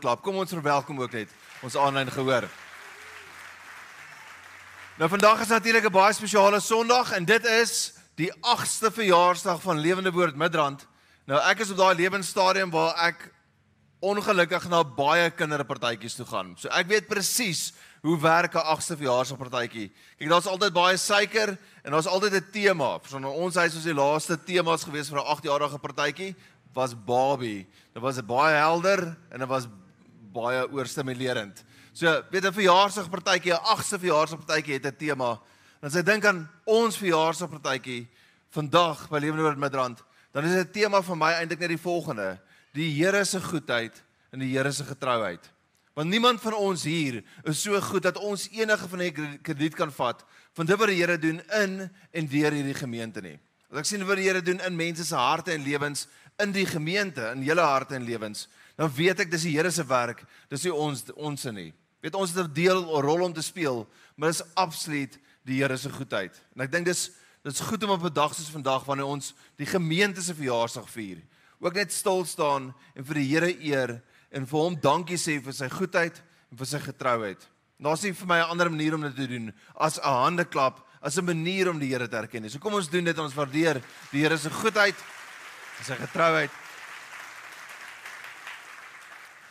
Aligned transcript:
Klap. 0.00 0.22
Kom 0.22 0.36
ons 0.40 0.50
verwelkom 0.50 1.00
ook 1.00 1.12
net 1.12 1.28
ons 1.62 1.76
aanlyn 1.76 2.08
gehoor. 2.10 2.48
Nou 4.96 5.08
vandag 5.08 5.40
is 5.40 5.48
natuurlik 5.48 5.84
'n 5.84 5.92
baie 5.92 6.12
spesiale 6.12 6.60
Sondag 6.60 7.12
en 7.12 7.24
dit 7.24 7.44
is 7.44 7.92
die 8.14 8.32
8ste 8.40 8.90
verjaarsdag 8.90 9.62
van 9.62 9.78
Lewende 9.78 10.12
Woord 10.12 10.36
Midrand. 10.36 10.86
Nou 11.30 11.38
ek 11.46 11.60
is 11.62 11.70
op 11.70 11.78
daai 11.78 11.94
lewensstadium 11.94 12.72
waar 12.74 12.96
ek 13.06 13.28
ongelukkig 14.02 14.64
na 14.72 14.80
baie 14.82 15.28
kinderpartytjies 15.30 16.16
toe 16.18 16.24
gaan. 16.26 16.56
So 16.58 16.66
ek 16.74 16.88
weet 16.90 17.06
presies 17.06 17.68
hoe 18.02 18.16
werk 18.18 18.56
'n 18.56 18.66
8ste 18.74 18.96
verjaarsdagpartytjie. 18.98 19.92
Kyk, 20.18 20.28
daar's 20.28 20.50
altyd 20.50 20.72
baie 20.74 20.96
suiker 20.96 21.56
en 21.84 21.92
daar's 21.92 22.10
altyd 22.10 22.34
'n 22.34 22.50
tema. 22.50 22.98
So 23.06 23.16
in 23.18 23.24
ons 23.24 23.54
huis 23.54 23.74
was 23.74 23.84
die 23.84 23.94
laaste 23.94 24.36
temas 24.44 24.82
gewees 24.82 25.08
vir 25.08 25.20
'n 25.20 25.26
8-jarige 25.26 25.78
partytjie 25.78 26.34
was 26.74 26.94
Barbie. 26.94 27.66
Dit 27.94 28.02
was 28.02 28.20
baie 28.26 28.56
helder 28.56 29.16
en 29.30 29.38
dit 29.38 29.48
was 29.48 29.68
baie 30.32 30.66
oorstimulerend. 30.72 31.62
So, 31.92 32.22
weet 32.30 32.44
'n 32.44 32.52
verjaarsdagpartytjie, 32.52 33.52
'n 33.52 33.64
8ste 33.64 33.98
verjaarsdagpartytjie 33.98 34.74
het 34.74 34.86
'n 34.86 34.96
tema. 34.96 35.38
En 35.80 35.86
as 35.86 35.94
jy 35.94 36.02
dink 36.02 36.24
aan 36.24 36.48
ons 36.64 36.96
verjaarsdagpartytjie 36.96 38.08
vandag 38.50 39.08
by 39.08 39.18
Lewende 39.18 39.42
Woord 39.42 39.58
Midrand, 39.58 40.02
dan 40.32 40.44
is 40.44 40.54
dit 40.54 40.72
tema 40.72 41.02
vir 41.02 41.16
my 41.16 41.32
eintlik 41.38 41.60
net 41.60 41.74
die 41.74 41.80
volgende: 41.80 42.38
die 42.76 42.90
Here 42.94 43.24
se 43.24 43.40
goedheid 43.40 43.96
en 44.30 44.44
die 44.44 44.52
Here 44.52 44.72
se 44.72 44.84
getrouheid. 44.84 45.50
Want 45.94 46.10
niemand 46.10 46.40
van 46.40 46.54
ons 46.54 46.84
hier 46.86 47.22
is 47.44 47.62
so 47.62 47.80
goed 47.80 48.02
dat 48.02 48.18
ons 48.18 48.48
enige 48.54 48.88
van 48.88 49.02
die 49.02 49.10
krediet 49.42 49.74
kan 49.74 49.90
vat 49.92 50.22
van 50.54 50.66
dit 50.66 50.78
wat 50.78 50.88
die 50.88 51.00
Here 51.00 51.18
doen 51.18 51.40
in 51.60 51.74
en 52.12 52.30
deur 52.30 52.54
hierdie 52.54 52.78
gemeente 52.78 53.22
nie. 53.22 53.36
As 53.70 53.82
ek 53.82 53.90
sien 53.90 54.06
wat 54.06 54.18
die 54.18 54.28
Here 54.28 54.42
doen 54.42 54.62
in 54.66 54.78
mense 54.78 55.04
se 55.06 55.18
harte 55.18 55.52
en 55.54 55.66
lewens 55.66 56.06
in 56.40 56.54
die 56.54 56.66
gemeente, 56.66 57.26
in 57.34 57.44
julle 57.44 57.62
harte 57.66 57.98
en 57.98 58.06
lewens, 58.06 58.46
dan 58.78 58.90
weet 58.96 59.26
ek 59.26 59.30
dis 59.30 59.44
die 59.46 59.56
Here 59.58 59.70
se 59.70 59.84
werk, 59.86 60.24
dis 60.50 60.64
nie 60.66 60.74
ons 60.74 61.04
ons 61.16 61.46
nie. 61.54 61.70
Weet 62.00 62.16
ons 62.16 62.32
het 62.32 62.46
'n 62.46 62.54
deel 62.54 62.80
'n 62.80 63.02
rol 63.02 63.24
om 63.24 63.32
te 63.32 63.42
speel, 63.42 63.86
maar 64.16 64.30
dis 64.30 64.42
absoluut 64.54 65.18
die 65.44 65.60
Here 65.60 65.76
se 65.76 65.90
goedheid. 65.90 66.32
En 66.56 66.62
ek 66.62 66.72
dink 66.72 66.86
dis 66.86 67.10
dit's 67.42 67.60
goed 67.60 67.82
om 67.84 67.90
op 67.90 68.04
'n 68.04 68.12
dag 68.12 68.34
soos 68.34 68.50
vandag 68.50 68.84
wanneer 68.84 69.06
ons 69.06 69.34
die 69.56 69.66
gemeente 69.66 70.22
se 70.22 70.34
verjaarsdag 70.34 70.90
vier, 70.90 71.18
ook 71.58 71.74
net 71.74 71.92
stil 71.92 72.24
staan 72.24 72.74
en 72.94 73.04
vir 73.04 73.14
die 73.14 73.28
Here 73.28 73.62
eer 73.62 74.02
en 74.30 74.46
vir 74.46 74.58
hom 74.58 74.80
dankie 74.80 75.16
sê 75.16 75.42
vir 75.42 75.52
sy 75.52 75.68
goedheid 75.68 76.22
en 76.50 76.56
vir 76.56 76.66
sy 76.66 76.78
getrouheid. 76.78 77.48
Daar's 77.80 78.02
nie 78.02 78.12
vir 78.12 78.26
my 78.26 78.38
'n 78.38 78.50
ander 78.50 78.70
manier 78.70 78.94
om 78.94 79.00
dit 79.00 79.16
te 79.16 79.26
doen 79.26 79.54
as 79.74 79.98
'n 79.98 80.02
hande 80.02 80.44
klap, 80.44 80.86
as 81.00 81.16
'n 81.16 81.24
manier 81.24 81.70
om 81.70 81.78
die 81.78 81.88
Here 81.88 82.08
te 82.08 82.16
erken 82.16 82.42
nie. 82.42 82.50
So 82.50 82.58
kom 82.58 82.74
ons 82.74 82.88
doen 82.88 83.04
dit, 83.04 83.18
ons 83.18 83.34
waardeer 83.34 83.82
die 84.12 84.20
Here 84.20 84.36
se 84.36 84.50
goedheid 84.50 84.96
en 85.78 85.84
sy 85.84 85.94
getrouheid. 85.94 86.50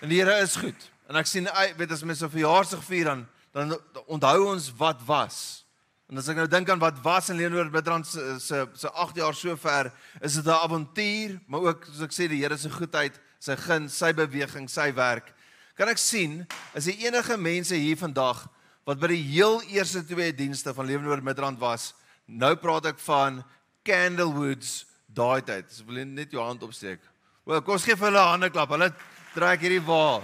En 0.02 0.10
die 0.10 0.20
Here 0.20 0.42
is 0.42 0.56
goed. 0.56 0.92
En 1.10 1.16
ek 1.16 1.26
sien 1.26 1.50
weet 1.78 1.92
as 1.92 2.04
mense 2.04 2.26
'n 2.26 2.30
verjaarsdag 2.30 2.84
vier 2.84 3.06
dan 3.06 3.28
dan 3.52 3.80
onthou 4.06 4.52
ons 4.52 4.70
wat 4.78 5.02
was. 5.06 5.66
En 6.10 6.18
as 6.18 6.28
ek 6.32 6.40
nou 6.40 6.48
dink 6.50 6.70
aan 6.74 6.82
wat 6.82 6.98
was 7.06 7.28
in 7.30 7.38
Leonard 7.38 7.70
Bidrand 7.70 8.08
se 8.10 8.40
se 8.42 8.64
se 8.74 8.90
8 8.90 9.20
jaar 9.22 9.36
sover, 9.38 9.92
is 10.22 10.34
dit 10.34 10.46
'n 10.46 10.50
avontuur, 10.66 11.40
maar 11.48 11.62
ook 11.62 11.86
soos 11.86 12.02
ek 12.02 12.14
sê 12.14 12.28
die 12.28 12.42
Here 12.42 12.58
se 12.58 12.70
goedheid, 12.70 13.20
sy 13.40 13.56
gun, 13.56 13.90
sy 13.90 14.12
beweging, 14.14 14.68
sy 14.68 14.92
werk. 14.94 15.34
Kan 15.78 15.88
ek 15.88 15.98
sien 15.98 16.48
is 16.74 16.86
die 16.86 17.06
enige 17.06 17.38
mense 17.38 17.76
hier 17.76 17.98
vandag 17.98 18.50
wat 18.86 19.00
by 19.00 19.08
die 19.08 19.22
heel 19.22 19.62
eerste 19.70 20.02
twee 20.04 20.34
dienste 20.34 20.74
van 20.74 20.86
Leonard 20.86 21.24
Bidrand 21.24 21.60
was. 21.60 21.94
Nou 22.26 22.56
praat 22.56 22.86
ek 22.86 23.00
van 23.00 23.44
Candlewoods 23.86 24.86
daai 25.06 25.42
tyd. 25.42 25.68
Dis 25.68 25.86
wil 25.86 26.06
net 26.06 26.32
jou 26.32 26.42
hand 26.44 26.64
opsteek. 26.64 27.00
Wel, 27.46 27.62
kom 27.62 27.74
ons 27.74 27.84
gee 27.84 27.96
vir 27.96 28.10
hulle 28.10 28.20
'n 28.20 28.32
hande 28.32 28.50
klap. 28.50 28.70
Hulle 28.70 28.94
trek 29.36 29.62
hierdie 29.62 29.86
wa. 29.86 30.22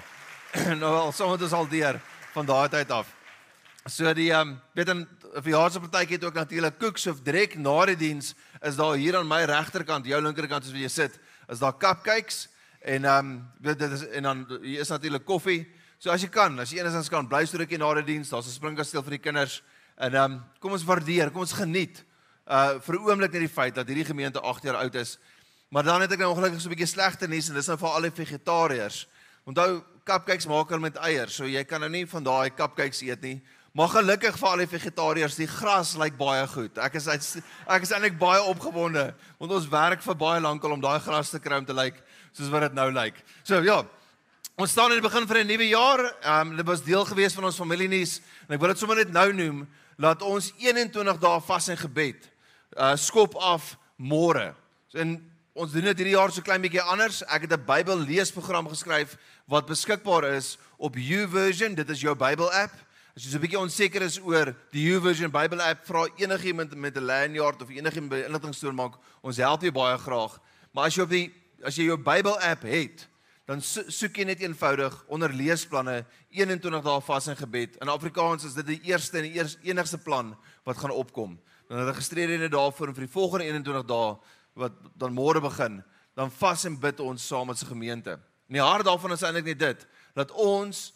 nou 0.81 0.95
al 0.95 1.13
sommer 1.13 1.37
dis 1.37 1.53
al 1.53 1.67
deur 1.67 2.01
van 2.33 2.45
daai 2.45 2.69
tyd 2.69 2.91
af. 2.91 3.05
So 3.85 4.11
die 4.13 4.31
ehm 4.31 4.49
um, 4.49 4.61
weet 4.73 4.89
'n 4.89 5.07
verjaarsdagpartytjie 5.41 6.15
het 6.15 6.25
ook 6.25 6.33
natuurlik 6.33 6.77
koeks 6.79 7.07
of 7.07 7.21
direk 7.25 7.57
na 7.57 7.85
die 7.85 7.95
diens 7.95 8.33
is 8.61 8.75
daar 8.75 8.95
hier 8.95 9.17
aan 9.17 9.27
my 9.27 9.43
regterkant, 9.43 10.05
jou 10.05 10.21
linkerkant 10.21 10.63
as 10.63 10.71
jy 10.71 10.89
sit, 10.89 11.19
is 11.51 11.59
daar 11.59 11.77
cupcakes 11.77 12.47
en 12.81 13.05
ehm 13.05 13.31
um, 13.31 13.37
dit 13.59 13.81
is 13.81 14.07
en 14.07 14.23
dan 14.23 14.45
hier 14.61 14.79
is 14.79 14.89
natuurlik 14.89 15.25
koffie. 15.25 15.65
So 15.97 16.11
as 16.11 16.21
jy 16.21 16.29
kan, 16.29 16.59
as 16.59 16.71
jy 16.71 16.79
enigsins 16.79 17.09
kan, 17.09 17.27
bly 17.27 17.45
so 17.45 17.57
rukkie 17.57 17.77
na 17.77 17.93
die 17.93 18.03
diens, 18.03 18.29
daar's 18.29 18.47
'n 18.47 18.59
springkasteel 18.59 19.03
vir 19.03 19.17
die 19.17 19.23
kinders. 19.23 19.63
En 19.97 20.13
ehm 20.13 20.31
um, 20.31 20.43
kom 20.59 20.71
ons 20.71 20.83
waardeer, 20.83 21.31
kom 21.31 21.41
ons 21.41 21.53
geniet 21.53 22.03
uh 22.47 22.79
vir 22.79 22.95
'n 22.95 23.09
oomblik 23.09 23.31
net 23.31 23.41
die 23.41 23.49
feit 23.49 23.75
dat 23.75 23.87
hierdie 23.87 24.05
gemeente 24.05 24.41
8 24.41 24.63
jaar 24.63 24.75
oud 24.75 24.95
is 24.95 25.19
Maar 25.75 25.83
dan 25.83 26.01
het 26.01 26.11
ek 26.11 26.21
nou 26.21 26.29
ongelukkig 26.31 26.61
so 26.61 26.67
'n 26.69 26.75
bietjie 26.75 26.87
slegte 26.87 27.27
nuus 27.27 27.49
en 27.49 27.55
dis 27.55 27.67
nou 27.67 27.77
vir 27.77 27.89
al 27.89 28.01
die 28.01 28.11
vegetariërs. 28.11 29.07
Onthou, 29.43 29.83
cupcakes 30.03 30.45
maak 30.45 30.69
hulle 30.69 30.81
met 30.81 30.95
eiers, 30.95 31.35
so 31.35 31.45
jy 31.45 31.63
kan 31.63 31.79
nou 31.79 31.89
nie 31.89 32.05
van 32.07 32.23
daai 32.23 32.49
cupcakes 32.49 33.01
eet 33.01 33.21
nie. 33.21 33.41
Maar 33.75 33.89
gelukkig 33.91 34.37
vir 34.39 34.47
al 34.47 34.61
die 34.63 34.69
vegetariërs, 34.71 35.35
die 35.35 35.49
gras 35.51 35.97
lyk 35.99 36.15
baie 36.15 36.45
goed. 36.47 36.77
Ek 36.79 36.93
is 36.95 37.09
ek 37.11 37.83
is 37.83 37.91
eintlik 37.91 38.15
baie 38.15 38.39
opgewonde 38.47 39.09
want 39.35 39.51
ons 39.51 39.67
werk 39.67 40.03
vir 40.05 40.15
baie 40.15 40.39
lank 40.39 40.63
al 40.63 40.77
om 40.77 40.83
daai 40.83 41.01
gras 41.03 41.33
te 41.33 41.41
kry 41.43 41.59
om 41.59 41.67
te 41.67 41.75
lyk 41.75 41.99
soos 42.31 42.47
wat 42.53 42.69
dit 42.69 42.77
nou 42.77 42.87
lyk. 42.95 43.19
So 43.43 43.59
ja, 43.65 43.81
ons 44.55 44.71
staan 44.71 44.93
aan 44.93 45.01
die 45.01 45.07
begin 45.09 45.27
van 45.27 45.41
'n 45.43 45.47
nuwe 45.51 45.67
jaar. 45.67 46.05
Ehm 46.23 46.51
um, 46.51 46.55
dit 46.55 46.65
was 46.65 46.85
deel 46.87 47.03
gewees 47.05 47.35
van 47.35 47.51
ons 47.51 47.59
familienuus 47.59 48.21
en 48.47 48.55
ek 48.55 48.61
wil 48.61 48.71
dit 48.71 48.79
sommer 48.79 48.95
net 48.95 49.11
nou 49.11 49.33
noem, 49.33 49.67
laat 49.97 50.21
ons 50.21 50.53
21 50.57 51.19
dae 51.19 51.41
vas 51.41 51.67
en 51.67 51.77
gebed 51.77 52.31
uh 52.79 52.95
skop 52.95 53.35
af 53.35 53.75
môre. 53.99 54.55
So 54.87 54.99
in 54.99 55.19
Ons 55.55 55.71
doen 55.71 55.85
dit 55.87 55.99
hierdie 56.01 56.17
jaar 56.17 56.33
so 56.35 56.43
klein 56.43 56.59
bietjie 56.59 56.81
anders. 56.83 57.21
Ek 57.31 57.47
het 57.47 57.53
'n 57.53 57.63
Bybel 57.65 57.95
leesprogram 57.95 58.67
geskryf 58.67 59.15
wat 59.47 59.65
beskikbaar 59.65 60.35
is 60.35 60.57
op 60.77 60.95
YouVersion. 60.95 61.75
Dit 61.75 61.89
is 61.89 62.01
jou 62.01 62.15
Bybel 62.15 62.51
app. 62.51 62.84
As 63.15 63.23
jy 63.23 63.31
so 63.31 63.37
'n 63.37 63.45
bietjie 63.47 63.59
onseker 63.59 64.03
is 64.03 64.17
oor 64.19 64.49
die 64.75 64.91
YouVersion 64.91 65.31
Bybel 65.31 65.61
app, 65.63 65.85
vra 65.87 66.03
enigiemand 66.19 66.75
met 66.75 66.97
'n 66.97 67.05
lanyard 67.05 67.61
of 67.61 67.69
enigiemand 67.69 68.09
by 68.09 68.25
inligtingstoon 68.27 68.75
maak. 68.75 68.99
Ons 69.23 69.37
help 69.37 69.61
jou 69.61 69.71
baie 69.71 69.97
graag. 69.97 70.37
Maar 70.73 70.85
as 70.87 70.95
jy 70.95 71.01
op 71.01 71.09
die 71.09 71.33
as 71.63 71.75
jy 71.77 71.85
jou 71.85 71.97
Bybel 71.97 72.37
app 72.41 72.63
het, 72.63 73.07
dan 73.47 73.61
soek 73.61 74.17
jy 74.17 74.25
net 74.25 74.41
eenvoudig 74.41 75.05
onder 75.07 75.31
leesplanne 75.31 76.05
21 76.29 76.83
dae 76.83 77.01
vas 77.01 77.27
en 77.27 77.37
gebed. 77.37 77.77
In 77.81 77.87
Afrikaans 77.87 78.43
is 78.43 78.53
dit 78.53 78.65
die 78.67 78.81
eerste 78.83 79.17
en 79.17 79.23
die 79.23 79.39
eers, 79.39 79.57
enigste 79.63 79.97
plan 79.97 80.35
wat 80.65 80.77
gaan 80.77 80.91
opkom. 80.91 81.39
Dan 81.69 81.87
registreer 81.87 82.29
jy 82.29 82.37
net 82.37 82.51
daarvoor 82.51 82.93
vir 82.93 83.05
die 83.07 83.13
volgende 83.13 83.45
21 83.45 83.85
dae 83.87 84.17
wat 84.55 84.73
dan 84.97 85.13
môre 85.13 85.39
begin, 85.39 85.83
dan 86.15 86.29
vas 86.31 86.65
en 86.65 86.77
bid 86.77 86.99
ons 86.99 87.27
saam 87.27 87.49
as 87.49 87.63
'n 87.63 87.67
gemeente. 87.67 88.19
En 88.49 88.53
die 88.53 88.61
hart 88.61 88.85
daarvan 88.85 89.13
is 89.13 89.23
eintlik 89.23 89.45
net 89.45 89.59
dit 89.59 89.87
dat 90.13 90.31
ons 90.31 90.91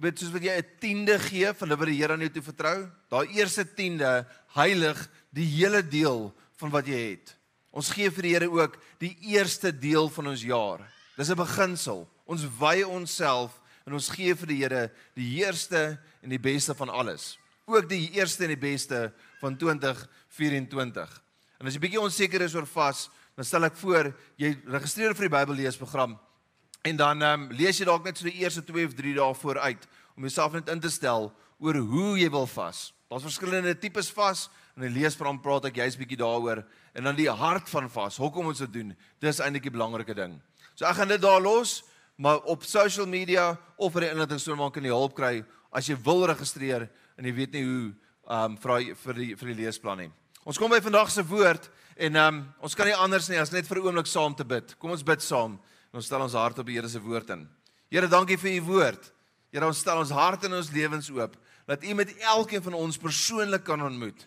weet 0.00 0.18
soos 0.18 0.32
wat 0.32 0.42
jy 0.42 0.56
'n 0.56 0.78
tiende 0.80 1.18
gee 1.18 1.52
van 1.52 1.68
wat 1.68 1.86
die 1.86 2.00
Here 2.00 2.12
aan 2.12 2.20
jou 2.20 2.30
toe 2.30 2.42
vertrou, 2.42 2.90
daai 3.10 3.28
eerste 3.36 3.64
tiende 3.64 4.26
heilig 4.54 5.08
die 5.30 5.46
hele 5.46 5.82
deel 5.82 6.34
van 6.56 6.70
wat 6.70 6.86
jy 6.86 7.10
het. 7.10 7.36
Ons 7.70 7.90
gee 7.90 8.10
vir 8.10 8.22
die 8.22 8.34
Here 8.34 8.50
ook 8.50 8.78
die 8.98 9.16
eerste 9.20 9.72
deel 9.72 10.08
van 10.08 10.26
ons 10.26 10.42
jaar. 10.42 10.80
Dis 11.16 11.30
'n 11.30 11.36
beginsel. 11.36 12.08
Ons 12.26 12.44
wy 12.58 12.82
onsself 12.82 13.60
en 13.86 13.92
ons 13.92 14.08
gee 14.08 14.34
vir 14.34 14.46
die 14.46 14.60
Here 14.62 14.90
die 15.14 15.42
eerste 15.42 15.98
en 16.22 16.28
die 16.28 16.38
beste 16.38 16.74
van 16.74 16.88
alles. 16.88 17.38
Ook 17.66 17.88
die 17.88 18.10
eerste 18.12 18.44
en 18.44 18.48
die 18.48 18.56
beste 18.70 19.12
van 19.40 19.56
2024. 19.56 21.22
En 21.60 21.66
as 21.66 21.74
jy 21.74 21.80
bietjie 21.80 22.00
onseker 22.00 22.42
is 22.42 22.54
oor 22.54 22.66
vas, 22.66 23.10
dan 23.36 23.44
stel 23.44 23.64
ek 23.64 23.76
voor 23.76 24.12
jy 24.36 24.56
registreer 24.66 25.14
vir 25.14 25.28
die 25.28 25.36
Bybelleesprogram 25.36 26.18
en 26.82 26.96
dan 26.96 27.22
um, 27.22 27.46
lees 27.54 27.78
jy 27.78 27.86
dalk 27.86 28.04
net 28.04 28.18
so 28.18 28.26
die 28.26 28.42
eerste 28.42 28.64
2 28.66 28.86
of 28.90 28.96
3 28.98 29.14
dae 29.14 29.34
vooruit 29.38 29.86
om 30.16 30.26
jouself 30.26 30.52
net 30.56 30.68
in 30.68 30.80
te 30.82 30.90
stel 30.90 31.30
oor 31.62 31.78
hoe 31.78 32.18
jy 32.18 32.28
wil 32.30 32.46
vas. 32.50 32.90
Daar's 33.10 33.26
verskillende 33.26 33.74
tipes 33.78 34.10
vas 34.10 34.48
en 34.74 34.86
in 34.86 34.92
die 34.92 35.02
leesprogram 35.02 35.40
praat 35.44 35.68
ek 35.68 35.78
juist 35.82 36.00
bietjie 36.00 36.18
daaroor 36.20 36.64
en 36.96 37.08
dan 37.08 37.16
die 37.16 37.28
hart 37.30 37.68
van 37.70 37.90
vas. 37.92 38.18
Hoekom 38.18 38.50
ons 38.50 38.62
dit 38.64 38.72
doen? 38.72 38.94
Dis 39.22 39.40
eintlik 39.40 39.68
die 39.68 39.74
belangrike 39.74 40.16
ding. 40.16 40.38
So 40.74 40.88
ek 40.88 40.98
gaan 40.98 41.12
dit 41.12 41.22
daar 41.22 41.42
los, 41.44 41.82
maar 42.16 42.42
op 42.48 42.64
social 42.64 43.06
media 43.06 43.52
of 43.76 43.92
vir 43.94 44.06
die 44.06 44.12
inligting 44.14 44.56
maak 44.58 44.74
kan 44.74 44.84
jy 44.84 44.94
hulp 44.94 45.14
kry 45.16 45.44
as 45.72 45.88
jy 45.88 45.96
wil 46.04 46.26
registreer 46.28 46.88
en 47.16 47.28
jy 47.28 47.34
weet 47.36 47.54
nie 47.56 47.64
hoe 47.66 47.84
ehm 48.22 48.52
um, 48.52 48.56
vra 48.62 48.78
vir 48.78 49.18
die 49.18 49.32
vir 49.36 49.48
die 49.50 49.58
leesplan 49.64 49.98
nie. 50.04 50.10
Ons 50.46 50.58
kom 50.58 50.70
by 50.70 50.78
vandag 50.82 51.10
se 51.10 51.24
woord 51.26 51.68
en 51.96 52.16
ehm 52.16 52.34
um, 52.34 52.42
ons 52.62 52.74
kan 52.74 52.86
nie 52.88 52.96
anders 52.96 53.28
nie 53.30 53.38
as 53.38 53.52
net 53.52 53.66
vir 53.66 53.78
'n 53.78 53.86
oomblik 53.86 54.06
saam 54.06 54.34
te 54.34 54.44
bid. 54.44 54.78
Kom 54.78 54.90
ons 54.90 55.02
bid 55.02 55.22
saam. 55.22 55.58
Ons 55.92 56.08
stel 56.08 56.22
ons 56.24 56.32
hart 56.32 56.58
op 56.58 56.66
die 56.66 56.78
Here 56.78 56.88
se 56.88 57.00
woord 57.00 57.34
in. 57.34 57.44
Here, 57.92 58.08
dankie 58.08 58.38
vir 58.40 58.56
u 58.56 58.60
woord. 58.70 59.10
Here, 59.52 59.66
ons 59.68 59.82
stel 59.84 60.00
ons 60.00 60.12
hart 60.16 60.46
en 60.48 60.56
ons 60.56 60.70
lewens 60.72 61.10
oop 61.12 61.36
dat 61.68 61.84
u 61.84 61.92
met 61.94 62.10
elkeen 62.26 62.62
van 62.64 62.74
ons 62.74 62.98
persoonlik 62.98 63.62
kan 63.64 63.82
ontmoet. 63.84 64.24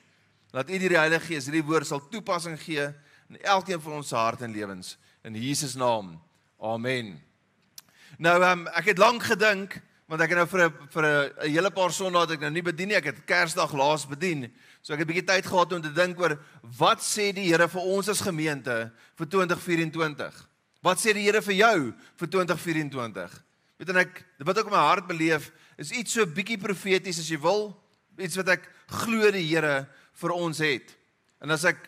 Dat 0.53 0.69
u 0.69 0.77
die 0.79 0.93
Heilige 0.93 1.25
Gees 1.25 1.49
hierdie 1.49 1.65
woord 1.65 1.87
sal 1.89 1.99
toepassing 2.09 2.55
gee 2.61 2.85
in 3.29 3.41
elkeen 3.41 3.81
van 3.81 3.97
ons 3.97 4.13
harte 4.15 4.45
en 4.45 4.53
lewens 4.53 4.95
in 5.25 5.35
Jesus 5.35 5.75
naam. 5.75 6.13
Amen. 6.61 7.17
Nou 8.21 8.37
um, 8.45 8.63
ek 8.77 8.93
het 8.93 9.01
lank 9.01 9.25
gedink 9.25 9.75
want 10.05 10.21
ek 10.21 10.31
het 10.31 10.37
nou 10.37 10.47
vir 10.47 10.61
'n 10.69 10.89
vir 10.93 11.05
'n 11.05 11.49
hele 11.49 11.71
paar 11.73 11.91
sondae 11.91 12.33
ek 12.33 12.39
nou 12.39 12.51
nie 12.51 12.61
bedien 12.61 12.87
nie. 12.87 12.95
Ek 12.95 13.09
het 13.09 13.25
Kersdag 13.25 13.73
laas 13.73 14.05
bedien. 14.05 14.53
So 14.81 14.93
ek 14.93 14.99
het 14.99 15.07
'n 15.07 15.11
bietjie 15.11 15.27
tyd 15.27 15.45
gehad 15.45 15.73
om 15.73 15.81
te 15.81 15.91
dink 15.91 16.19
oor 16.19 16.37
wat 16.61 16.99
sê 16.99 17.33
die 17.33 17.49
Here 17.49 17.67
vir 17.67 17.81
ons 17.81 18.07
as 18.09 18.21
gemeente 18.21 18.91
vir 19.17 19.27
2024? 19.27 20.54
Wat 20.85 21.01
sê 21.01 21.15
die 21.17 21.23
Here 21.25 21.41
vir 21.41 21.55
jou 21.57 21.77
vir 22.21 22.29
2024? 22.29 23.31
Weet 23.81 23.89
en 23.89 23.99
ek 24.03 24.19
wat 24.45 24.59
ek 24.61 24.67
in 24.69 24.75
my 24.75 24.83
hart 24.85 25.07
beleef 25.09 25.47
is 25.81 25.89
iets 25.89 26.13
so 26.13 26.25
bietjie 26.29 26.59
profeties 26.61 27.17
as 27.23 27.29
jy 27.31 27.39
wil, 27.41 27.71
iets 28.21 28.37
wat 28.37 28.51
ek 28.53 28.67
glo 29.01 29.31
die 29.33 29.47
Here 29.47 29.87
vir 30.21 30.33
ons 30.35 30.61
het. 30.61 30.93
En 31.41 31.55
as 31.55 31.65
ek 31.65 31.81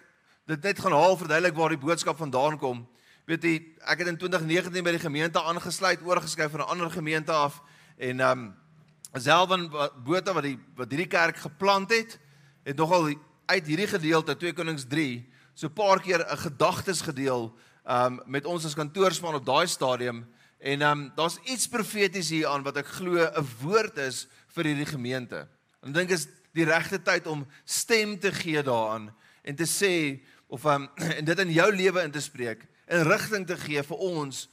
dit 0.49 0.65
net 0.65 0.81
gaan 0.81 0.95
haal 0.97 1.13
verduidelik 1.19 1.55
waar 1.59 1.75
die 1.75 1.81
boodskap 1.83 2.17
vandaan 2.17 2.57
kom. 2.57 2.81
Weet 3.29 3.45
jy, 3.45 3.53
ek 3.85 4.01
het 4.01 4.09
in 4.09 4.17
2019 4.17 4.81
by 4.81 4.95
die 4.95 5.03
gemeente 5.03 5.43
aangesluit, 5.45 6.01
oorgeskuif 6.01 6.55
van 6.55 6.65
'n 6.65 6.71
ander 6.73 6.89
gemeente 6.89 7.31
af 7.31 7.61
en 7.99 8.19
ehm 8.19 8.47
um, 8.47 8.55
Selwan 9.17 9.69
Botha 10.05 10.33
wat 10.33 10.43
die 10.43 10.57
wat 10.75 10.89
hierdie 10.89 11.09
kerk 11.09 11.37
geplant 11.37 11.93
het, 11.93 12.17
het 12.65 12.77
nogal 12.77 13.13
uit 13.45 13.65
hierdie 13.65 13.87
gedeelte 13.87 14.35
2 14.35 14.53
Konings 14.53 14.85
3 14.89 15.25
so 15.53 15.67
'n 15.67 15.73
paar 15.73 16.01
keer 16.01 16.25
'n 16.25 16.37
gedagtes 16.37 17.01
gedeel 17.01 17.53
um, 17.87 18.19
met 18.25 18.45
ons 18.45 18.65
as 18.65 18.75
kantoorspan 18.75 19.37
op 19.39 19.45
daai 19.45 19.67
stadium 19.67 20.25
en 20.57 20.81
um, 20.81 21.11
daar's 21.15 21.39
iets 21.45 21.67
profeties 21.67 22.29
hier 22.33 22.47
aan 22.47 22.65
wat 22.65 22.81
ek 22.81 22.89
glo 22.99 23.23
'n 23.23 23.47
woord 23.61 23.97
is 23.97 24.27
vir 24.55 24.65
hierdie 24.65 24.89
gemeente. 24.89 25.47
En 25.81 25.93
dink 25.93 26.09
is 26.09 26.27
die 26.53 26.65
regte 26.65 26.99
tyd 27.01 27.27
om 27.27 27.45
stem 27.65 28.19
te 28.19 28.31
gee 28.31 28.63
daaraan 28.63 29.13
en 29.43 29.55
te 29.55 29.65
sê 29.65 30.19
of 30.47 30.65
um, 30.65 30.89
en 31.17 31.25
dit 31.25 31.39
in 31.39 31.51
jou 31.51 31.69
lewe 31.75 32.03
in 32.03 32.11
te 32.11 32.21
spreek 32.21 32.67
en 32.87 33.07
rigting 33.07 33.47
te 33.47 33.57
gee 33.57 33.83
vir 33.83 33.97
ons 33.97 34.49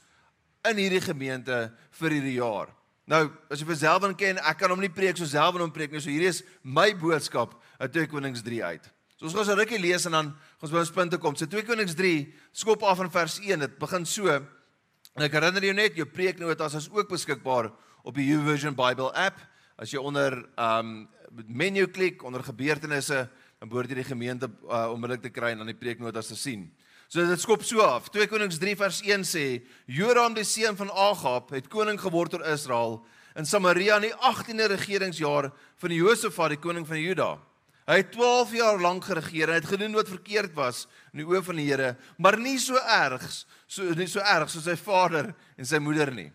in 0.69 0.77
hierdie 0.77 1.01
gemeente 1.01 1.71
vir 1.99 2.11
hierdie 2.11 2.39
jaar. 2.39 2.71
Nou, 3.05 3.29
as 3.53 3.61
jy 3.61 3.67
vir 3.69 3.77
Selwyn 3.77 4.15
ken, 4.17 4.39
ek 4.41 4.57
kan 4.57 4.71
hom 4.73 4.81
nie 4.81 4.89
preek 4.89 5.17
so 5.17 5.25
Selwyn 5.29 5.61
hom 5.61 5.73
preek 5.73 5.91
nie. 5.93 6.01
So 6.01 6.09
hierdie 6.09 6.31
is 6.31 6.41
my 6.63 6.89
boodskap 6.97 7.53
uit 7.77 7.91
2 7.93 8.09
Konings 8.09 8.41
3 8.41 8.63
uit. 8.63 8.94
Ons 9.25 9.33
gaan 9.33 9.57
'n 9.57 9.59
rukkie 9.59 9.79
lees 9.79 10.05
en 10.05 10.11
dan 10.11 10.35
ons 10.61 10.71
by 10.71 10.77
ons 10.77 10.91
punte 10.91 11.17
kom. 11.17 11.35
So 11.35 11.45
2 11.45 11.63
Konings 11.65 11.95
3 11.95 12.33
skop 12.51 12.83
af 12.83 12.99
in 12.99 13.09
vers 13.09 13.39
1. 13.39 13.59
Dit 13.59 13.77
begin 13.79 14.05
so. 14.05 14.27
En 14.29 15.23
ek 15.23 15.31
herinner 15.31 15.63
jou 15.63 15.73
net, 15.73 15.95
jou 15.95 16.05
preeknotas 16.05 16.75
is 16.75 16.89
ook 16.91 17.09
beskikbaar 17.09 17.71
op 18.03 18.15
die 18.15 18.27
YouVersion 18.27 18.75
Bible 18.75 19.11
app. 19.13 19.39
As 19.77 19.91
jy 19.91 19.97
onder 19.97 20.45
um 20.57 21.07
menu 21.47 21.87
klik 21.87 22.23
onder 22.23 22.43
gebeurtenisse 22.43 23.29
dan 23.59 23.69
behoort 23.69 23.89
jy 23.89 23.95
die 23.95 24.03
gemeente 24.03 24.49
uh, 24.69 24.91
onmiddellik 24.93 25.23
te 25.23 25.33
kry 25.33 25.49
en 25.55 25.63
dan 25.63 25.71
die 25.71 25.79
preeknotas 25.79 26.27
te 26.27 26.35
sien. 26.35 26.71
So 27.07 27.25
dit 27.25 27.41
skop 27.41 27.63
so 27.63 27.81
af. 27.81 28.11
2 28.13 28.27
Konings 28.27 28.59
3 28.61 28.75
vers 28.75 29.01
1 29.01 29.25
sê: 29.25 29.65
Joram 29.87 30.33
die 30.33 30.45
seun 30.45 30.77
van 30.77 30.91
Agab 30.91 31.49
het 31.49 31.67
koning 31.67 31.99
geword 31.99 32.33
oor 32.33 32.45
Israel 32.53 33.05
in 33.35 33.45
Samaria 33.45 33.97
in 33.97 34.09
die 34.11 34.13
18de 34.13 34.69
regeringsjaar 34.75 35.51
van 35.81 35.91
Josafat 35.91 36.55
die 36.55 36.61
koning 36.61 36.85
van 36.87 37.01
Juda. 37.01 37.39
Hy 37.85 37.99
het 38.01 38.11
12 38.15 38.55
jaar 38.57 38.79
lank 38.81 39.05
geregeer 39.05 39.51
en 39.51 39.59
het 39.59 39.67
gedoen 39.69 39.93
wat 39.93 40.09
verkeerd 40.09 40.55
was 40.57 40.85
in 41.13 41.21
die 41.21 41.27
oë 41.29 41.43
van 41.45 41.59
die 41.59 41.67
Here, 41.67 41.91
maar 42.17 42.37
nie 42.41 42.57
so 42.61 42.79
erg 42.81 43.23
so 43.67 43.93
nie 43.97 44.09
so 44.09 44.23
erg 44.25 44.49
soos 44.49 44.65
sy 44.65 44.75
vader 44.79 45.29
en 45.57 45.69
sy 45.69 45.77
moeder 45.77 46.09
nie. 46.13 46.31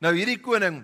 Nou 0.00 0.14
hierdie 0.16 0.40
koning 0.40 0.82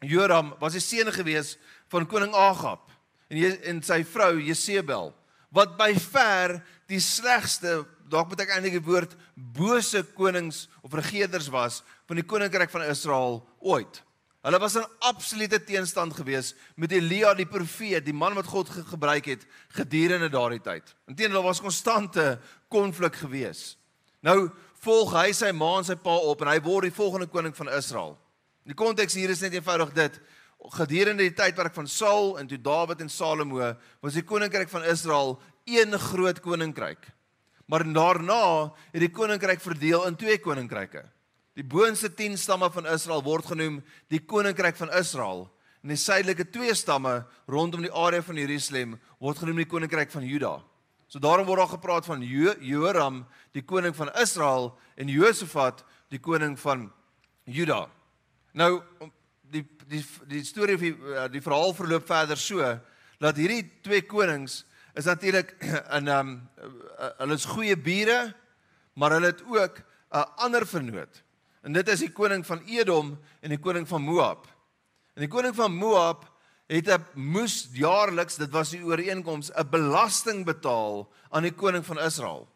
Joram 0.00 0.54
was 0.62 0.78
die 0.78 0.84
seun 0.84 1.12
gewees 1.12 1.58
van 1.92 2.08
koning 2.08 2.32
Agab 2.32 2.88
en 3.28 3.60
en 3.68 3.82
sy 3.84 4.00
vrou 4.08 4.38
Jesebel 4.40 5.12
wat 5.54 5.76
by 5.78 5.92
ver 5.98 6.60
die 6.90 7.00
slegste, 7.02 7.82
dalk 8.10 8.30
moet 8.30 8.44
ek 8.46 8.54
eintlik 8.54 8.78
die 8.78 8.86
woord 8.86 9.16
bose 9.34 10.02
konings 10.16 10.68
of 10.86 10.94
regerders 10.96 11.50
was 11.52 11.82
van 12.08 12.18
die 12.18 12.26
koninkryk 12.26 12.70
van 12.72 12.86
Israel 12.88 13.42
ooit. 13.60 14.00
Hulle 14.40 14.58
was 14.58 14.76
'n 14.76 14.86
absolute 14.98 15.64
teenstand 15.64 16.14
geweest 16.14 16.56
met 16.74 16.92
Elia 16.92 17.34
die 17.34 17.46
profeet, 17.46 18.04
die 18.04 18.14
man 18.14 18.34
wat 18.34 18.46
God 18.46 18.68
ge 18.68 18.84
gebruik 18.84 19.24
het 19.24 19.46
gedurende 19.68 20.28
daardie 20.28 20.60
tyd. 20.60 20.94
Inteendeel 21.06 21.42
was 21.42 21.60
konstante 21.60 22.40
konflik 22.68 23.14
geweest. 23.14 23.76
Nou 24.20 24.50
volg 24.80 25.12
hy 25.12 25.32
sy 25.32 25.52
ma 25.52 25.76
en 25.78 25.84
sy 25.84 25.94
pa 25.94 26.16
op 26.16 26.40
en 26.40 26.48
hy 26.48 26.60
word 26.60 26.88
die 26.88 26.96
volgende 26.96 27.26
koning 27.26 27.56
van 27.56 27.68
Israel. 27.68 28.18
Die 28.64 28.74
konteks 28.74 29.14
hier 29.14 29.30
is 29.30 29.40
net 29.40 29.52
eenvoudig 29.52 29.92
dit 29.92 30.20
gedurende 30.76 31.22
die 31.24 31.36
tydperk 31.36 31.74
van 31.74 31.88
Saul 31.88 32.38
en 32.38 32.46
toe 32.46 32.58
Dawid 32.60 33.00
en 33.00 33.08
Salomo 33.08 33.74
was 34.00 34.14
die 34.14 34.22
koninkryk 34.22 34.68
van 34.68 34.84
Israel 34.84 35.38
een 35.64 35.98
groot 35.98 36.40
koninkryk. 36.40 37.12
Maar 37.66 37.84
daarna 37.92 38.72
het 38.92 39.00
die 39.00 39.10
koninkryk 39.10 39.60
verdeel 39.60 40.06
in 40.06 40.16
twee 40.16 40.38
koninkryke. 40.38 41.04
Die 41.58 41.66
boonste 41.66 42.14
10 42.14 42.38
stamme 42.38 42.70
van 42.70 42.86
Israel 42.86 43.22
word 43.26 43.50
genoem 43.50 43.80
die 44.08 44.20
koninkryk 44.22 44.76
van 44.78 44.92
Israel 44.94 45.48
en 45.82 45.94
die 45.94 45.98
suidelike 45.98 46.50
twee 46.52 46.74
stamme 46.76 47.24
rondom 47.50 47.82
die 47.82 47.92
area 47.92 48.22
van 48.22 48.38
Jerusalem 48.38 48.98
word 49.18 49.40
genoem 49.40 49.62
die 49.62 49.68
koninkryk 49.68 50.12
van 50.12 50.26
Juda. 50.26 50.58
So 51.10 51.18
daarom 51.18 51.48
word 51.48 51.58
daar 51.58 51.72
gepraat 51.74 52.06
van 52.06 52.22
jo 52.22 52.54
Joram, 52.62 53.24
die 53.52 53.64
koning 53.66 53.96
van 53.96 54.12
Israel 54.20 54.70
en 54.94 55.08
Josafat, 55.10 55.82
die 56.08 56.20
koning 56.22 56.54
van 56.60 56.86
Juda. 57.44 57.88
Nou 58.54 58.82
die 59.50 59.64
die 59.90 60.04
die 60.30 60.44
storie 60.46 60.76
of 60.78 60.84
die, 60.84 60.94
eh, 60.94 61.26
die 61.32 61.42
verhaal 61.42 61.74
verloop 61.74 62.06
verder 62.06 62.38
so 62.38 62.62
dat 63.18 63.36
hierdie 63.36 63.64
twee 63.82 64.04
konings 64.06 64.62
is 64.94 65.08
natuurlik 65.10 65.56
in 65.98 66.06
ehm 66.06 66.30
um, 66.30 66.30
hulle 67.18 67.34
is 67.34 67.48
goeie 67.48 67.76
bure, 67.76 68.34
maar 68.94 69.16
hulle 69.16 69.32
het 69.32 69.42
ook 69.42 69.82
'n 70.10 70.26
ander 70.46 70.66
vernoot. 70.66 71.22
En 71.62 71.72
dit 71.72 71.88
is 71.88 71.98
die 71.98 72.12
koning 72.12 72.46
van 72.46 72.62
Edom 72.66 73.18
en 73.40 73.52
die 73.52 73.60
koning 73.60 73.88
van 73.88 74.02
Moab. 74.02 74.46
En 75.14 75.24
die 75.26 75.30
koning 75.30 75.54
van 75.54 75.74
Moab 75.74 76.24
het 76.70 76.88
'n 76.88 77.04
moes 77.14 77.68
jaarliks, 77.72 78.36
dit 78.36 78.50
was 78.50 78.70
die 78.70 78.84
ooreenkoms, 78.84 79.50
'n 79.50 79.68
belasting 79.70 80.44
betaal 80.44 81.12
aan 81.30 81.42
die 81.42 81.54
koning 81.54 81.86
van 81.86 81.98
Israel. 81.98 82.48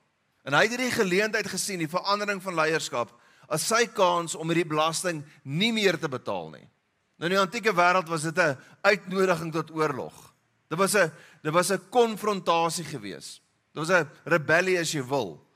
En 0.42 0.52
hy 0.52 0.62
het 0.62 0.70
hierdie 0.70 0.90
geleentheid 0.90 1.46
gesien, 1.48 1.78
die 1.78 1.88
verandering 1.88 2.42
van 2.42 2.54
leierskap, 2.54 3.20
as 3.48 3.66
sy 3.66 3.86
kans 3.86 4.34
om 4.34 4.48
hierdie 4.48 4.68
belasting 4.68 5.24
nie 5.42 5.72
meer 5.72 5.98
te 5.98 6.08
betaal 6.08 6.50
nie. 6.50 6.68
Nou 7.16 7.30
in 7.30 7.36
die 7.36 7.40
antieke 7.40 7.74
wêreld 7.74 8.08
was 8.08 8.22
dit 8.22 8.38
'n 8.38 8.58
uitnodiging 8.82 9.52
tot 9.52 9.70
oorlog. 9.70 10.34
Dit 10.68 10.78
was 10.78 10.94
'n 10.94 11.12
dit 11.42 11.52
was 11.52 11.70
'n 11.70 11.88
konfrontasie 11.90 12.84
gewees. 12.84 13.40
Dit 13.72 13.86
was 13.86 13.90
'n 13.90 14.08
rebellie 14.24 14.78
as 14.78 14.92
jy 14.92 15.02
wil. 15.02 15.46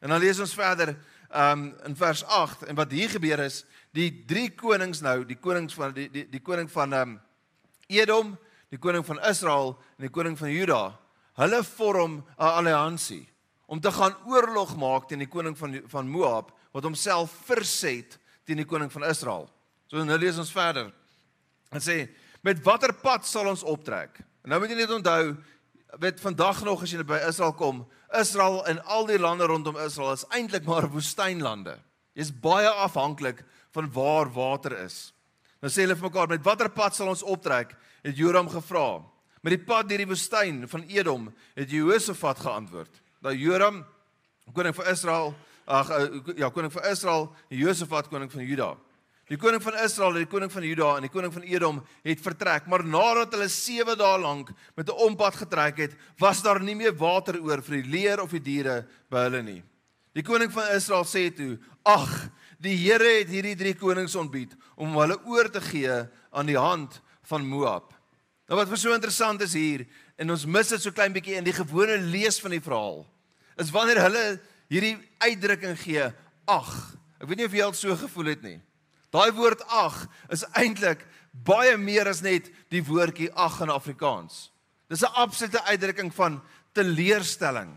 En 0.00 0.08
dan 0.08 0.20
lees 0.20 0.38
ons 0.40 0.54
verder 0.54 0.96
um 1.34 1.68
in 1.86 1.96
vers 1.96 2.24
8 2.24 2.66
en 2.70 2.76
wat 2.78 2.90
hier 2.90 3.10
gebeur 3.10 3.40
is, 3.46 3.64
die 3.96 4.24
drie 4.26 4.50
konings 4.54 5.00
nou, 5.02 5.24
die 5.24 5.38
konings 5.40 5.74
van 5.74 5.94
die 5.96 6.08
die 6.12 6.26
die 6.30 6.42
koning 6.42 6.70
van 6.70 6.92
um 6.92 7.16
Edom, 7.86 8.36
die 8.70 8.78
koning 8.78 9.04
van 9.06 9.20
Israel 9.28 9.76
en 9.96 10.08
die 10.08 10.12
koning 10.12 10.38
van 10.38 10.50
Juda, 10.50 10.98
hulle 11.38 11.62
vorm 11.64 12.24
'n 12.38 12.52
alliansie 12.58 13.26
om 13.66 13.80
te 13.80 13.90
gaan 13.92 14.14
oorlog 14.26 14.76
maak 14.76 15.08
teen 15.08 15.18
die 15.18 15.30
koning 15.30 15.58
van 15.58 15.80
van 15.86 16.08
Moab 16.08 16.52
wat 16.72 16.84
homself 16.84 17.32
verset 17.46 18.18
teen 18.44 18.56
die 18.56 18.68
koning 18.68 18.92
van 18.92 19.04
Israel. 19.04 19.50
So 19.86 20.04
nou 20.04 20.18
lees 20.18 20.38
ons 20.38 20.52
verder. 20.52 20.92
En 21.70 21.80
sê 21.80 22.08
met 22.42 22.62
watter 22.62 22.92
pad 22.94 23.26
sal 23.26 23.48
ons 23.48 23.62
optrek? 23.62 24.20
En 24.44 24.50
nou 24.50 24.60
moet 24.60 24.70
jy 24.70 24.76
net 24.76 24.90
onthou, 24.90 25.36
weet 25.98 26.20
vandag 26.20 26.62
nog 26.64 26.82
as 26.82 26.92
jy 26.92 27.02
by 27.02 27.18
Israel 27.26 27.54
kom, 27.58 27.86
Israel 28.20 28.62
en 28.66 28.80
al 28.84 29.06
die 29.06 29.18
lande 29.18 29.46
rondom 29.48 29.76
Israel 29.80 30.12
is 30.16 30.26
eintlik 30.34 30.64
maar 30.68 30.88
woestynlande. 30.92 31.76
Jy's 32.16 32.32
baie 32.32 32.68
afhanklik 32.68 33.42
van 33.76 33.90
waar 33.92 34.30
water 34.32 34.76
is. 34.84 35.10
Nou 35.60 35.72
sê 35.72 35.84
hulle 35.84 35.96
vir 35.98 36.08
mekaar, 36.08 36.30
met 36.30 36.44
watter 36.44 36.70
pad 36.72 36.96
sal 36.96 37.10
ons 37.12 37.24
optrek? 37.26 37.74
Het 38.04 38.16
Joram 38.16 38.48
gevra. 38.52 39.02
Met 39.44 39.56
die 39.56 39.64
pad 39.66 39.88
deur 39.88 40.02
die 40.02 40.08
woestyn 40.08 40.64
van 40.68 40.84
Edom, 40.90 41.28
het 41.54 41.70
Jehosafat 41.70 42.40
geantwoord. 42.42 43.02
Nou 43.24 43.34
Joram, 43.36 43.84
koning 44.54 44.74
van 44.76 44.88
Israel, 44.92 45.34
ag 45.66 45.90
eh, 45.90 46.18
ja, 46.40 46.50
koning 46.50 46.72
van 46.72 46.88
Israel, 46.90 47.28
Jehosafat 47.48 48.08
koning 48.12 48.32
van 48.32 48.44
Juda. 48.44 48.74
Die 49.26 49.38
koning 49.42 49.58
van 49.58 49.74
Israel 49.82 50.20
die 50.20 50.28
koning 50.30 50.52
van 50.54 50.62
Juda 50.62 50.92
en 50.96 51.06
die 51.08 51.10
koning 51.10 51.32
van 51.34 51.46
Edom 51.48 51.80
het 52.06 52.20
vertrek, 52.22 52.68
maar 52.70 52.84
nadat 52.86 53.32
hulle 53.34 53.48
7 53.50 53.96
dae 53.98 54.18
lank 54.22 54.52
met 54.76 54.86
'n 54.86 55.02
ompad 55.02 55.34
getrek 55.34 55.76
het, 55.78 55.96
was 56.18 56.42
daar 56.42 56.62
nie 56.62 56.76
meer 56.76 56.94
water 56.94 57.40
oor 57.42 57.62
vir 57.62 57.82
die 57.82 57.90
leer 57.90 58.22
of 58.22 58.30
die 58.30 58.40
diere 58.42 58.86
by 59.10 59.26
hulle 59.26 59.42
nie. 59.42 59.62
Die 60.14 60.22
koning 60.22 60.52
van 60.52 60.70
Israel 60.76 61.04
sê 61.04 61.34
toe: 61.34 61.58
"Ag, 61.84 62.30
die 62.58 62.76
Here 62.76 63.18
het 63.18 63.28
hierdie 63.28 63.56
drie 63.56 63.74
konings 63.74 64.14
ontbied 64.14 64.54
om 64.76 64.94
hulle 64.94 65.18
oor 65.24 65.50
te 65.50 65.60
gee 65.60 66.06
aan 66.30 66.46
die 66.46 66.58
hand 66.58 67.00
van 67.22 67.44
Moab." 67.46 67.92
Nou 68.48 68.58
wat 68.58 68.68
vir 68.68 68.78
so 68.78 68.94
interessant 68.94 69.42
is 69.42 69.52
hier 69.52 69.86
en 70.16 70.30
ons 70.30 70.46
mis 70.46 70.68
dit 70.68 70.80
so 70.80 70.90
klein 70.92 71.12
bietjie 71.12 71.34
in 71.34 71.44
die 71.44 71.52
gewone 71.52 71.98
lees 71.98 72.40
van 72.40 72.50
die 72.50 72.60
verhaal. 72.60 73.06
Is 73.58 73.70
wanneer 73.70 74.00
hulle 74.02 74.40
hierdie 74.68 74.96
uitdrukking 75.18 75.78
gee: 75.78 76.12
"Ag." 76.46 76.96
Ek 77.20 77.28
weet 77.28 77.38
nie 77.38 77.46
of 77.46 77.52
jy 77.52 77.62
al 77.62 77.72
so 77.72 77.96
gevoel 77.96 78.26
het 78.26 78.42
nie. 78.42 78.60
Daai 79.16 79.32
woord 79.32 79.62
ag 79.72 80.02
is 80.34 80.44
eintlik 80.58 81.06
baie 81.46 81.76
meer 81.80 82.08
as 82.10 82.20
net 82.24 82.50
die 82.72 82.82
woordjie 82.84 83.30
ag 83.32 83.62
in 83.64 83.72
Afrikaans. 83.72 84.50
Dis 84.88 85.02
'n 85.02 85.16
absolute 85.16 85.62
uitdrukking 85.64 86.12
van 86.14 86.42
teleurstelling, 86.72 87.72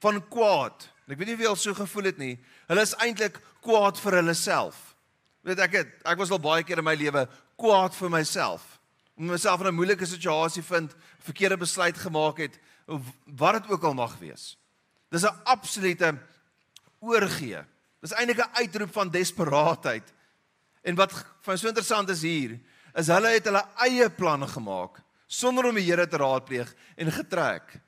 van 0.00 0.20
kwaad. 0.28 0.88
Ek 1.08 1.18
weet 1.18 1.28
nie 1.28 1.36
jy 1.36 1.48
al 1.48 1.56
so 1.56 1.74
gevoel 1.74 2.04
het 2.04 2.18
nie. 2.18 2.38
Hulle 2.68 2.82
is 2.82 2.94
eintlik 2.96 3.40
kwaad 3.62 3.98
vir 3.98 4.12
hulle 4.12 4.34
self. 4.34 4.94
Weet 5.42 5.58
ek 5.58 5.72
het, 5.72 5.88
ek 6.04 6.18
was 6.18 6.30
al 6.30 6.38
baie 6.38 6.62
keer 6.62 6.78
in 6.78 6.84
my 6.84 6.94
lewe 6.94 7.28
kwaad 7.56 7.94
vir 7.94 8.10
myself. 8.10 8.78
Om 9.16 9.26
myself 9.26 9.60
in 9.60 9.66
'n 9.66 9.74
moeilike 9.74 10.06
situasie 10.06 10.62
vind, 10.62 10.94
verkeerde 11.20 11.56
besluit 11.56 11.96
gemaak 11.96 12.38
het 12.38 12.58
of 12.86 13.00
wat 13.24 13.62
dit 13.62 13.70
ook 13.70 13.84
al 13.84 13.94
mag 13.94 14.18
wees. 14.18 14.56
Dis 15.10 15.24
'n 15.24 15.40
absolute 15.44 16.18
oorgee. 17.00 17.64
Dis 18.00 18.12
eintlik 18.12 18.38
'n 18.38 18.56
uitroep 18.60 18.92
van 18.92 19.10
desperaatheid. 19.10 20.12
En 20.84 20.94
wat 20.94 21.14
van 21.44 21.58
so 21.58 21.68
interessant 21.68 22.10
is 22.12 22.22
hier, 22.22 22.58
is 22.94 23.08
hulle 23.10 23.32
het 23.34 23.48
hulle 23.48 23.64
eie 23.86 24.10
planne 24.12 24.46
gemaak 24.46 25.00
sonder 25.26 25.70
om 25.70 25.78
die 25.78 25.86
Here 25.86 26.06
te 26.06 26.20
raadpleeg 26.20 26.68
en 27.00 27.10
getrek. 27.10 27.80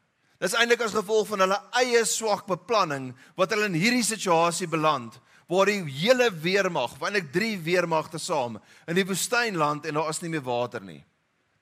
Dis 0.42 0.56
eintlik 0.56 0.82
as 0.84 0.96
gevolg 0.96 1.28
van 1.30 1.44
hulle 1.44 1.58
eie 1.80 2.02
swak 2.08 2.46
beplanning 2.48 3.12
wat 3.38 3.52
hulle 3.54 3.68
in 3.70 3.78
hierdie 3.78 4.04
situasie 4.04 4.68
beland 4.68 5.20
waar 5.46 5.70
die 5.70 5.78
hele 6.00 6.26
weermag, 6.42 6.96
wanneer 6.98 7.28
3 7.30 7.52
weermagte 7.62 8.18
saam 8.18 8.58
in 8.90 8.98
die 8.98 9.06
woestynland 9.06 9.86
en 9.86 9.94
daar 9.94 10.10
is 10.10 10.20
nie 10.24 10.32
meer 10.32 10.42
water 10.42 10.82
nie. 10.82 11.04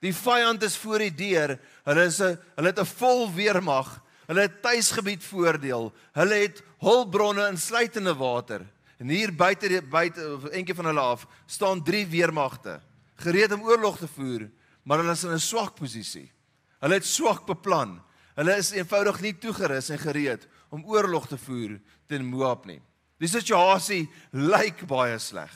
Die 0.01 0.15
vyand 0.17 0.65
is 0.65 0.77
voor 0.81 1.05
die 1.05 1.13
deur. 1.13 1.59
Hulle 1.85 2.05
is 2.05 2.21
'n 2.21 2.39
hulle 2.57 2.69
het 2.73 2.81
'n 2.81 2.95
vol 2.99 3.33
weermag. 3.33 4.01
Hulle 4.27 4.41
het 4.41 4.63
tuisgebied 4.63 5.23
voordeel. 5.23 5.93
Hulle 6.13 6.35
het 6.35 6.63
hulpbronne 6.81 7.49
insluitende 7.49 8.15
water. 8.15 8.67
En 9.05 9.11
hier 9.13 9.35
buite 9.37 9.83
buite 9.93 10.23
eentjie 10.57 10.75
van 10.75 10.87
hulle 10.89 11.03
af 11.13 11.27
staan 11.45 11.83
drie 11.85 12.07
weermagte 12.09 12.79
gereed 13.21 13.53
om 13.53 13.67
oorlog 13.69 13.99
te 14.01 14.09
voer, 14.09 14.47
maar 14.83 15.03
hulle 15.03 15.13
is 15.13 15.25
in 15.25 15.35
'n 15.37 15.41
swak 15.41 15.75
posisie. 15.77 16.33
Hulle 16.81 16.95
het 16.95 17.05
swak 17.05 17.45
beplan. 17.47 18.01
Hulle 18.35 18.57
is 18.57 18.73
eenvoudig 18.73 19.21
nie 19.21 19.39
toegerus 19.39 19.91
en 19.91 19.99
gereed 19.99 20.49
om 20.71 20.85
oorlog 20.85 21.29
te 21.29 21.39
voer 21.39 21.81
teen 22.07 22.25
Moab 22.25 22.65
nie. 22.65 22.81
Die 23.19 23.29
situasie 23.29 24.09
lyk 24.33 24.87
baie 24.87 25.19
sleg. 25.19 25.53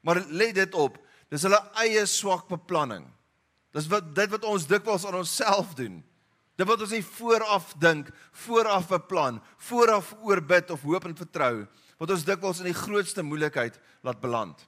Maar 0.00 0.24
let 0.28 0.54
dit 0.54 0.74
op, 0.74 0.98
dis 1.30 1.42
hulle 1.42 1.62
eie 1.74 2.06
swak 2.06 2.48
beplanning. 2.48 3.06
Dis 3.72 3.86
wat 3.86 4.14
dit 4.14 4.30
wat 4.30 4.44
ons 4.44 4.66
dikwels 4.66 5.06
aan 5.06 5.14
onsself 5.14 5.74
doen. 5.74 6.02
Dit 6.56 6.66
wat 6.66 6.80
ons 6.80 6.90
nie 6.90 7.04
vooraf 7.04 7.74
dink, 7.78 8.10
vooraf 8.32 8.88
beplan, 8.88 9.40
vooraf 9.56 10.14
oorbid 10.20 10.70
of 10.70 10.82
hoop 10.82 11.04
en 11.04 11.16
vertrou, 11.16 11.66
wat 12.02 12.10
ons 12.10 12.26
dikwels 12.26 12.58
in 12.58 12.66
die 12.66 12.74
grootste 12.74 13.22
moeilikheid 13.22 13.76
laat 14.02 14.18
beland. 14.18 14.58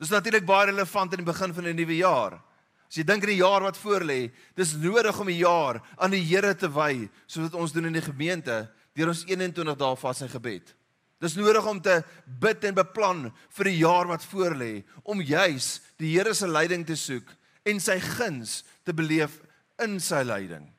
Dis 0.00 0.12
natuurlik 0.12 0.46
baie 0.48 0.70
relevant 0.70 1.12
in 1.12 1.20
die 1.20 1.28
begin 1.28 1.52
van 1.52 1.66
'n 1.68 1.76
nuwe 1.76 1.96
jaar. 1.96 2.40
As 2.88 2.96
jy 2.96 3.04
dink 3.04 3.22
aan 3.22 3.28
die 3.28 3.44
jaar 3.44 3.62
wat 3.62 3.76
voorlê, 3.76 4.32
dis 4.56 4.72
nodig 4.72 5.20
om 5.20 5.26
die 5.26 5.44
jaar 5.44 5.82
aan 5.98 6.10
die 6.10 6.24
Here 6.24 6.54
te 6.54 6.68
wy, 6.68 7.10
soos 7.26 7.50
wat 7.50 7.60
ons 7.60 7.72
doen 7.72 7.86
in 7.86 7.92
die 7.92 8.04
gemeente 8.04 8.70
deur 8.94 9.08
ons 9.08 9.24
21 9.24 9.76
dae 9.76 9.96
vas 9.96 10.20
en 10.22 10.28
gebed. 10.28 10.74
Dis 11.20 11.36
nodig 11.36 11.66
om 11.66 11.80
te 11.80 12.02
bid 12.26 12.64
en 12.64 12.74
beplan 12.74 13.32
vir 13.50 13.64
die 13.64 13.78
jaar 13.78 14.06
wat 14.06 14.24
voorlê, 14.24 14.84
om 15.04 15.20
juis 15.20 15.80
die 15.98 16.18
Here 16.18 16.34
se 16.34 16.46
leiding 16.46 16.86
te 16.86 16.96
soek 16.96 17.28
en 17.64 17.80
sy 17.80 18.00
guns 18.00 18.64
te 18.84 18.92
beleef 18.92 19.40
in 19.78 20.00
sy 20.00 20.22
leiding. 20.22 20.72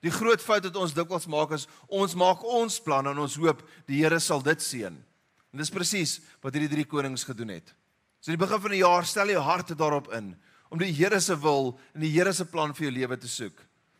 Die 0.00 0.10
groot 0.10 0.40
fout 0.40 0.64
wat 0.64 0.76
ons 0.76 0.94
dikwels 0.94 1.26
maak 1.26 1.52
is 1.52 1.66
ons 1.88 2.14
maak 2.14 2.44
ons 2.44 2.80
planne 2.80 3.10
en 3.10 3.18
ons 3.18 3.36
hoop 3.36 3.62
die 3.86 4.04
Here 4.04 4.20
sal 4.20 4.40
dit 4.40 4.60
seën. 4.60 5.09
En 5.50 5.62
dis 5.62 5.72
presies 5.72 6.18
wat 6.42 6.54
hierdie 6.54 6.70
drie 6.70 6.86
konings 6.86 7.24
gedoen 7.26 7.56
het. 7.56 7.74
So 8.20 8.30
in 8.30 8.38
die 8.38 8.44
begin 8.44 8.62
van 8.62 8.74
die 8.74 8.82
jaar 8.82 9.06
stel 9.08 9.32
jou 9.32 9.42
hart 9.42 9.72
daarop 9.78 10.12
in 10.16 10.34
om 10.70 10.78
die 10.78 10.92
Here 10.94 11.18
se 11.20 11.34
wil 11.34 11.72
en 11.94 12.04
die 12.04 12.12
Here 12.14 12.32
se 12.32 12.46
plan 12.46 12.74
vir 12.76 12.86
jou 12.86 12.92
lewe 12.94 13.16
te 13.18 13.28
soek. 13.28 13.56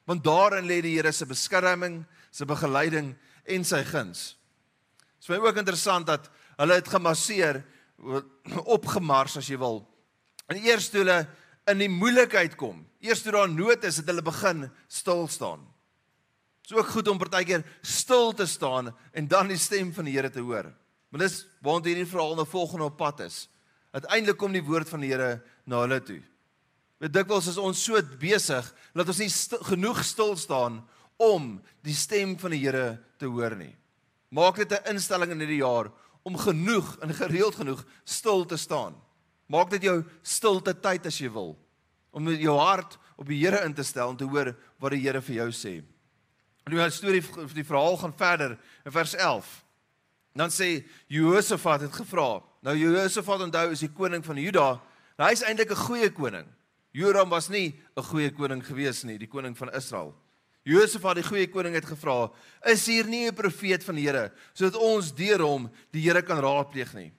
Want 0.07 0.23
daarin 0.25 0.69
lê 0.69 0.79
die 0.85 0.95
Here 0.95 1.13
se 1.13 1.27
beskerming, 1.27 2.05
sy 2.31 2.47
begeleiding 2.47 3.15
en 3.51 3.67
sy 3.67 3.83
guns. 3.89 4.37
Dit 5.19 5.27
is 5.27 5.33
my 5.33 5.41
ook 5.43 5.59
interessant 5.61 6.07
dat 6.07 6.31
hulle 6.61 6.77
het 6.79 6.89
gemasseer 6.89 7.63
opgemars 8.71 9.37
as 9.41 9.49
jy 9.51 9.59
wil. 9.61 9.83
En 10.51 10.61
eers 10.61 10.89
toe 10.93 11.03
hulle 11.03 11.19
in 11.71 11.83
die 11.83 11.91
moeilikheid 11.91 12.57
kom. 12.61 12.85
Eers 13.03 13.23
toe 13.25 13.35
daar 13.35 13.51
nood 13.51 13.85
is, 13.87 14.01
het 14.01 14.09
hulle 14.11 14.25
begin 14.25 14.69
stil 14.89 15.27
staan. 15.31 15.67
Dit 16.63 16.73
is 16.73 16.79
ook 16.79 16.93
goed 16.95 17.09
om 17.11 17.19
partykeer 17.19 17.65
stil 17.83 18.33
te 18.37 18.47
staan 18.47 18.93
en 19.13 19.29
dan 19.29 19.51
die 19.51 19.59
stem 19.59 19.93
van 19.95 20.07
die 20.07 20.15
Here 20.15 20.31
te 20.31 20.45
hoor. 20.45 20.71
Maar 21.11 21.27
dis 21.27 21.43
waar 21.61 21.83
hierdie 21.83 22.07
verhaal 22.07 22.37
nou 22.39 22.47
volgende 22.47 22.87
op 22.87 22.97
pad 22.97 23.21
is. 23.27 23.49
Uiteindelik 23.91 24.39
kom 24.39 24.55
die 24.55 24.65
woord 24.65 24.89
van 24.89 25.03
die 25.03 25.11
Here 25.11 25.41
na 25.67 25.83
hulle 25.83 25.99
toe. 26.07 26.21
Weet 27.01 27.15
dikwels 27.17 27.49
is 27.51 27.59
ons 27.59 27.81
so 27.83 27.99
besig 28.21 28.67
dat 28.95 29.09
ons 29.09 29.23
nie 29.23 29.31
st 29.33 29.59
genoeg 29.71 30.03
stil 30.07 30.37
staan 30.39 30.83
om 31.21 31.57
die 31.87 31.97
stem 31.97 32.37
van 32.39 32.55
die 32.55 32.63
Here 32.63 33.01
te 33.19 33.27
hoor 33.27 33.57
nie. 33.59 33.75
Maak 34.31 34.57
dit 34.57 34.73
'n 34.73 34.95
instelling 34.95 35.33
in 35.33 35.41
hierdie 35.41 35.65
jaar 35.65 35.91
om 36.23 36.37
genoeg 36.37 36.99
en 37.03 37.15
gereeld 37.15 37.55
genoeg 37.55 37.85
stil 38.05 38.45
te 38.45 38.57
staan. 38.57 38.95
Maak 39.49 39.71
dit 39.71 39.83
jou 39.83 40.05
stilte 40.23 40.75
tyd 40.75 41.07
as 41.07 41.19
jy 41.19 41.31
wil 41.33 41.59
om 42.11 42.29
jou 42.29 42.59
hart 42.59 42.99
op 43.17 43.27
die 43.27 43.39
Here 43.39 43.65
in 43.65 43.75
te 43.75 43.83
stel 43.83 44.09
om 44.09 44.17
te 44.17 44.25
hoor 44.25 44.55
wat 44.79 44.93
die 44.93 45.01
Here 45.01 45.21
vir 45.21 45.35
jou 45.35 45.51
sê. 45.51 45.83
En 46.67 46.75
die 46.75 46.91
storie 46.91 47.23
van 47.23 47.49
die 47.55 47.65
verhaal 47.65 47.97
gaan 47.97 48.13
verder 48.17 48.59
in 48.85 48.93
vers 48.93 49.15
11. 49.15 49.65
Dan 50.35 50.51
sê 50.51 50.85
Josafat 51.07 51.81
het 51.81 51.93
gevra. 51.93 52.43
Nou 52.63 52.77
Josafat 52.77 53.41
onthou 53.41 53.71
is 53.73 53.81
die 53.81 53.93
koning 53.93 54.25
van 54.25 54.37
Juda. 54.37 54.81
Nou, 55.19 55.29
hy 55.29 55.33
is 55.33 55.43
eintlik 55.43 55.71
'n 55.71 55.87
goeie 55.87 56.11
koning. 56.11 56.47
Joram 56.93 57.29
was 57.29 57.49
nie 57.49 57.75
'n 57.97 58.03
goeie 58.03 58.31
koning 58.31 58.65
gewees 58.67 59.05
nie, 59.05 59.19
die 59.19 59.29
koning 59.29 59.57
van 59.57 59.73
Israel. 59.75 60.15
Josafat 60.63 61.17
die 61.17 61.25
goeie 61.25 61.49
koning 61.49 61.75
het 61.75 61.85
gevra: 61.85 62.31
"Is 62.67 62.87
hier 62.87 63.07
nie 63.07 63.27
'n 63.27 63.35
profeet 63.35 63.85
van 63.85 63.95
die 63.95 64.07
Here 64.07 64.33
sodat 64.53 64.77
ons 64.77 65.15
deur 65.15 65.41
hom 65.41 65.71
die 65.91 66.03
Here 66.03 66.23
kan 66.23 66.39
raadpleeg 66.39 66.95
nie?" 66.95 67.13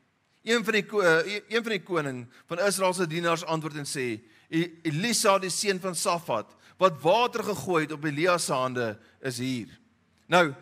Een 0.44 0.64
van 0.64 0.74
die 0.74 0.86
eh, 1.02 1.42
een 1.50 1.64
van 1.64 1.72
die 1.72 1.84
koning 1.84 2.28
van 2.48 2.60
Israel 2.60 2.94
se 2.94 3.08
dienaars 3.08 3.44
antwoord 3.44 3.76
en 3.76 3.86
sê: 3.86 4.22
e-, 4.50 4.72
"Elisa 4.84 5.40
die 5.40 5.50
seun 5.50 5.80
van 5.80 5.96
Safat 5.96 6.56
wat 6.78 7.02
water 7.02 7.44
gegooi 7.44 7.84
het 7.84 7.92
op 7.92 8.04
Elia 8.04 8.38
se 8.38 8.54
hande 8.54 8.98
is 9.22 9.38
hier." 9.38 9.80
Nou, 10.28 10.54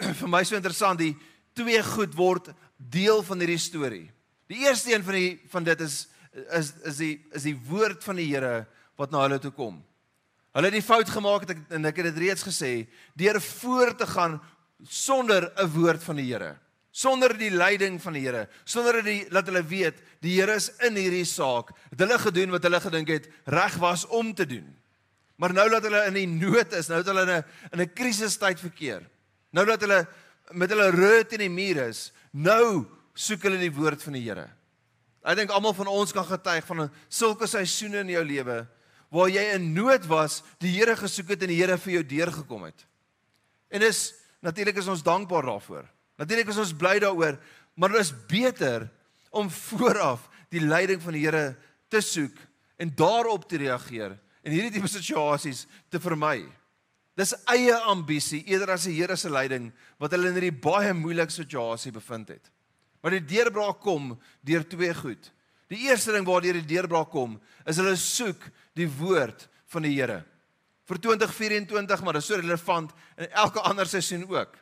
vir 0.20 0.28
my 0.28 0.42
so 0.44 0.56
interessant, 0.56 0.98
die 0.98 1.16
twee 1.54 1.82
goed 1.82 2.14
word 2.14 2.50
deel 2.76 3.22
van 3.22 3.38
hierdie 3.42 3.60
storie. 3.60 4.06
Die 4.50 4.64
eerste 4.66 4.94
een 4.94 5.04
van 5.04 5.14
die 5.14 5.40
van 5.50 5.64
dit 5.64 5.80
is 5.80 6.08
is 6.54 6.72
is 6.86 6.96
die 6.96 7.14
is 7.34 7.42
die 7.42 7.56
woord 7.68 8.04
van 8.04 8.16
die 8.16 8.28
Here 8.30 8.66
wat 8.96 9.10
na 9.10 9.24
hulle 9.26 9.38
toe 9.38 9.52
kom. 9.52 9.82
Hulle 10.54 10.66
het 10.66 10.78
die 10.78 10.86
fout 10.86 11.08
gemaak 11.08 11.46
het 11.46 11.70
en 11.70 11.86
ek 11.86 11.96
het 11.96 12.10
dit 12.10 12.24
reeds 12.26 12.42
gesê, 12.42 12.88
deur 13.14 13.40
voor 13.40 13.94
te 13.96 14.06
gaan 14.06 14.40
sonder 14.82 15.52
'n 15.56 15.70
woord 15.70 16.02
van 16.02 16.16
die 16.16 16.32
Here 16.32 16.56
sonder 16.90 17.36
die 17.38 17.50
leiding 17.54 18.00
van 18.02 18.16
die 18.18 18.24
Here, 18.24 18.46
sonder 18.64 19.00
dat 19.00 19.08
die 19.08 19.22
dat 19.30 19.48
hulle 19.50 19.62
weet 19.66 20.00
die 20.24 20.36
Here 20.38 20.56
is 20.58 20.70
in 20.86 20.98
hierdie 20.98 21.26
saak. 21.28 21.72
Het 21.92 22.02
hulle 22.04 22.18
gedoen 22.18 22.54
wat 22.54 22.66
hulle 22.66 22.80
gedink 22.82 23.12
het 23.14 23.28
reg 23.50 23.78
was 23.82 24.06
om 24.06 24.34
te 24.34 24.46
doen. 24.46 24.66
Maar 25.40 25.54
nou 25.56 25.68
dat 25.72 25.86
hulle 25.86 26.02
in 26.10 26.18
die 26.18 26.28
nood 26.28 26.74
is, 26.76 26.90
nou 26.90 27.00
dat 27.02 27.14
hulle 27.14 27.24
in 27.26 27.36
'n 27.38 27.44
in 27.72 27.80
'n 27.86 27.94
krisistyd 27.94 28.60
verkeer. 28.60 29.06
Nou 29.52 29.64
dat 29.66 29.80
hulle 29.80 30.06
met 30.52 30.70
hulle 30.72 30.90
rug 30.94 31.34
in 31.36 31.44
die 31.44 31.52
muur 31.52 31.84
is, 31.88 32.08
nou 32.32 32.86
soek 33.14 33.44
hulle 33.46 33.60
die 33.60 33.72
woord 33.74 34.02
van 34.02 34.16
die 34.16 34.24
Here. 34.24 34.48
Ek 35.20 35.36
dink 35.36 35.52
almal 35.52 35.74
van 35.76 35.90
ons 35.92 36.14
kan 36.16 36.24
getuig 36.24 36.64
van 36.68 36.88
sulke 37.12 37.48
seisoene 37.50 38.04
in 38.04 38.14
jou 38.14 38.24
lewe 38.24 38.62
waar 39.10 39.26
jy 39.26 39.42
in 39.56 39.72
nood 39.74 40.04
was, 40.06 40.38
die 40.62 40.70
Here 40.76 40.94
gesoek 40.96 41.32
het 41.34 41.42
en 41.42 41.50
die 41.50 41.58
Here 41.58 41.78
vir 41.82 41.96
jou 41.98 42.04
deurgekom 42.12 42.68
het. 42.68 42.86
En 43.70 43.82
dis 43.82 44.12
natuurlik 44.40 44.78
is 44.78 44.90
ons 44.90 45.02
dankbaar 45.02 45.48
daarvoor. 45.50 45.88
Natuurlik 46.20 46.52
is 46.52 46.60
ons 46.62 46.76
bly 46.76 46.98
daaroor, 47.02 47.38
maar 47.74 47.92
dit 47.94 48.04
is 48.04 48.14
beter 48.30 48.86
om 49.34 49.50
vooraf 49.50 50.28
die 50.50 50.62
leiding 50.62 51.02
van 51.02 51.16
die 51.18 51.24
Here 51.26 51.44
te 51.90 52.02
soek 52.04 52.38
en 52.80 52.94
daarop 52.96 53.48
te 53.50 53.58
reageer 53.60 54.14
en 54.40 54.54
hierdie 54.54 54.72
tipe 54.78 54.88
situasies 54.88 55.66
te 55.90 56.00
vermy. 56.00 56.46
Dis 57.20 57.34
eie 57.52 57.74
ambisie 57.90 58.40
eerder 58.48 58.72
as 58.76 58.86
die 58.88 58.96
Here 58.96 59.16
se 59.20 59.28
leiding 59.28 59.68
wat 60.00 60.14
hulle 60.16 60.30
in 60.30 60.38
hierdie 60.38 60.56
baie 60.64 60.94
moeilike 60.96 61.34
situasie 61.34 61.92
bevind 61.92 62.32
het. 62.32 62.48
Maar 63.04 63.18
die 63.18 63.26
deurbraak 63.34 63.82
kom 63.84 64.14
deur 64.46 64.64
twee 64.68 64.94
goed. 64.96 65.28
Die 65.68 65.84
eerste 65.90 66.14
ding 66.16 66.24
waardeur 66.26 66.56
die 66.56 66.68
deurbraak 66.72 67.12
kom, 67.12 67.36
is 67.68 67.78
hulle 67.80 67.92
soek 68.00 68.48
die 68.78 68.88
woord 68.88 69.46
van 69.70 69.84
die 69.86 69.92
Here. 69.98 70.22
Vir 70.88 70.98
2024, 71.04 72.00
maar 72.02 72.16
dit 72.16 72.24
is 72.24 72.30
so 72.32 72.40
relevant 72.40 72.96
in 73.20 73.28
elke 73.28 73.62
ander 73.68 73.86
seisoen 73.86 74.24
ook. 74.26 74.56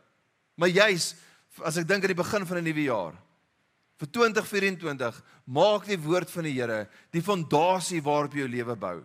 Maar 0.59 0.75
juis 0.75 1.15
as 1.65 1.79
ek 1.81 1.89
dink 1.89 2.05
aan 2.05 2.13
die 2.13 2.23
begin 2.23 2.47
van 2.47 2.59
'n 2.59 2.65
nuwe 2.65 2.85
jaar 2.91 3.17
vir 3.99 4.11
2024 4.15 5.17
maak 5.51 5.87
die 5.87 5.99
woord 5.99 6.31
van 6.31 6.47
die 6.47 6.55
Here 6.55 6.87
die 7.15 7.23
fondasie 7.23 8.03
waarop 8.05 8.35
jy 8.35 8.45
jou 8.45 8.51
lewe 8.53 8.77
bou. 8.77 9.03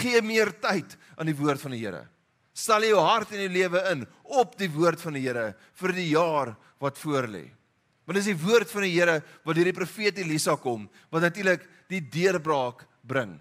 Gee 0.00 0.22
meer 0.24 0.52
tyd 0.60 0.96
aan 1.16 1.28
die 1.28 1.36
woord 1.36 1.60
van 1.60 1.74
die 1.76 1.82
Here. 1.84 2.06
Stel 2.52 2.84
jou 2.84 3.00
hart 3.00 3.32
en 3.32 3.40
jou 3.40 3.52
lewe 3.52 3.80
in 3.92 4.06
op 4.24 4.56
die 4.60 4.70
woord 4.70 5.00
van 5.00 5.16
die 5.16 5.24
Here 5.24 5.54
vir 5.80 5.92
die 5.96 6.08
jaar 6.12 6.56
wat 6.82 6.98
voorlê. 7.00 7.46
Want 8.04 8.18
dis 8.18 8.32
die 8.32 8.42
woord 8.44 8.70
van 8.70 8.84
die 8.84 8.92
Here 8.92 9.22
wat 9.44 9.56
deur 9.56 9.70
die 9.70 9.76
profeet 9.76 10.18
Elisa 10.18 10.56
kom 10.60 10.88
wat 11.10 11.22
natuurlik 11.22 11.64
die 11.88 12.02
deurbraak 12.02 12.84
bring. 13.08 13.38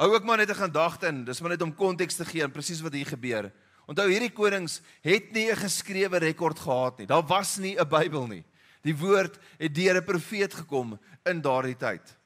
Hou 0.00 0.08
ook 0.14 0.24
maar 0.24 0.38
net 0.38 0.50
'n 0.50 0.64
gedagte 0.64 1.08
in, 1.08 1.24
dis 1.24 1.40
maar 1.40 1.50
net 1.50 1.62
om 1.62 1.74
konteks 1.74 2.16
te 2.16 2.24
gee 2.24 2.42
en 2.42 2.50
presies 2.50 2.80
wat 2.80 2.92
hier 2.92 3.06
gebeur. 3.06 3.52
Onthou 3.86 4.08
hierdie 4.08 4.32
konings 4.32 4.80
het 5.02 5.32
nie 5.32 5.50
'n 5.50 5.56
geskrewe 5.56 6.18
rekord 6.18 6.58
gehad 6.58 6.98
nie. 6.98 7.06
Daar 7.06 7.26
was 7.26 7.58
nie 7.58 7.76
'n 7.76 7.88
Bybel 7.88 8.26
nie. 8.26 8.44
Die 8.82 8.96
woord 8.96 9.38
het 9.58 9.74
deur 9.74 9.96
'n 9.96 10.04
profeet 10.04 10.54
gekom 10.54 10.98
in 11.26 11.40
daardie 11.40 11.76
tyd. 11.76 12.16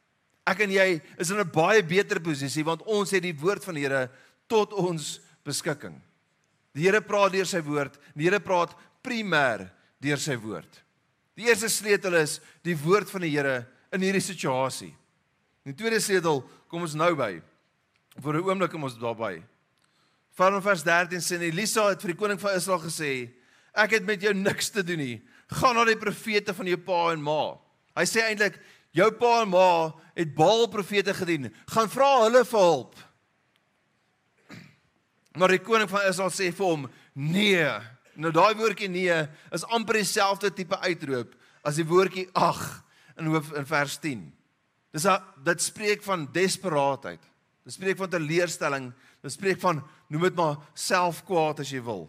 Ek 0.47 0.61
en 0.61 0.71
jy 0.71 1.01
is 1.19 1.31
in 1.31 1.41
'n 1.41 1.51
baie 1.51 1.83
beter 1.83 2.21
posisie 2.21 2.65
want 2.65 2.83
ons 2.83 3.11
het 3.11 3.23
die 3.23 3.39
woord 3.39 3.65
van 3.65 3.75
die 3.75 3.83
Here 3.83 4.11
tot 4.47 4.73
ons 4.73 5.21
beskikking. 5.45 5.97
Die 6.75 6.89
Here 6.89 7.01
praat 7.05 7.33
deur 7.33 7.47
sy 7.47 7.61
woord. 7.63 7.97
Die 8.17 8.27
Here 8.27 8.41
praat 8.43 8.75
primêr 9.05 9.69
deur 10.03 10.21
sy 10.21 10.37
woord. 10.41 10.81
Die 11.39 11.49
eerste 11.49 11.71
sleutel 11.71 12.19
is 12.21 12.39
die 12.67 12.77
woord 12.79 13.11
van 13.11 13.25
die 13.27 13.33
Here 13.35 13.65
in 13.95 14.03
hierdie 14.03 14.23
situasie. 14.23 14.93
Die 15.65 15.75
tweede 15.77 16.01
sleutel 16.03 16.43
kom 16.69 16.85
ons 16.85 16.97
nou 16.99 17.15
by. 17.17 17.41
Vir 18.21 18.35
'n 18.35 18.45
oomblik 18.45 18.71
kom 18.71 18.85
ons 18.85 18.99
daarby. 18.99 19.43
Van 20.35 20.63
vers 20.63 20.83
13 20.83 21.21
sê 21.21 21.41
Elisa 21.41 21.89
het 21.91 22.03
vir 22.03 22.13
die 22.13 22.19
koning 22.19 22.41
van 22.41 22.57
Israel 22.57 22.81
gesê: 22.81 23.31
"Ek 23.75 23.91
het 23.91 24.05
met 24.05 24.21
jou 24.21 24.35
niks 24.35 24.71
te 24.71 24.83
doen 24.83 24.99
nie. 24.99 25.23
Gaan 25.49 25.75
na 25.75 25.85
die 25.85 25.97
profete 25.97 26.55
van 26.55 26.67
jou 26.67 26.77
pa 26.77 27.13
en 27.13 27.23
ma." 27.23 27.59
Hy 27.97 28.05
sê 28.05 28.23
eintlik: 28.23 28.59
"Jou 28.93 29.11
pa 29.13 29.43
en 29.43 29.49
ma 29.49 29.93
het 30.15 30.35
Baal 30.35 30.69
profete 30.69 31.15
gedien. 31.15 31.55
Gaan 31.67 31.89
vra 31.89 32.25
hulle 32.25 32.45
vir 32.45 32.61
hulp." 32.61 32.95
Maar 35.35 35.57
die 35.57 35.63
koning 35.63 35.91
van 35.91 36.07
Israel 36.09 36.31
sê 36.31 36.53
vir 36.55 36.67
hom: 36.67 36.89
"Nee." 37.15 37.69
Nou 38.15 38.31
daai 38.31 38.55
woordjie 38.55 38.89
nee 38.89 39.15
is 39.55 39.65
amper 39.75 39.99
dieselfde 39.99 40.53
tipe 40.55 40.79
uitroep 40.79 41.35
as 41.67 41.81
die 41.81 41.87
woordjie 41.87 42.29
ag 42.39 42.61
in 43.19 43.27
hoof 43.27 43.51
in 43.59 43.67
vers 43.67 43.97
10. 43.99 44.21
Dis 44.95 45.07
a, 45.11 45.19
dit 45.43 45.63
spreek 45.63 46.05
van 46.07 46.29
desperaatheid. 46.33 47.23
Dit 47.65 47.75
spreek 47.75 47.99
van 47.99 48.13
teleurstelling. 48.13 48.93
Dit 49.25 49.33
spreek 49.33 49.61
van 49.63 49.83
noem 50.13 50.29
dit 50.29 50.39
maar 50.39 50.61
selfkwaad 50.79 51.65
as 51.65 51.73
jy 51.73 51.81
wil. 51.83 52.07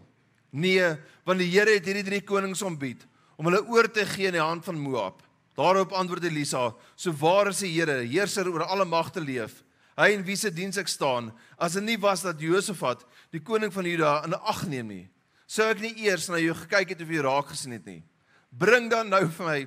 Nee, 0.54 0.94
want 1.26 1.42
die 1.42 1.50
Here 1.50 1.74
het 1.74 1.86
hierdie 1.88 2.06
drie 2.06 2.22
konings 2.22 2.62
ontbied 2.62 3.02
om 3.36 3.50
hulle 3.50 3.64
oor 3.68 3.88
te 3.92 4.06
gee 4.08 4.30
in 4.30 4.38
die 4.38 4.44
hand 4.44 4.64
van 4.64 4.78
Moab. 4.80 5.18
Daarop 5.56 5.92
antwoord 5.92 6.24
Elisa: 6.24 6.74
"So 6.94 7.12
waar 7.12 7.48
is 7.48 7.58
die 7.64 7.72
Here, 7.72 8.04
heerser 8.04 8.48
oor 8.48 8.64
alle 8.64 8.84
magte 8.84 9.20
leef, 9.20 9.64
hy 9.96 10.12
en 10.12 10.24
wie 10.24 10.36
se 10.36 10.50
diens 10.52 10.76
ek 10.76 10.88
staan, 10.88 11.32
as 11.58 11.72
dit 11.72 11.82
nie 11.82 11.98
was 11.98 12.22
dat 12.22 12.40
Josafat, 12.40 13.04
die 13.36 13.44
koning 13.44 13.72
van 13.72 13.84
Juda, 13.84 14.18
in 14.24 14.36
ag 14.36 14.64
neem 14.70 14.88
nie, 14.90 15.04
sou 15.46 15.66
ek 15.68 15.82
nie 15.82 15.94
eers 16.06 16.30
na 16.32 16.40
jou 16.40 16.54
gekyk 16.56 16.94
het 16.94 17.02
of 17.04 17.10
jy 17.12 17.24
raak 17.24 17.50
gesien 17.52 17.76
het 17.76 17.84
nie. 17.86 18.02
Bring 18.50 18.88
dan 18.90 19.10
nou 19.12 19.26
vir 19.28 19.46
my 19.46 19.58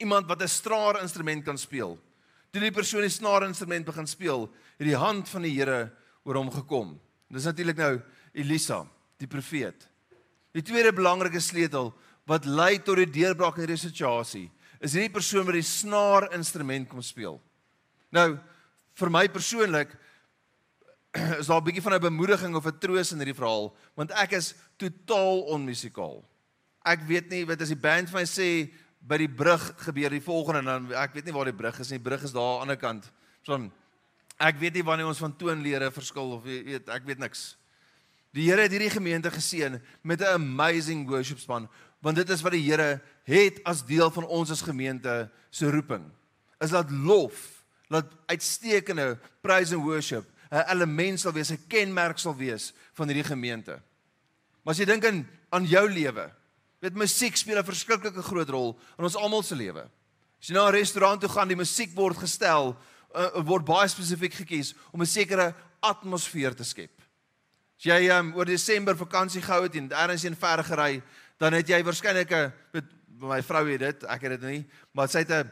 iemand 0.00 0.28
wat 0.28 0.42
'n 0.42 0.48
straar 0.48 1.02
instrument 1.02 1.44
kan 1.44 1.58
speel." 1.58 1.98
Toe 2.52 2.60
die 2.60 2.70
persoon 2.70 3.02
die 3.02 3.10
snaar 3.10 3.42
instrument 3.42 3.84
begin 3.84 4.06
speel, 4.06 4.48
het 4.78 4.86
die 4.86 4.96
hand 4.96 5.28
van 5.28 5.42
die 5.42 5.50
Here 5.50 5.90
oor 6.24 6.36
hom 6.36 6.50
gekom. 6.50 7.00
Dis 7.28 7.44
natuurlik 7.44 7.76
nou 7.76 8.00
Elisa, 8.32 8.86
die 9.18 9.26
profeet. 9.26 9.88
Die 10.52 10.62
tweede 10.62 10.92
belangrike 10.92 11.40
sleutel 11.40 11.92
wat 12.26 12.44
lei 12.44 12.78
tot 12.78 12.96
die 12.96 13.10
deurbraak 13.10 13.56
in 13.56 13.66
hierdie 13.66 13.90
situasie, 13.90 14.50
is 14.80 14.92
hierdie 14.92 15.12
persoon 15.12 15.46
wat 15.46 15.54
die 15.54 15.62
snaar 15.62 16.32
instrument 16.32 16.88
kom 16.88 17.02
speel. 17.02 17.40
Nou, 18.12 18.38
vir 18.94 19.10
my 19.10 19.28
persoonlik 19.28 19.96
is 21.40 21.46
daar 21.46 21.60
'n 21.60 21.64
bietjie 21.64 21.82
van 21.82 21.94
'n 21.94 22.00
bemoediging 22.00 22.54
of 22.54 22.66
'n 22.66 22.78
troos 22.78 23.12
in 23.12 23.18
hierdie 23.18 23.38
verhaal, 23.38 23.76
want 23.94 24.10
ek 24.10 24.32
is 24.32 24.54
totaal 24.76 25.46
onmusikaal. 25.54 26.24
Ek 26.84 27.00
weet 27.06 27.30
nie 27.30 27.44
wat 27.46 27.60
as 27.60 27.68
die 27.68 27.78
band 27.78 28.10
vir 28.10 28.20
my 28.20 28.26
sê 28.26 28.72
by 29.00 29.18
die 29.18 29.28
brug 29.28 29.74
gebeur 29.84 30.10
die 30.10 30.20
volgende 30.20 30.58
en 30.58 30.64
dan 30.64 30.92
ek 30.92 31.14
weet 31.14 31.24
nie 31.24 31.32
waar 31.32 31.44
die 31.44 31.56
brug 31.56 31.78
is 31.80 31.90
nie. 31.90 31.98
Die 31.98 32.08
brug 32.10 32.22
is 32.22 32.32
daar 32.32 32.60
aan 32.60 32.68
die 32.68 32.74
ander 32.74 32.76
kant. 32.76 33.12
So 33.42 33.70
ek 34.38 34.58
weet 34.58 34.74
nie 34.74 34.82
wanneer 34.82 35.06
ons 35.06 35.22
van 35.22 35.36
toonlede 35.36 35.90
verskil 35.92 36.32
of 36.32 36.42
weet 36.42 36.88
ek 36.88 37.04
weet 37.04 37.18
niks. 37.18 37.56
Die 38.34 38.50
Here 38.50 38.62
het 38.62 38.72
hierdie 38.72 38.90
gemeente 38.90 39.30
geseën 39.30 39.80
met 40.02 40.20
'n 40.20 40.34
amazing 40.34 41.06
worship 41.08 41.38
span, 41.38 41.68
want 42.02 42.16
dit 42.16 42.30
is 42.30 42.42
wat 42.42 42.52
die 42.52 42.70
Here 42.70 43.00
het 43.24 43.60
as 43.64 43.86
deel 43.86 44.10
van 44.10 44.26
ons 44.26 44.50
as 44.50 44.62
gemeente 44.62 45.30
se 45.50 45.70
roeping. 45.70 46.10
Is 46.60 46.70
dat 46.70 46.90
lof, 46.90 47.64
dat 47.88 48.06
uitstekende 48.26 49.18
praise 49.40 49.74
and 49.74 49.84
worship 49.84 50.33
'n 50.54 50.70
element 50.70 51.20
sal 51.20 51.32
wees, 51.32 51.50
'n 51.50 51.66
kenmerk 51.68 52.18
sal 52.18 52.36
wees 52.36 52.72
van 52.94 53.08
hierdie 53.08 53.26
gemeente. 53.26 53.80
Maar 54.62 54.72
as 54.74 54.78
jy 54.78 54.86
dink 54.86 55.04
aan 55.04 55.26
aan 55.50 55.66
jou 55.66 55.86
lewe, 55.90 56.30
weet 56.80 56.94
musiek 56.94 57.36
speel 57.36 57.58
'n 57.58 57.64
verskriklike 57.64 58.22
groot 58.22 58.48
rol 58.48 58.78
in 58.98 59.04
ons 59.04 59.16
almal 59.16 59.42
se 59.42 59.54
lewe. 59.54 59.90
As 60.40 60.48
jy 60.48 60.54
na 60.54 60.68
'n 60.68 60.74
restaurant 60.74 61.20
toe 61.20 61.28
gaan, 61.28 61.48
die 61.48 61.56
musiek 61.56 61.94
word 61.94 62.16
gestel, 62.16 62.76
uh, 63.14 63.42
word 63.44 63.64
baie 63.64 63.88
spesifiek 63.88 64.34
gekies 64.34 64.74
om 64.92 65.00
'n 65.00 65.06
sekere 65.06 65.54
atmosfeer 65.82 66.54
te 66.54 66.64
skep. 66.64 67.00
As 67.78 67.84
jy 67.84 68.10
um, 68.10 68.34
oor 68.34 68.44
Desember 68.44 68.96
vakansie 68.96 69.42
gehou 69.42 69.62
het 69.62 69.74
en 69.74 69.90
ergens 69.90 70.24
in 70.24 70.36
ver 70.36 70.64
gery, 70.64 71.02
dan 71.38 71.52
het 71.52 71.68
jy 71.68 71.82
waarskynlik 71.82 72.30
'n 72.30 72.52
weet 72.72 72.84
my 73.20 73.42
vrou 73.42 73.64
weet 73.64 73.80
dit, 73.80 74.04
ek 74.04 74.22
het 74.22 74.40
dit 74.40 74.42
nie, 74.42 74.64
maar 74.92 75.08
sy 75.08 75.18
het 75.18 75.30
'n 75.30 75.50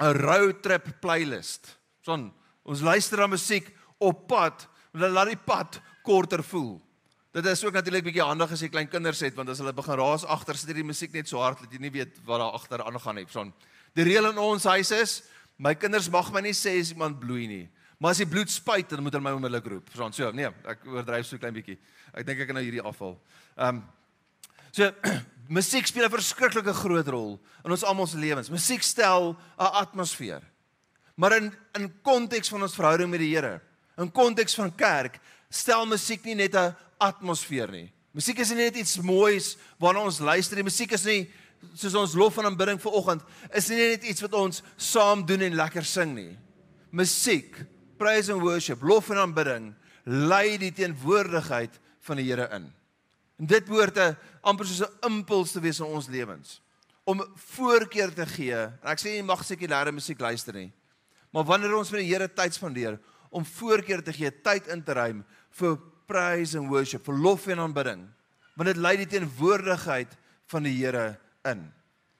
'n 0.00 0.14
road 0.14 0.62
trip 0.62 1.00
playlist. 1.00 1.78
Son, 2.02 2.32
ons 2.64 2.80
luister 2.80 3.18
na 3.18 3.26
musiek 3.26 3.77
op 3.98 4.26
pad, 4.30 4.66
laat 4.92 5.32
die 5.32 5.40
pad 5.40 5.80
korter 6.06 6.42
voel. 6.44 6.76
Dit 7.36 7.46
is 7.46 7.64
ook 7.64 7.76
natuurlik 7.76 8.06
bietjie 8.06 8.24
handig 8.24 8.52
as 8.54 8.62
jy 8.64 8.70
klein 8.72 8.88
kinders 8.88 9.20
het 9.20 9.36
want 9.36 9.50
as 9.52 9.60
hulle 9.60 9.74
begin 9.76 9.98
raas 10.00 10.24
agter 10.24 10.56
sit 10.56 10.72
die 10.74 10.86
musiek 10.86 11.12
net 11.12 11.28
so 11.28 11.42
hard 11.42 11.60
dat 11.60 11.74
jy 11.74 11.80
nie 11.82 11.92
weet 11.92 12.16
wat 12.26 12.40
daar 12.40 12.56
agter 12.56 12.82
aangaan 12.82 13.20
nie. 13.20 13.26
Son. 13.30 13.52
Die 13.94 14.06
reël 14.08 14.30
in 14.30 14.40
ons 14.40 14.64
huis 14.64 14.90
is 14.96 15.18
my 15.58 15.74
kinders 15.74 16.08
mag 16.10 16.32
my 16.32 16.40
nie 16.40 16.56
sê 16.56 16.78
as 16.80 16.94
iemand 16.94 17.20
bloei 17.20 17.46
nie. 17.50 17.66
Maar 17.98 18.14
as 18.14 18.22
die 18.22 18.30
bloed 18.30 18.50
spuit 18.50 18.88
dan 18.88 19.02
moet 19.04 19.12
hulle 19.12 19.26
my 19.26 19.36
onmiddellik 19.36 19.68
roep. 19.74 19.92
Son. 19.94 20.14
So 20.16 20.32
nee, 20.32 20.48
ek 20.48 20.88
oordryf 20.88 21.28
so 21.28 21.38
klein 21.38 21.54
bietjie. 21.54 21.76
Ek 22.14 22.26
dink 22.26 22.40
ek 22.40 22.50
kan 22.50 22.58
nou 22.58 22.64
hierdie 22.64 22.84
afval. 22.84 23.18
Ehm 23.58 23.80
um, 23.82 23.86
So 24.72 24.92
musiek 25.58 25.86
speel 25.88 26.04
'n 26.06 26.12
verskriklike 26.12 26.74
groot 26.76 27.08
rol 27.08 27.38
in 27.64 27.72
ons 27.72 27.84
almal 27.84 28.06
se 28.06 28.18
lewens. 28.20 28.50
Musiek 28.52 28.82
stel 28.82 29.32
'n 29.58 29.72
atmosfeer. 29.82 30.42
Maar 31.16 31.36
in 31.36 31.52
in 31.74 31.92
konteks 32.02 32.48
van 32.48 32.62
ons 32.62 32.74
verhouding 32.74 33.10
met 33.10 33.20
die 33.20 33.34
Here, 33.34 33.60
in 33.98 34.10
konteks 34.12 34.54
van 34.58 34.70
kerk 34.74 35.18
stel 35.50 35.86
musiek 35.86 36.24
nie 36.24 36.34
net 36.34 36.54
'n 36.54 36.74
atmosfeer 36.98 37.70
nie. 37.70 37.92
Musiek 38.12 38.38
is 38.38 38.50
nie 38.50 38.64
net 38.64 38.76
iets 38.76 38.98
moois 38.98 39.56
waarna 39.78 40.00
ons 40.00 40.18
luister 40.18 40.56
nie. 40.56 40.64
Musiek 40.64 40.92
is 40.92 41.04
nie 41.04 41.30
soos 41.74 41.94
ons 41.94 42.14
lof 42.14 42.38
en 42.38 42.44
aanbidding 42.44 42.80
vir 42.80 42.92
oggend 42.92 43.22
is 43.54 43.68
nie 43.68 43.76
net 43.76 44.04
iets 44.04 44.20
wat 44.20 44.34
ons 44.34 44.62
saam 44.76 45.26
doen 45.26 45.42
en 45.42 45.54
lekker 45.54 45.84
sing 45.84 46.14
nie. 46.14 46.36
Musiek, 46.90 47.54
praise 47.98 48.32
and 48.32 48.42
worship, 48.42 48.82
lof 48.82 49.10
en 49.10 49.18
aanbidding 49.18 49.74
lei 50.04 50.56
die 50.58 50.72
teenwoordigheid 50.72 51.74
van 52.00 52.16
die 52.16 52.24
Here 52.24 52.48
in. 52.56 52.72
En 53.38 53.46
dit 53.46 53.64
behoort 53.64 53.98
'n 53.98 54.16
amper 54.42 54.66
soos 54.66 54.88
'n 54.88 55.06
impuls 55.06 55.52
te 55.52 55.60
wees 55.60 55.80
in 55.80 55.86
ons 55.86 56.08
lewens 56.08 56.60
om 57.04 57.24
voorkeur 57.34 58.12
te 58.12 58.26
gee. 58.26 58.52
En 58.54 58.90
ek 58.92 59.00
sê 59.00 59.16
jy 59.16 59.22
mag 59.22 59.44
sekulêre 59.44 59.92
musiek 59.92 60.20
luister 60.20 60.54
nie. 60.54 60.72
Maar 61.32 61.44
wanneer 61.44 61.76
ons 61.76 61.90
met 61.90 62.00
die 62.00 62.12
Here 62.12 62.28
tyd 62.28 62.54
spandeer, 62.54 62.98
om 63.30 63.44
voorkeur 63.44 64.02
te 64.04 64.12
gee, 64.12 64.30
tyd 64.30 64.68
in 64.72 64.82
te 64.84 64.94
ruim 64.96 65.24
vir 65.58 65.78
praise 66.08 66.58
and 66.58 66.70
worship, 66.72 67.04
vir 67.04 67.18
lof 67.20 67.46
en 67.52 67.62
aanbidding. 67.66 68.04
Want 68.56 68.72
dit 68.72 68.80
lei 68.80 68.96
die 69.00 69.10
teenwoordigheid 69.10 70.14
van 70.50 70.66
die 70.66 70.74
Here 70.78 71.18
in. 71.48 71.66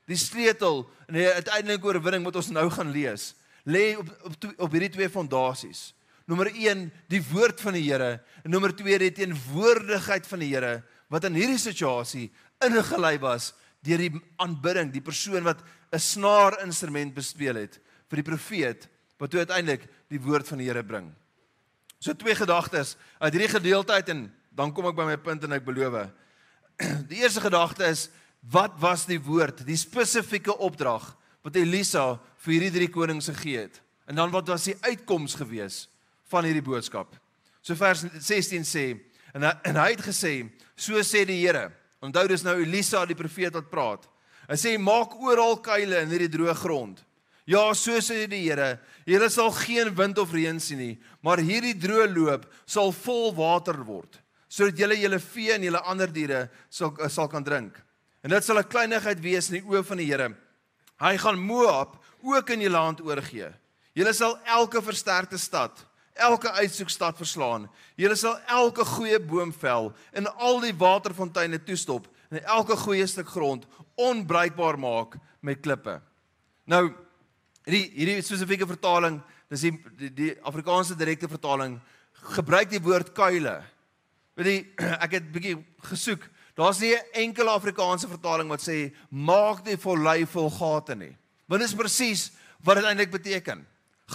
Die 0.09 0.19
sleutel 0.19 0.85
in 1.09 1.19
die 1.21 1.29
uiteindelike 1.29 1.89
oorwinning 1.91 2.27
wat 2.29 2.39
ons 2.41 2.51
nou 2.55 2.67
gaan 2.73 2.93
lees, 2.95 3.33
lê 3.69 3.93
op 3.99 4.09
op 4.25 4.45
op 4.69 4.77
hierdie 4.77 4.93
twee 4.97 5.09
fondasies. 5.13 5.93
Nommer 6.29 6.51
1, 6.53 6.89
die 7.09 7.23
woord 7.31 7.61
van 7.65 7.77
die 7.77 7.87
Here 7.87 8.19
en 8.45 8.53
nommer 8.53 8.75
2, 8.77 9.01
die 9.01 9.15
teenwoordigheid 9.23 10.29
van 10.29 10.45
die 10.45 10.53
Here 10.53 10.83
wat 11.09 11.25
in 11.25 11.37
hierdie 11.39 11.61
situasie 11.61 12.29
ingelei 12.65 13.17
was 13.23 13.55
deur 13.87 14.01
die 14.03 14.13
aanbidding, 14.43 14.91
die 14.93 15.05
persoon 15.05 15.47
wat 15.47 15.63
'n 15.93 15.99
snaar 15.99 16.59
instrument 16.65 17.15
bespeel 17.15 17.57
het 17.57 17.81
vir 18.11 18.21
die 18.21 18.31
profeet 18.31 18.89
wat 19.19 19.31
toe 19.31 19.41
uiteindelik 19.41 19.89
die 20.13 20.21
woord 20.21 20.49
van 20.49 20.61
die 20.61 20.69
Here 20.69 20.85
bring. 20.85 21.11
So 21.99 22.15
twee 22.15 22.37
gedagtes 22.39 22.97
uit 23.19 23.35
hierdie 23.35 23.51
gedeelte 23.51 23.93
uit 23.93 24.09
en 24.15 24.27
dan 24.55 24.73
kom 24.75 24.89
ek 24.91 24.97
by 24.99 25.07
my 25.09 25.19
punt 25.23 25.45
en 25.47 25.57
ek 25.57 25.67
beloof. 25.67 26.09
Die 27.11 27.21
eerste 27.23 27.43
gedagte 27.43 27.87
is 27.91 28.09
wat 28.55 28.77
was 28.79 29.03
die 29.07 29.19
woord, 29.19 29.65
die 29.67 29.79
spesifieke 29.79 30.55
opdrag 30.63 31.09
wat 31.43 31.57
Elisa 31.59 32.21
vir 32.45 32.55
hierdie 32.55 32.75
drie 32.75 32.91
konings 32.91 33.27
gegee 33.33 33.65
het? 33.65 33.81
En 34.07 34.19
dan 34.19 34.31
wat 34.31 34.47
was 34.51 34.69
die 34.71 34.77
uitkoms 34.87 35.35
gewees 35.39 35.89
van 36.31 36.47
hierdie 36.47 36.63
boodskap? 36.63 37.17
So 37.63 37.75
vers 37.79 38.05
16 38.15 38.67
sê 38.67 38.85
en 39.35 39.45
hy, 39.45 39.53
en 39.67 39.81
hy 39.83 39.89
het 39.91 40.05
gesê, 40.07 40.33
so 40.79 41.03
sê 41.03 41.25
die 41.27 41.41
Here. 41.43 41.69
Onthou 41.99 42.29
dis 42.31 42.47
nou 42.47 42.55
Elisa 42.63 43.03
die 43.11 43.19
profeet 43.19 43.59
wat 43.59 43.71
praat. 43.71 44.07
Hy 44.47 44.57
sê 44.59 44.77
maak 44.79 45.19
oral 45.19 45.59
kuile 45.67 46.05
in 46.05 46.15
hierdie 46.15 46.31
droë 46.39 46.55
grond 46.63 47.03
Ja, 47.49 47.73
so 47.73 47.97
sê 48.05 48.27
die 48.29 48.43
Here, 48.45 48.77
julle 49.09 49.31
sal 49.33 49.49
geen 49.57 49.89
wind 49.97 50.19
of 50.21 50.35
reën 50.37 50.59
sien 50.61 50.83
nie, 50.83 50.97
maar 51.25 51.41
hierdie 51.41 51.73
droë 51.81 52.11
loop 52.13 52.45
sal 52.69 52.93
vol 52.93 53.33
water 53.39 53.79
word, 53.89 54.19
sodat 54.53 54.77
julle 54.77 54.99
julle 55.01 55.21
vee 55.31 55.55
en 55.55 55.65
julle 55.65 55.81
ander 55.89 56.13
diere 56.13 56.43
sal 56.69 56.93
sal 57.09 57.31
kan 57.33 57.47
drink. 57.47 57.79
En 58.21 58.35
dit 58.35 58.45
sal 58.45 58.59
'n 58.59 58.69
kleinigheid 58.69 59.21
wees 59.25 59.49
in 59.49 59.63
die 59.63 59.65
oë 59.65 59.83
van 59.83 59.97
die 59.97 60.11
Here. 60.11 60.35
Hy 61.01 61.17
gaan 61.17 61.39
Moab 61.39 61.97
ook 62.23 62.51
in 62.51 62.61
julle 62.61 62.77
hand 62.77 63.01
oorgee. 63.01 63.49
Julle 63.95 64.13
sal 64.13 64.39
elke 64.45 64.83
versterkte 64.83 65.39
stad, 65.39 65.73
elke 66.15 66.51
uitsoekstad 66.53 67.17
verslaan. 67.17 67.69
Julle 67.97 68.17
sal 68.17 68.37
elke 68.47 68.85
goeie 68.85 69.19
boom 69.19 69.53
vel 69.53 69.95
en 70.13 70.27
al 70.37 70.61
die 70.61 70.75
waterfonteine 70.75 71.65
toestop 71.65 72.09
en 72.31 72.45
elke 72.45 72.77
goeie 72.77 73.07
stuk 73.07 73.29
grond 73.29 73.67
onbruikbaar 73.97 74.79
maak 74.79 75.17
met 75.41 75.63
klippe. 75.63 76.01
Nou 76.67 77.08
Hierdie 77.69 77.91
hierdie 77.93 78.25
spesifieke 78.25 78.65
vertaling 78.65 79.19
dis 79.53 79.67
die 79.67 79.75
die, 80.01 80.09
die 80.09 80.31
Afrikaanse 80.49 80.97
direkte 80.97 81.29
vertaling 81.29 81.75
gebruik 82.33 82.71
die 82.73 82.81
woord 82.81 83.11
kuile. 83.13 83.59
Weet 84.41 84.49
jy, 84.49 84.59
ek 85.05 85.19
het 85.19 85.27
bietjie 85.35 85.59
gesoek. 85.91 86.25
Daar's 86.57 86.81
nie 86.81 86.95
'n 86.97 87.29
enkele 87.29 87.53
Afrikaanse 87.53 88.09
vertaling 88.09 88.49
wat 88.49 88.65
sê 88.65 88.95
maak 89.13 89.61
die 89.69 89.77
vollei 89.77 90.25
vol 90.25 90.49
gate 90.49 90.97
nie. 90.97 91.13
Want 91.45 91.61
dit 91.61 91.69
is 91.69 91.77
presies 91.77 92.23
wat 92.65 92.81
dit 92.81 92.89
eintlik 92.89 93.13
beteken. 93.13 93.67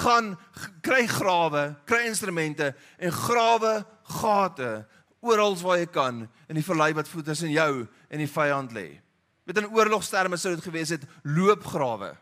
Gaan 0.01 0.33
kry 0.81 1.05
grawe, 1.05 1.75
kry 1.85 2.07
instrumente 2.09 2.73
en 2.97 3.11
grawe 3.13 3.85
gate 4.17 4.87
oral 5.21 5.55
waar 5.61 5.77
jy 5.77 5.87
kan 5.93 6.25
in 6.49 6.57
die 6.57 6.65
vallei 6.65 6.89
wat 6.97 7.07
voet 7.07 7.29
tussen 7.29 7.53
jou 7.53 7.85
en 8.09 8.17
die 8.17 8.27
vyand 8.27 8.73
lê. 8.73 8.99
Met 9.45 9.61
'n 9.61 9.69
oorlogsterme 9.69 10.37
sou 10.37 10.55
dit 10.55 10.63
gewees 10.63 10.89
het 10.89 11.05
loopgrawe. 11.21 12.17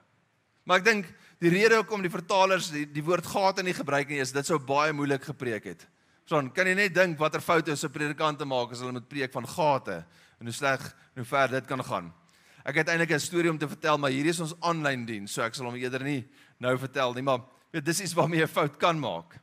Maar 0.65 0.81
ek 0.81 0.85
dink 0.85 1.09
die 1.41 1.49
rede 1.49 1.79
hoekom 1.79 2.03
die 2.03 2.13
vertalers 2.13 2.69
die, 2.73 2.85
die 2.85 3.03
woord 3.03 3.25
gate 3.25 3.63
nie 3.65 3.73
gebruik 3.73 4.11
nie 4.11 4.21
is 4.21 4.33
dit 4.35 4.45
sou 4.45 4.59
baie 4.59 4.93
moeilik 4.93 5.23
gepreek 5.31 5.65
het. 5.71 5.87
Son, 6.29 6.51
kan 6.53 6.69
jy 6.69 6.75
net 6.77 6.93
dink 6.95 7.19
watter 7.19 7.41
foute 7.41 7.75
so 7.75 7.89
predikante 7.89 8.45
maak 8.45 8.71
as 8.71 8.83
hulle 8.83 8.93
met 8.99 9.09
preek 9.09 9.33
van 9.33 9.47
gate 9.49 10.03
en 10.39 10.49
hoe 10.49 10.55
sleg 10.55 10.83
en 11.15 11.23
hoe 11.23 11.27
ver 11.27 11.57
dit 11.57 11.67
kan 11.67 11.81
gaan. 11.83 12.11
Ek 12.61 12.77
het 12.77 12.91
eintlik 12.93 13.11
'n 13.11 13.19
storie 13.19 13.49
om 13.49 13.57
te 13.57 13.67
vertel, 13.67 13.97
maar 13.97 14.11
hierdie 14.13 14.29
is 14.29 14.39
ons 14.39 14.53
aanlyn 14.61 15.05
diens, 15.05 15.31
so 15.31 15.41
ek 15.41 15.55
sal 15.55 15.65
hom 15.65 15.75
eerder 15.75 16.03
nie 16.03 16.29
nou 16.59 16.77
vertel 16.77 17.13
nie, 17.13 17.23
maar 17.23 17.41
weet 17.73 17.85
dis 17.85 18.01
iets 18.01 18.13
waarmee 18.13 18.39
jy 18.39 18.45
'n 18.45 18.53
fout 18.53 18.77
kan 18.77 18.99
maak. 18.99 19.39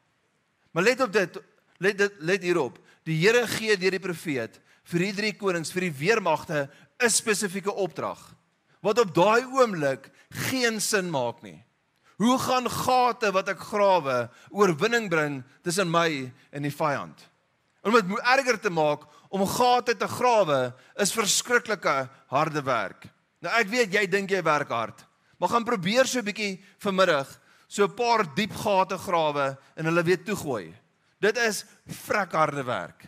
Maar 0.72 0.85
let 0.85 1.00
op 1.00 1.12
dit, 1.12 1.38
let 1.78 1.98
dit 1.98 2.12
let 2.20 2.42
hierop. 2.42 2.78
Die 3.04 3.18
Here 3.18 3.46
gee 3.46 3.76
deur 3.76 3.90
die 3.90 3.98
profeet 3.98 4.61
vir 4.85 4.98
die 5.00 5.12
drie 5.12 5.33
konings, 5.33 5.72
vir 5.72 5.81
die 5.81 5.98
weermagte 5.98 6.70
'n 7.02 7.11
spesifieke 7.11 7.74
opdrag 7.74 8.38
wat 8.85 8.99
op 8.99 9.14
daai 9.14 9.45
oomblik 9.45 10.11
geen 10.51 10.81
sin 10.81 11.11
maak 11.11 11.43
nie. 11.43 11.59
Hoe 12.19 12.38
gaan 12.38 12.67
gate 12.71 13.31
wat 13.35 13.49
ek 13.53 13.61
grawe 13.62 14.27
oorwinning 14.51 15.07
bring 15.11 15.43
tussen 15.62 15.91
my 15.91 16.33
en 16.51 16.67
die 16.67 16.75
vyand? 16.75 17.19
Om 17.87 17.95
dit 17.95 18.17
erger 18.19 18.59
te 18.61 18.73
maak 18.75 19.07
om 19.31 19.47
gate 19.47 19.95
te 19.97 20.09
grawe 20.09 20.73
is 20.99 21.14
verskriklike 21.14 22.09
harde 22.33 22.62
werk. 22.67 23.07
Nou 23.38 23.53
ek 23.55 23.71
weet 23.71 23.95
jy 23.95 24.07
dink 24.11 24.33
jy 24.35 24.43
werk 24.43 24.73
hard, 24.75 25.05
maar 25.38 25.53
gaan 25.53 25.64
probeer 25.69 26.07
so 26.07 26.19
'n 26.19 26.27
bietjie 26.27 26.59
vanmiddag 26.83 27.29
so 27.69 27.85
'n 27.85 27.95
paar 27.95 28.25
diep 28.35 28.53
gate 28.53 28.99
grawe 28.99 29.57
en 29.77 29.85
hulle 29.85 30.03
weer 30.03 30.25
toegooi. 30.25 30.75
Dit 31.21 31.37
is 31.37 31.64
vrek 31.87 32.33
harde 32.33 32.64
werk. 32.64 33.07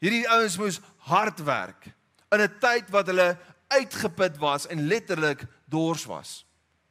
Hierdie 0.00 0.26
ouens 0.28 0.58
moes 0.58 0.80
hard 1.06 1.38
werk 1.44 1.92
in 2.32 2.40
'n 2.40 2.58
tyd 2.60 2.90
wat 2.90 3.06
hulle 3.06 3.38
uitgeput 3.78 4.38
was 4.42 4.66
en 4.66 4.86
letterlik 4.86 5.44
dors 5.70 6.04
was. 6.08 6.42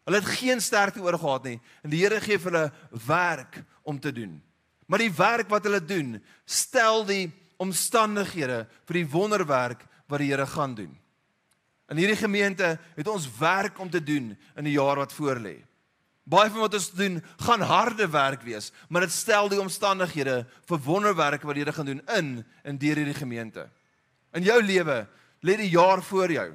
Hulle 0.07 0.21
het 0.21 0.37
geen 0.41 0.61
sterkte 0.61 1.01
oor 1.03 1.17
gehad 1.19 1.45
nie 1.45 1.59
en 1.83 1.93
die 1.93 2.01
Here 2.01 2.21
gee 2.21 2.39
vir 2.41 2.51
hulle 2.51 3.01
werk 3.05 3.61
om 3.83 3.99
te 3.99 4.11
doen. 4.11 4.39
Maar 4.89 5.05
die 5.05 5.13
werk 5.15 5.49
wat 5.49 5.63
hulle 5.67 5.79
doen, 5.85 6.17
stel 6.45 7.05
die 7.07 7.29
omstandighede 7.61 8.65
vir 8.89 8.97
die 8.97 9.07
wonderwerk 9.07 9.85
wat 10.09 10.19
die 10.23 10.31
Here 10.33 10.47
gaan 10.49 10.73
doen. 10.75 10.91
In 11.91 11.99
hierdie 11.99 12.19
gemeente 12.19 12.77
het 12.95 13.07
ons 13.07 13.27
werk 13.37 13.79
om 13.79 13.89
te 13.91 14.01
doen 14.03 14.31
in 14.55 14.67
die 14.67 14.77
jaar 14.77 14.99
wat 15.03 15.13
voorlê. 15.13 15.59
Baie 16.23 16.51
van 16.53 16.63
wat 16.63 16.75
ons 16.77 16.91
doen, 16.95 17.17
gaan 17.41 17.63
harde 17.65 18.07
werk 18.11 18.43
wees, 18.45 18.69
maar 18.87 19.03
dit 19.03 19.13
stel 19.13 19.49
die 19.51 19.59
omstandighede 19.59 20.43
vir 20.69 20.83
wonderwerke 20.85 21.47
wat 21.47 21.57
die 21.57 21.63
Here 21.65 21.75
gaan 21.75 21.89
doen 21.89 22.03
in 22.17 22.33
en 22.63 22.79
deur 22.79 23.01
hierdie 23.01 23.17
gemeente. 23.17 23.67
In 24.31 24.45
jou 24.47 24.59
lewe 24.63 25.05
lê 25.43 25.57
die 25.59 25.71
jaar 25.73 26.03
voor 26.03 26.31
jou. 26.31 26.49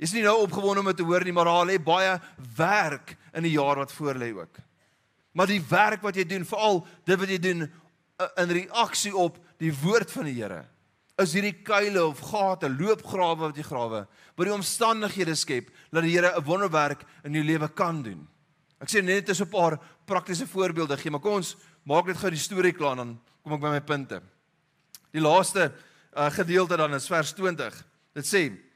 Jy's 0.00 0.14
nie 0.16 0.24
nou 0.24 0.38
opgewonde 0.46 0.80
om 0.80 0.88
dit 0.88 0.96
te 0.96 1.04
hoor 1.04 1.24
nie, 1.26 1.32
maar 1.36 1.50
daar 1.50 1.66
lê 1.68 1.76
baie 1.76 2.14
werk 2.56 3.18
in 3.36 3.44
die 3.44 3.52
jaar 3.58 3.82
wat 3.82 3.92
voor 3.92 4.16
lê 4.16 4.30
ook. 4.32 4.60
Maar 5.36 5.50
die 5.50 5.60
werk 5.60 6.00
wat 6.02 6.16
jy 6.16 6.24
doen, 6.24 6.46
veral 6.48 6.80
dit 7.04 7.20
wat 7.20 7.30
jy 7.30 7.38
doen 7.38 7.66
uh, 7.66 8.28
in 8.40 8.54
reaksie 8.62 9.12
op 9.12 9.36
die 9.60 9.72
woord 9.82 10.10
van 10.10 10.30
die 10.30 10.38
Here, 10.38 10.62
is 11.20 11.34
hierdie 11.36 11.58
kuile 11.66 12.00
of 12.06 12.22
gate, 12.30 12.70
loopgrawe 12.72 13.50
wat 13.50 13.60
jy 13.60 13.66
grawe, 13.66 14.06
wat 14.08 14.48
die 14.48 14.54
omstandighede 14.54 15.36
skep 15.36 15.68
dat 15.92 16.06
die 16.06 16.14
Here 16.16 16.32
'n 16.32 16.44
wonderwerk 16.48 17.04
in 17.24 17.36
jou 17.36 17.44
lewe 17.44 17.68
kan 17.68 18.02
doen. 18.02 18.26
Ek 18.80 18.88
sê 18.88 19.04
net 19.04 19.28
'n 19.28 19.50
paar 19.52 19.78
praktiese 20.06 20.46
voorbeelde 20.46 20.96
gee, 20.96 21.10
maar 21.10 21.20
kom 21.20 21.44
ons 21.44 21.56
maak 21.84 22.06
net 22.06 22.16
gou 22.16 22.30
die 22.30 22.40
storie 22.40 22.72
klaar 22.72 22.96
dan 22.96 23.20
kom 23.44 23.52
ek 23.52 23.60
by 23.60 23.68
my 23.68 23.80
punte. 23.80 24.22
Die 25.12 25.20
laaste 25.20 25.72
uh, 26.16 26.30
gedeelte 26.30 26.76
dan 26.76 26.94
is 26.94 27.06
vers 27.06 27.32
20. 27.34 27.84
Dit 28.14 28.24
sê 28.24 28.69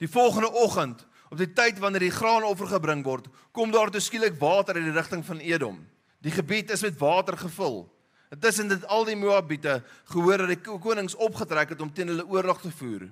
Die 0.00 0.08
volgende 0.08 0.48
oggend, 0.56 1.04
op 1.30 1.38
die 1.38 1.50
tyd 1.52 1.78
wanneer 1.78 2.06
die 2.08 2.14
graanoffer 2.14 2.72
gebring 2.72 3.04
word, 3.04 3.28
kom 3.52 3.70
daar 3.70 3.92
toe 3.92 4.00
skielik 4.00 4.38
water 4.40 4.78
in 4.80 4.88
die 4.88 4.96
rigting 4.96 5.22
van 5.26 5.42
Edom. 5.44 5.76
Die 6.24 6.32
gebied 6.32 6.72
is 6.72 6.82
met 6.82 6.98
water 6.98 7.36
gevul. 7.38 7.84
Intussen 8.32 8.70
het 8.70 8.86
al 8.86 9.04
die 9.04 9.16
Moabiete 9.18 9.80
gehoor 10.12 10.44
dat 10.44 10.52
die 10.52 10.78
konings 10.80 11.16
opgetrek 11.18 11.74
het 11.74 11.80
om 11.84 11.92
teen 11.92 12.12
hulle 12.12 12.26
oorlog 12.26 12.60
te 12.62 12.70
voer. 12.70 13.08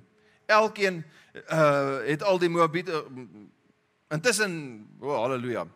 Elkeen 0.49 1.03
uh 1.45 1.99
het 2.07 2.23
al 2.23 2.39
die 2.41 2.49
Moabiete 2.49 3.03
intussen, 4.09 4.87
o 5.01 5.11
oh, 5.11 5.19
haleluja. 5.21 5.67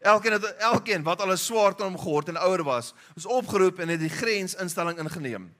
Elkeen 0.00 0.32
het 0.32 0.54
elkeen 0.72 1.04
wat 1.06 1.20
al 1.20 1.32
'n 1.32 1.38
swaard 1.38 1.80
aan 1.80 1.92
hom 1.92 2.00
gehord 2.00 2.28
en 2.28 2.36
ouer 2.36 2.64
was, 2.64 2.94
is 3.14 3.26
opgeroep 3.26 3.78
en 3.78 3.88
het 3.88 4.00
die 4.00 4.10
grensinstelling 4.10 4.98
ingeneem. 4.98 5.54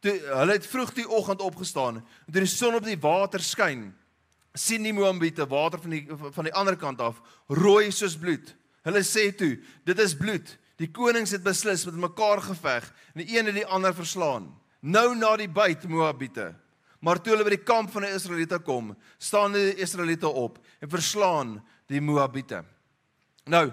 Toe 0.00 0.18
hulle 0.18 0.52
het 0.52 0.66
vroeg 0.66 0.92
die 0.92 1.08
oggend 1.08 1.40
opgestaan 1.40 2.02
toe 2.24 2.40
die 2.40 2.46
son 2.46 2.74
op 2.74 2.84
die 2.84 2.98
water 2.98 3.40
skyn, 3.40 3.92
sien 4.54 4.84
die 4.84 4.92
Moabiete 4.92 5.46
water 5.48 5.80
van 5.80 5.94
die 5.94 6.02
van 6.08 6.48
die 6.48 6.54
ander 6.54 6.76
kant 6.76 7.00
af 7.00 7.20
rooi 7.48 7.90
soos 7.92 8.16
bloed. 8.20 8.54
Hulle 8.84 9.02
sê 9.06 9.30
toe, 9.36 9.56
dit 9.86 10.02
is 10.02 10.16
bloed. 10.18 10.56
Die 10.80 10.90
konings 10.90 11.30
het 11.32 11.44
beslis 11.44 11.84
met 11.86 12.00
mekaar 12.08 12.42
geveg 12.42 12.88
en 13.14 13.22
die 13.22 13.36
een 13.36 13.48
het 13.48 13.60
die 13.60 13.68
ander 13.68 13.94
verslaan. 13.94 14.50
Nou 14.80 15.12
na 15.14 15.36
die 15.38 15.48
byt 15.48 15.86
Moabiete. 15.88 16.52
Maar 17.02 17.20
toe 17.22 17.34
hulle 17.34 17.46
by 17.46 17.56
die 17.56 17.66
kamp 17.66 17.90
van 17.94 18.06
die 18.06 18.12
Israeliete 18.14 18.60
kom, 18.62 18.92
staan 19.18 19.54
die 19.56 19.74
Israeliete 19.82 20.28
op 20.28 20.58
en 20.80 20.90
verslaan 20.90 21.56
die 21.90 22.02
Moabiete. 22.02 22.62
Nou 23.50 23.70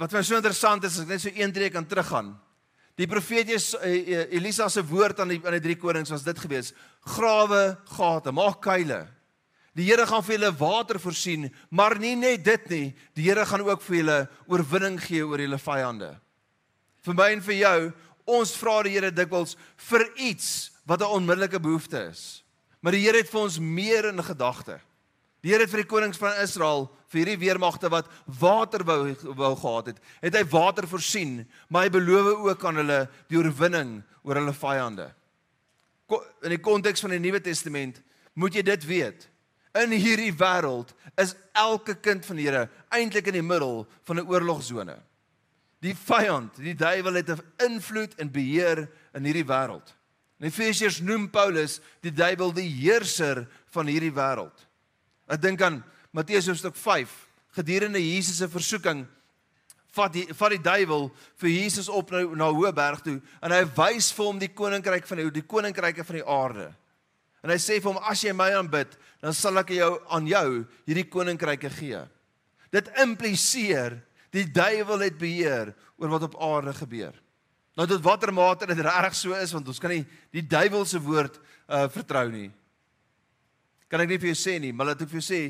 wat 0.00 0.10
vir 0.10 0.24
so 0.26 0.38
interessant 0.40 0.82
is, 0.84 0.96
as 0.96 1.04
ek 1.04 1.12
net 1.12 1.22
so 1.22 1.30
een 1.30 1.52
tree 1.54 1.70
kan 1.70 1.86
teruggaan. 1.86 2.32
Die 2.98 3.06
profeet 3.06 3.52
Elisa 4.34 4.66
se 4.68 4.82
woord 4.84 5.20
aan 5.22 5.30
die 5.32 5.40
aan 5.44 5.56
die 5.56 5.64
drie 5.64 5.78
konings 5.80 6.10
was 6.12 6.24
dit 6.26 6.38
gewees: 6.42 6.72
grawe 7.14 7.76
gate, 7.96 8.32
maak 8.32 8.60
kuile. 8.64 9.06
Die 9.76 9.86
Here 9.88 10.04
gaan 10.06 10.24
vir 10.24 10.36
julle 10.36 10.52
water 10.58 11.00
voorsien, 11.00 11.48
maar 11.70 11.96
nie 11.98 12.14
net 12.16 12.44
dit 12.44 12.68
nie. 12.70 12.86
Die 13.16 13.24
Here 13.24 13.46
gaan 13.48 13.64
ook 13.64 13.82
vir 13.86 13.96
julle 13.96 14.18
oorwinning 14.46 14.98
gee 15.00 15.24
oor 15.24 15.40
julle 15.40 15.58
vyande. 15.58 16.12
Vir 17.02 17.16
my 17.18 17.30
en 17.32 17.42
vir 17.42 17.56
jou, 17.56 17.78
ons 18.28 18.54
vra 18.60 18.82
die 18.84 18.92
Here 18.98 19.10
dikwels 19.10 19.56
vir 19.88 20.04
iets 20.16 20.70
wat 20.84 21.00
'n 21.00 21.16
onmiddellike 21.16 21.60
behoefte 21.60 22.10
is. 22.10 22.44
Maar 22.80 22.92
die 22.92 23.04
Here 23.06 23.18
het 23.18 23.30
vir 23.30 23.40
ons 23.40 23.58
meer 23.58 24.04
in 24.04 24.22
gedagte. 24.22 24.80
Die 25.42 25.50
Here 25.50 25.62
het 25.62 25.70
vir 25.70 25.82
die 25.82 25.90
konings 25.90 26.18
van 26.18 26.38
Israel, 26.42 26.90
vir 27.08 27.24
hierdie 27.24 27.40
weermagte 27.42 27.90
wat 27.90 28.06
water 28.26 28.84
wou 28.84 29.14
wou 29.36 29.56
gehad 29.56 29.86
het, 29.86 29.98
het 30.22 30.34
hy 30.34 30.44
water 30.44 30.86
voorsien, 30.88 31.42
maar 31.68 31.82
hy 31.82 31.90
beloof 31.90 32.46
ook 32.46 32.64
aan 32.64 32.76
hulle 32.76 33.08
die 33.28 33.38
oorwinning 33.40 34.02
oor 34.22 34.38
hulle 34.40 34.52
vyande. 34.52 35.08
In 36.42 36.50
die 36.54 36.60
konteks 36.60 37.00
van 37.00 37.10
die 37.10 37.18
Nuwe 37.18 37.40
Testament 37.40 38.02
moet 38.34 38.54
jy 38.54 38.62
dit 38.62 38.86
weet. 38.86 39.28
In 39.78 39.92
hierdie 39.94 40.34
wêreld 40.36 40.92
is 41.16 41.34
elke 41.56 41.94
kind 41.94 42.26
van 42.26 42.36
die 42.36 42.44
Here 42.48 42.68
eintlik 42.92 43.30
in 43.30 43.38
die 43.40 43.46
middel 43.46 43.86
van 44.04 44.18
'n 44.18 44.28
oorlogsone. 44.28 44.98
Die 45.80 45.94
vyand, 45.94 46.56
die 46.56 46.74
duiwel 46.74 47.14
het 47.14 47.30
'n 47.30 47.42
invloed 47.64 48.14
en 48.14 48.30
beheer 48.30 48.88
in 49.14 49.24
hierdie 49.24 49.46
wêreld. 49.46 49.94
In 50.40 50.50
Efesiërs 50.50 51.00
noem 51.00 51.30
Paulus 51.30 51.80
die 52.00 52.12
duiwel 52.12 52.52
die 52.52 52.68
heerser 52.68 53.48
van 53.70 53.86
hierdie 53.86 54.12
wêreld. 54.12 54.66
Ek 55.28 55.40
dink 55.40 55.62
aan 55.62 55.84
Matteus 56.10 56.46
hoofstuk 56.46 56.76
5, 56.76 57.08
gedurende 57.54 58.00
Jesus 58.00 58.36
se 58.36 58.48
versoeking 58.48 59.06
vat 59.92 60.12
die 60.12 60.26
vat 60.32 60.54
die 60.54 60.62
duiwel 60.62 61.10
vir 61.40 61.50
Jesus 61.52 61.88
op 61.92 62.10
na 62.10 62.22
na 62.36 62.48
Hoëberg 62.50 63.02
toe 63.04 63.18
en 63.44 63.52
hy 63.52 63.62
wys 63.76 64.10
vir 64.16 64.24
hom 64.24 64.38
die 64.40 64.52
koninkryk 64.56 65.06
van 65.08 65.20
die 65.20 65.30
die 65.30 65.44
koninkryke 65.44 66.04
van 66.04 66.18
die 66.18 66.26
aarde. 66.26 66.68
En 67.42 67.50
hy 67.50 67.58
sê 67.58 67.80
vir 67.80 67.90
hom 67.90 68.00
as 68.06 68.22
jy 68.22 68.32
my 68.36 68.52
aanbid, 68.54 68.94
dan 69.22 69.34
sal 69.34 69.58
ek 69.58 69.74
jou 69.74 69.90
aan 70.14 70.28
jou 70.30 70.46
hierdie 70.86 71.08
koninkryke 71.10 71.70
gee. 71.74 72.00
Dit 72.72 72.88
impliseer 73.02 73.98
die 74.32 74.46
duiwel 74.48 75.04
het 75.08 75.18
beheer 75.20 75.74
oor 75.98 76.14
wat 76.14 76.28
op 76.30 76.38
aarde 76.40 76.72
gebeur. 76.76 77.12
Nou 77.76 77.86
tot 77.88 78.04
watter 78.04 78.32
mate 78.34 78.68
dit 78.68 78.80
reg 78.84 79.14
so 79.16 79.34
is 79.36 79.52
want 79.54 79.68
ons 79.68 79.80
kan 79.80 79.92
nie 79.92 80.04
die 80.34 80.44
duiwel 80.44 80.84
se 80.88 81.00
woord 81.00 81.38
uh 81.68 81.86
vertrou 81.92 82.26
nie. 82.32 82.50
Kan 83.88 84.04
ek 84.04 84.12
nie 84.12 84.20
vir 84.20 84.32
jou 84.32 84.38
sê 84.38 84.58
nie, 84.60 84.72
maar 84.72 84.90
laat 84.90 85.04
ek 85.04 85.10
vir 85.10 85.20
jou 85.20 85.26
sê 85.26 85.42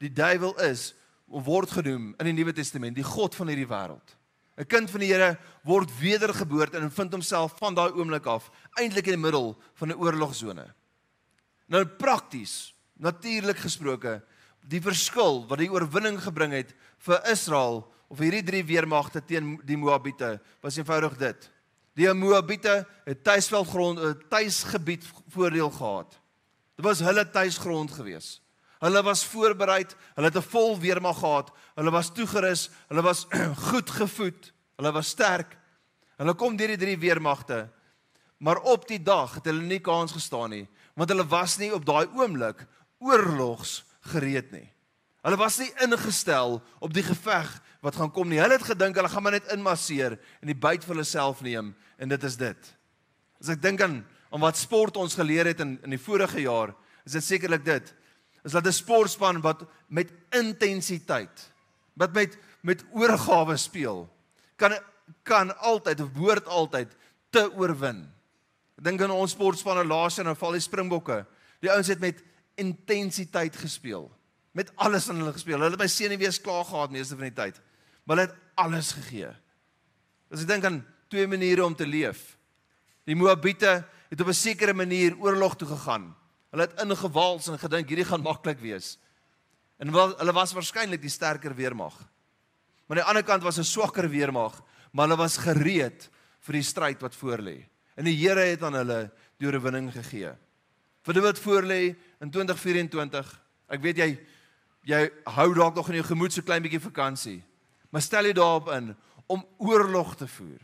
die 0.00 0.12
duiwel 0.12 0.54
is 0.68 0.90
word 1.30 1.70
genoem 1.70 2.12
in 2.18 2.30
die 2.30 2.36
Nuwe 2.36 2.52
Testament 2.56 2.96
die 2.96 3.06
god 3.06 3.36
van 3.38 3.52
hierdie 3.52 3.68
wêreld. 3.68 4.16
'n 4.60 4.68
Kind 4.68 4.90
van 4.92 5.00
die 5.00 5.08
Here 5.08 5.38
word 5.64 5.88
wedergeboorte 6.00 6.76
en 6.76 6.90
vind 6.90 7.12
homself 7.12 7.56
van 7.58 7.74
daai 7.74 7.92
oomblik 7.96 8.26
af 8.26 8.50
eintlik 8.76 9.08
in 9.08 9.16
die 9.16 9.24
middel 9.24 9.56
van 9.74 9.88
'n 9.88 9.96
oorlogsone. 9.96 10.66
Nou 11.70 11.84
prakties 11.86 12.74
natuurlik 13.00 13.62
gesproke 13.62 14.18
die 14.70 14.82
verskil 14.82 15.44
wat 15.48 15.62
die 15.62 15.70
oorwinning 15.70 16.18
gebring 16.20 16.52
het 16.52 16.74
vir 17.06 17.22
Israel 17.30 17.84
of 18.10 18.18
hierdie 18.18 18.44
drie 18.44 18.64
weermagte 18.66 19.22
teen 19.22 19.54
die 19.66 19.78
Moabiete 19.78 20.38
was 20.64 20.76
eenvoudig 20.76 21.14
dit. 21.20 21.46
Die 21.98 22.10
Moabiete 22.14 22.82
het 23.06 23.24
tuisveldgrond, 23.24 23.98
'n 23.98 24.06
eh, 24.08 24.28
tuisgebied 24.28 25.04
voordeel 25.28 25.70
gehad. 25.70 26.18
Dit 26.76 26.84
was 26.84 26.98
hulle 26.98 27.30
tuisgrond 27.30 27.90
gewees. 27.90 28.40
Hulle 28.80 29.02
was 29.02 29.24
voorberei, 29.24 29.84
hulle 30.14 30.26
het 30.26 30.36
'n 30.36 30.50
vol 30.50 30.78
weermag 30.78 31.18
gehad, 31.18 31.50
hulle 31.74 31.90
was 31.90 32.12
toegerus, 32.12 32.70
hulle 32.88 33.02
was 33.02 33.26
goed 33.70 33.90
gevoed, 33.90 34.52
hulle 34.76 34.92
was 34.92 35.08
sterk. 35.08 35.56
Hulle 36.16 36.34
kom 36.34 36.56
deur 36.56 36.68
die 36.68 36.76
drie 36.76 36.98
weermagte. 36.98 37.68
Maar 38.38 38.58
op 38.58 38.88
die 38.88 39.02
dag 39.02 39.34
het 39.34 39.44
hulle 39.44 39.62
nie 39.62 39.80
kans 39.80 40.12
gestaan 40.12 40.50
nie, 40.50 40.68
want 40.94 41.10
hulle 41.12 41.26
was 41.28 41.58
nie 41.58 41.72
op 41.74 41.84
daai 41.86 42.06
oomblik 42.16 42.66
oorlogs 42.98 43.80
gereed 44.12 44.52
nie. 44.52 44.68
Hulle 45.24 45.36
was 45.36 45.58
nie 45.60 45.68
ingestel 45.84 46.60
op 46.80 46.94
die 46.96 47.04
geveg 47.04 47.48
wat 47.84 47.96
gaan 47.96 48.12
kom 48.12 48.28
nie. 48.28 48.40
Hulle 48.40 48.56
het 48.56 48.68
gedink 48.68 48.96
hulle 48.96 49.08
gaan 49.08 49.24
maar 49.24 49.36
net 49.36 49.52
inmasseer 49.52 50.16
en 50.40 50.48
die 50.48 50.56
byt 50.56 50.84
vir 50.84 50.94
hulle 50.94 51.08
self 51.08 51.42
neem 51.44 51.74
en 52.00 52.12
dit 52.12 52.24
is 52.24 52.36
dit. 52.40 52.70
As 53.40 53.52
ek 53.52 53.62
dink 53.62 53.84
aan 53.84 54.02
aan 54.30 54.44
wat 54.44 54.60
sport 54.60 54.94
ons 55.00 55.16
geleer 55.18 55.48
het 55.50 55.60
in 55.60 55.74
in 55.82 55.96
die 55.96 56.00
vorige 56.00 56.44
jaar, 56.44 56.70
is 57.04 57.16
dit 57.18 57.24
sekerlik 57.24 57.64
dit. 57.66 57.94
Is 58.44 58.52
dat 58.52 58.66
'n 58.66 58.72
sportspan 58.72 59.40
wat 59.40 59.66
met 59.88 60.12
intensiteit, 60.30 61.50
wat 61.94 62.12
met 62.14 62.38
met 62.62 62.84
oorgawe 62.92 63.56
speel, 63.56 64.08
kan 64.56 64.72
kan 65.22 65.58
altyd 65.58 66.00
of 66.00 66.12
behoort 66.12 66.46
altyd 66.46 66.96
te 67.30 67.52
oorwin. 67.56 68.12
Dink 68.80 69.02
aan 69.04 69.12
ons 69.12 69.34
sportspanne 69.36 69.84
laas 69.84 70.16
jaar 70.16 70.30
nou 70.30 70.36
val 70.38 70.56
die 70.56 70.64
Springbokke. 70.64 71.20
Die 71.60 71.70
ouens 71.72 71.90
het 71.92 72.00
met 72.00 72.22
intensiteit 72.60 73.56
gespeel. 73.56 74.08
Met 74.56 74.72
alles 74.80 75.08
in 75.12 75.20
hulle 75.20 75.34
gespeel. 75.36 75.60
Hulle 75.60 75.76
het 75.76 75.82
by 75.82 75.88
senuwees 75.90 76.40
klaar 76.40 76.64
gehad 76.64 76.94
meeste 76.94 77.18
van 77.18 77.28
die 77.28 77.36
tyd. 77.36 77.60
Maar 78.04 78.16
hulle 78.16 78.28
het 78.30 78.38
alles 78.60 78.92
gegee. 78.96 79.30
As 80.32 80.44
ek 80.44 80.48
dink 80.48 80.64
aan 80.64 80.80
twee 81.12 81.28
maniere 81.28 81.64
om 81.66 81.76
te 81.76 81.86
leef. 81.86 82.38
Die 83.04 83.16
Moabiete 83.18 83.84
het 84.10 84.20
op 84.20 84.28
'n 84.28 84.34
sekere 84.34 84.74
manier 84.74 85.16
oorlog 85.18 85.56
toe 85.56 85.68
gegaan. 85.68 86.14
Hulle 86.50 86.66
het 86.66 86.80
ingewals 86.82 87.48
en 87.48 87.58
gedink 87.58 87.88
hierdie 87.88 88.04
gaan 88.04 88.22
maklik 88.22 88.58
wees. 88.58 88.98
En 89.78 89.92
wel, 89.92 90.16
hulle 90.18 90.32
was 90.32 90.52
waarskynlik 90.52 91.00
die 91.00 91.10
sterker 91.10 91.54
weermag. 91.54 91.94
Maar 92.86 92.98
aan 92.98 93.04
die 93.04 93.08
ander 93.08 93.22
kant 93.22 93.42
was 93.42 93.58
'n 93.58 93.64
swakker 93.64 94.08
weermag, 94.08 94.62
maar 94.92 95.08
hulle 95.08 95.16
was 95.16 95.36
gereed 95.36 96.10
vir 96.40 96.52
die 96.52 96.62
stryd 96.62 97.00
wat 97.00 97.14
voorlê. 97.14 97.68
En 98.00 98.08
die 98.08 98.16
Here 98.16 98.46
het 98.48 98.62
aan 98.64 98.78
hulle 98.78 99.00
die 99.36 99.48
oorwinning 99.48 99.90
gegee. 99.92 100.32
Vir 101.04 101.16
dit 101.16 101.24
wat 101.24 101.40
voorlê 101.40 101.80
in 102.24 102.30
2024. 102.32 103.28
Ek 103.76 103.82
weet 103.84 104.00
jy 104.00 104.10
jy 104.88 105.00
hou 105.36 105.50
dalk 105.52 105.76
nog 105.76 105.90
in 105.92 105.98
jou 105.98 106.06
gemoed 106.08 106.32
so 106.32 106.44
klein 106.44 106.64
bietjie 106.64 106.80
vakansie. 106.80 107.42
Maar 107.92 108.04
stel 108.04 108.30
jy 108.30 108.32
daarop 108.38 108.70
in 108.72 108.94
om 109.28 109.44
oorlog 109.60 110.14
te 110.16 110.28
voer. 110.28 110.62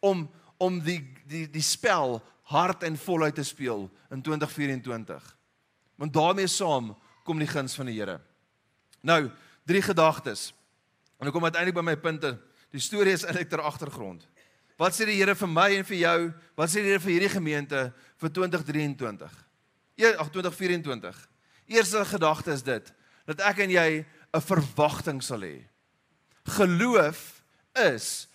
Om 0.00 0.24
om 0.62 0.78
die 0.80 1.00
die 1.28 1.44
die 1.50 1.64
spel 1.64 2.20
hard 2.52 2.84
en 2.86 2.96
voluit 2.96 3.34
te 3.34 3.44
speel 3.44 3.88
in 4.14 4.22
2024. 4.22 5.28
Want 6.00 6.14
daarmee 6.14 6.48
saam 6.48 6.94
kom 7.26 7.38
die 7.38 7.50
guns 7.50 7.76
van 7.76 7.90
die 7.90 7.98
Here. 7.98 8.20
Nou, 9.02 9.28
drie 9.68 9.82
gedagtes. 9.82 10.52
En 11.20 11.28
ek 11.28 11.36
kom 11.36 11.44
uiteindelik 11.44 11.76
by 11.76 11.84
my 11.84 11.96
punte. 12.00 12.36
Die 12.72 12.80
storie 12.80 13.12
is 13.12 13.26
eintlik 13.26 13.50
ter 13.50 13.60
agtergrond. 13.60 14.24
Wat 14.82 14.96
sê 14.96 15.06
die 15.06 15.20
Here 15.20 15.36
vir 15.38 15.50
my 15.50 15.68
en 15.76 15.84
vir 15.86 15.98
jou? 16.00 16.18
Wat 16.58 16.70
sê 16.72 16.82
die 16.82 16.90
Here 16.90 17.02
vir 17.02 17.14
hierdie 17.14 17.30
gemeente 17.30 17.82
vir 18.18 18.32
2023? 18.34 19.36
Ja, 20.00 20.16
2024. 20.18 21.20
Eerste 21.70 22.02
gedagte 22.10 22.50
is 22.56 22.64
dit 22.66 22.90
dat 23.28 23.44
ek 23.46 23.62
en 23.62 23.70
jy 23.70 24.02
'n 24.02 24.40
verwagting 24.42 25.22
sal 25.22 25.46
hê. 25.46 25.62
Geloof 26.58 27.44
is 27.78 28.26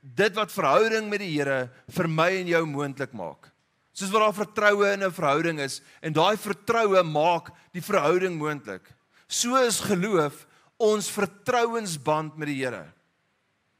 dit 0.00 0.32
wat 0.34 0.52
verhouding 0.52 1.10
met 1.10 1.20
die 1.20 1.36
Here 1.36 1.68
vir 1.90 2.08
my 2.08 2.30
en 2.40 2.46
jou 2.46 2.64
moontlik 2.64 3.12
maak. 3.12 3.52
Soos 3.92 4.10
wat 4.10 4.22
daar 4.22 4.46
vertroue 4.46 4.92
in 4.92 5.04
'n 5.04 5.12
verhouding 5.12 5.60
is 5.60 5.82
en 6.00 6.12
daai 6.12 6.36
vertroue 6.36 7.02
maak 7.02 7.52
die 7.72 7.82
verhouding 7.82 8.38
moontlik. 8.38 8.84
So 9.28 9.56
is 9.56 9.80
geloof 9.80 10.46
ons 10.78 11.10
vertrouensband 11.10 12.36
met 12.38 12.48
die 12.48 12.64
Here. 12.64 12.92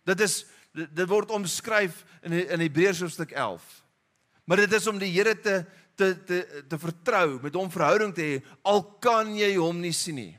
Dit 0.05 0.21
is 0.21 0.45
dit 0.77 1.09
word 1.09 1.33
omskryf 1.35 2.03
in 2.27 2.37
in 2.37 2.61
Hebreërs 2.61 3.01
hoofstuk 3.05 3.33
11. 3.33 3.65
Maar 4.45 4.65
dit 4.65 4.73
is 4.79 4.87
om 4.87 4.99
die 4.99 5.12
Here 5.12 5.35
te 5.41 5.65
te 5.97 6.12
te 6.25 6.65
te 6.69 6.79
vertrou, 6.79 7.39
met 7.43 7.55
hom 7.57 7.71
verhouding 7.73 8.12
te 8.15 8.25
hê 8.25 8.41
al 8.62 8.83
kan 9.01 9.33
jy 9.37 9.55
hom 9.57 9.81
nie 9.81 9.95
sien 9.97 10.19
nie. 10.21 10.35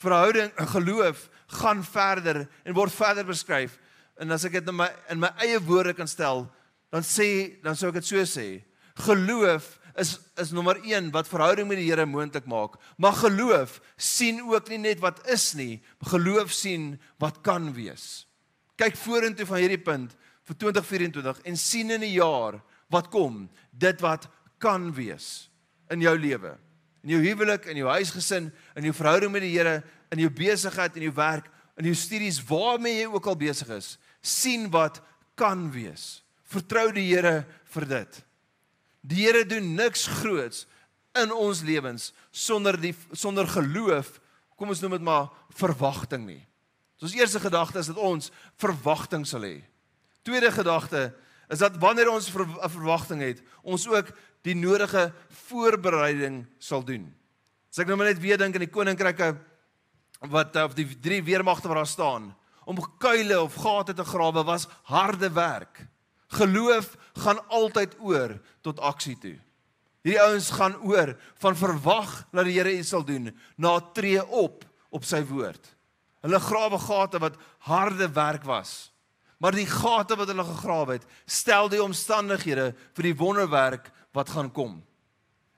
Verhouding, 0.00 0.52
geloof 0.72 1.26
gaan 1.60 1.82
verder 1.84 2.46
en 2.64 2.76
word 2.76 2.94
verder 2.94 3.26
beskryf. 3.26 3.78
En 4.18 4.30
as 4.34 4.46
ek 4.46 4.58
dit 4.60 4.70
in 4.70 4.78
my 4.78 4.88
in 5.12 5.20
my 5.20 5.30
eie 5.44 5.58
woorde 5.62 5.94
kan 5.94 6.08
stel, 6.08 6.46
dan 6.92 7.04
sê 7.06 7.58
dan 7.62 7.76
sou 7.76 7.90
ek 7.92 8.00
dit 8.00 8.08
so 8.08 8.24
sê. 8.26 8.48
Geloof 9.04 9.76
is 9.98 10.16
is 10.38 10.54
nommer 10.54 10.78
1 10.84 11.10
wat 11.14 11.28
verhouding 11.28 11.68
met 11.68 11.80
die 11.80 11.90
Here 11.90 12.06
moontlik 12.06 12.46
maak. 12.46 12.78
Maar 12.96 13.18
geloof 13.18 13.80
sien 13.96 14.40
ook 14.46 14.70
nie 14.70 14.78
net 14.78 15.02
wat 15.02 15.20
is 15.28 15.52
nie, 15.58 15.82
geloof 16.06 16.54
sien 16.54 16.96
wat 17.18 17.42
kan 17.42 17.72
wees. 17.74 18.27
Kyk 18.78 18.96
vorentoe 18.96 19.46
van 19.48 19.62
hierdie 19.62 19.82
punt 19.82 20.14
vir 20.48 20.56
2024 20.62 21.42
en 21.50 21.56
sien 21.58 21.90
in 21.90 22.02
'n 22.02 22.14
jaar 22.14 22.60
wat 22.88 23.10
kom, 23.10 23.48
dit 23.72 24.00
wat 24.00 24.28
kan 24.58 24.92
wees 24.94 25.50
in 25.90 26.00
jou 26.00 26.18
lewe. 26.18 26.56
In 27.02 27.10
jou 27.10 27.20
huwelik, 27.22 27.66
in 27.66 27.76
jou 27.76 27.88
huisgesin, 27.88 28.52
in 28.76 28.82
jou 28.82 28.92
verhouding 28.92 29.32
met 29.32 29.42
die 29.42 29.56
Here, 29.56 29.82
in 30.10 30.18
jou 30.18 30.30
besigheid, 30.30 30.96
in 30.96 31.02
jou 31.02 31.14
werk, 31.14 31.50
in 31.76 31.84
jou 31.84 31.94
studies, 31.94 32.40
waarmee 32.44 33.02
jy 33.02 33.06
ook 33.06 33.26
al 33.26 33.36
besig 33.36 33.68
is, 33.68 33.98
sien 34.20 34.70
wat 34.70 35.00
kan 35.34 35.70
wees. 35.70 36.22
Vertrou 36.44 36.92
die 36.92 37.14
Here 37.14 37.46
vir 37.64 37.86
dit. 37.86 38.24
Die 39.02 39.24
Here 39.26 39.44
doen 39.44 39.74
niks 39.74 40.06
groots 40.06 40.66
in 41.14 41.32
ons 41.32 41.62
lewens 41.62 42.12
sonder 42.30 42.76
die 42.80 42.94
sonder 43.12 43.46
geloof, 43.46 44.20
kom 44.56 44.68
ons 44.68 44.80
noem 44.82 44.98
dit 44.98 45.02
maar 45.02 45.30
verwagting 45.54 46.26
nie. 46.26 46.47
So 46.98 47.06
ons 47.06 47.14
eerste 47.14 47.40
gedagte 47.40 47.78
is 47.78 47.90
dat 47.92 48.00
ons 48.02 48.32
verwagting 48.58 49.26
sal 49.26 49.46
hê. 49.46 49.62
Tweede 50.26 50.50
gedagte 50.50 51.12
is 51.48 51.62
dat 51.62 51.78
wanneer 51.80 52.10
ons 52.10 52.28
'n 52.28 52.32
ver, 52.32 52.70
verwagting 52.70 53.20
het, 53.22 53.42
ons 53.62 53.88
ook 53.88 54.10
die 54.42 54.54
nodige 54.54 55.12
voorbereiding 55.48 56.46
sal 56.58 56.84
doen. 56.84 57.14
As 57.70 57.78
ek 57.78 57.86
nou 57.86 57.96
net 57.96 58.18
weer 58.18 58.36
dink 58.36 58.54
aan 58.54 58.66
die 58.66 58.76
koninkryke 58.76 59.36
wat 60.20 60.56
of 60.56 60.74
die 60.74 60.98
drie 61.00 61.22
weermagte 61.22 61.68
wat 61.68 61.76
daar 61.76 61.86
staan, 61.86 62.34
om 62.66 62.76
kuile 62.98 63.40
of 63.40 63.54
gate 63.54 63.94
te 63.94 64.04
grawe 64.04 64.44
was 64.44 64.66
harde 64.82 65.30
werk. 65.32 65.86
Geloof 66.28 66.96
gaan 67.16 67.38
altyd 67.48 67.96
oor 68.00 68.40
tot 68.60 68.80
aksie 68.80 69.16
toe. 69.18 69.38
Hierdie 70.04 70.20
ouens 70.20 70.50
gaan 70.50 70.76
oor 70.84 71.14
van 71.40 71.56
verwag 71.56 72.26
dat 72.32 72.44
die 72.44 72.58
Here 72.58 72.72
iets 72.72 72.88
sal 72.88 73.04
doen 73.04 73.32
na 73.56 73.80
tree 73.80 74.20
op 74.26 74.64
op 74.90 75.04
sy 75.04 75.22
woord. 75.24 75.77
Hulle 76.24 76.40
grawe 76.40 76.78
gate 76.78 77.18
wat 77.18 77.36
harde 77.58 78.08
werk 78.12 78.44
was. 78.44 78.90
Maar 79.38 79.54
die 79.54 79.66
gate 79.66 80.16
wat 80.18 80.28
hulle 80.28 80.44
gegrawe 80.44 80.98
het, 80.98 81.06
stel 81.26 81.68
die 81.70 81.82
omstandighede 81.82 82.72
vir 82.96 83.06
die 83.06 83.16
wonderwerk 83.16 83.92
wat 84.16 84.30
gaan 84.34 84.50
kom. 84.52 84.80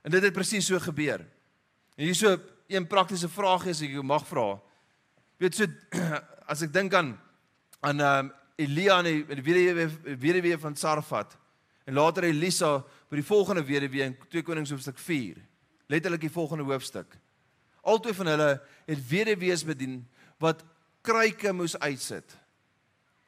En 0.04 0.12
dit 0.12 0.22
het 0.22 0.36
presies 0.36 0.66
so 0.68 0.78
gebeur. 0.78 1.24
En 1.96 2.04
hier 2.04 2.14
so 2.14 2.36
'n 2.68 2.86
praktiese 2.86 3.28
vraag 3.28 3.66
is 3.66 3.82
ek 3.82 4.02
mag 4.02 4.26
vra. 4.26 4.60
Weet 5.38 5.54
so 5.54 5.66
as 6.52 6.62
ek 6.62 6.72
dink 6.72 6.94
aan 6.94 7.18
aan 7.80 8.00
um, 8.00 8.32
Elia 8.56 8.98
en 8.98 9.04
die, 9.04 9.24
weduwee 9.24 9.88
weduwee 10.20 10.58
van 10.58 10.76
Sarfat 10.76 11.36
en 11.84 11.94
later 11.94 12.24
Elisa 12.28 12.84
by 13.08 13.16
die 13.16 13.26
volgende 13.26 13.64
weduwee 13.64 14.04
in 14.04 14.16
2 14.28 14.42
Konings 14.42 14.70
hoofstuk 14.70 14.98
4. 14.98 15.40
Letterlik 15.90 16.20
die 16.20 16.30
volgende 16.30 16.64
hoofstuk. 16.68 17.16
Altwee 17.82 18.14
van 18.14 18.26
hulle 18.26 18.50
het 18.86 19.00
weduwees 19.08 19.64
bedien 19.64 20.02
wat 20.40 20.64
kruike 21.06 21.52
moes 21.52 21.76
uitsit. 21.78 22.36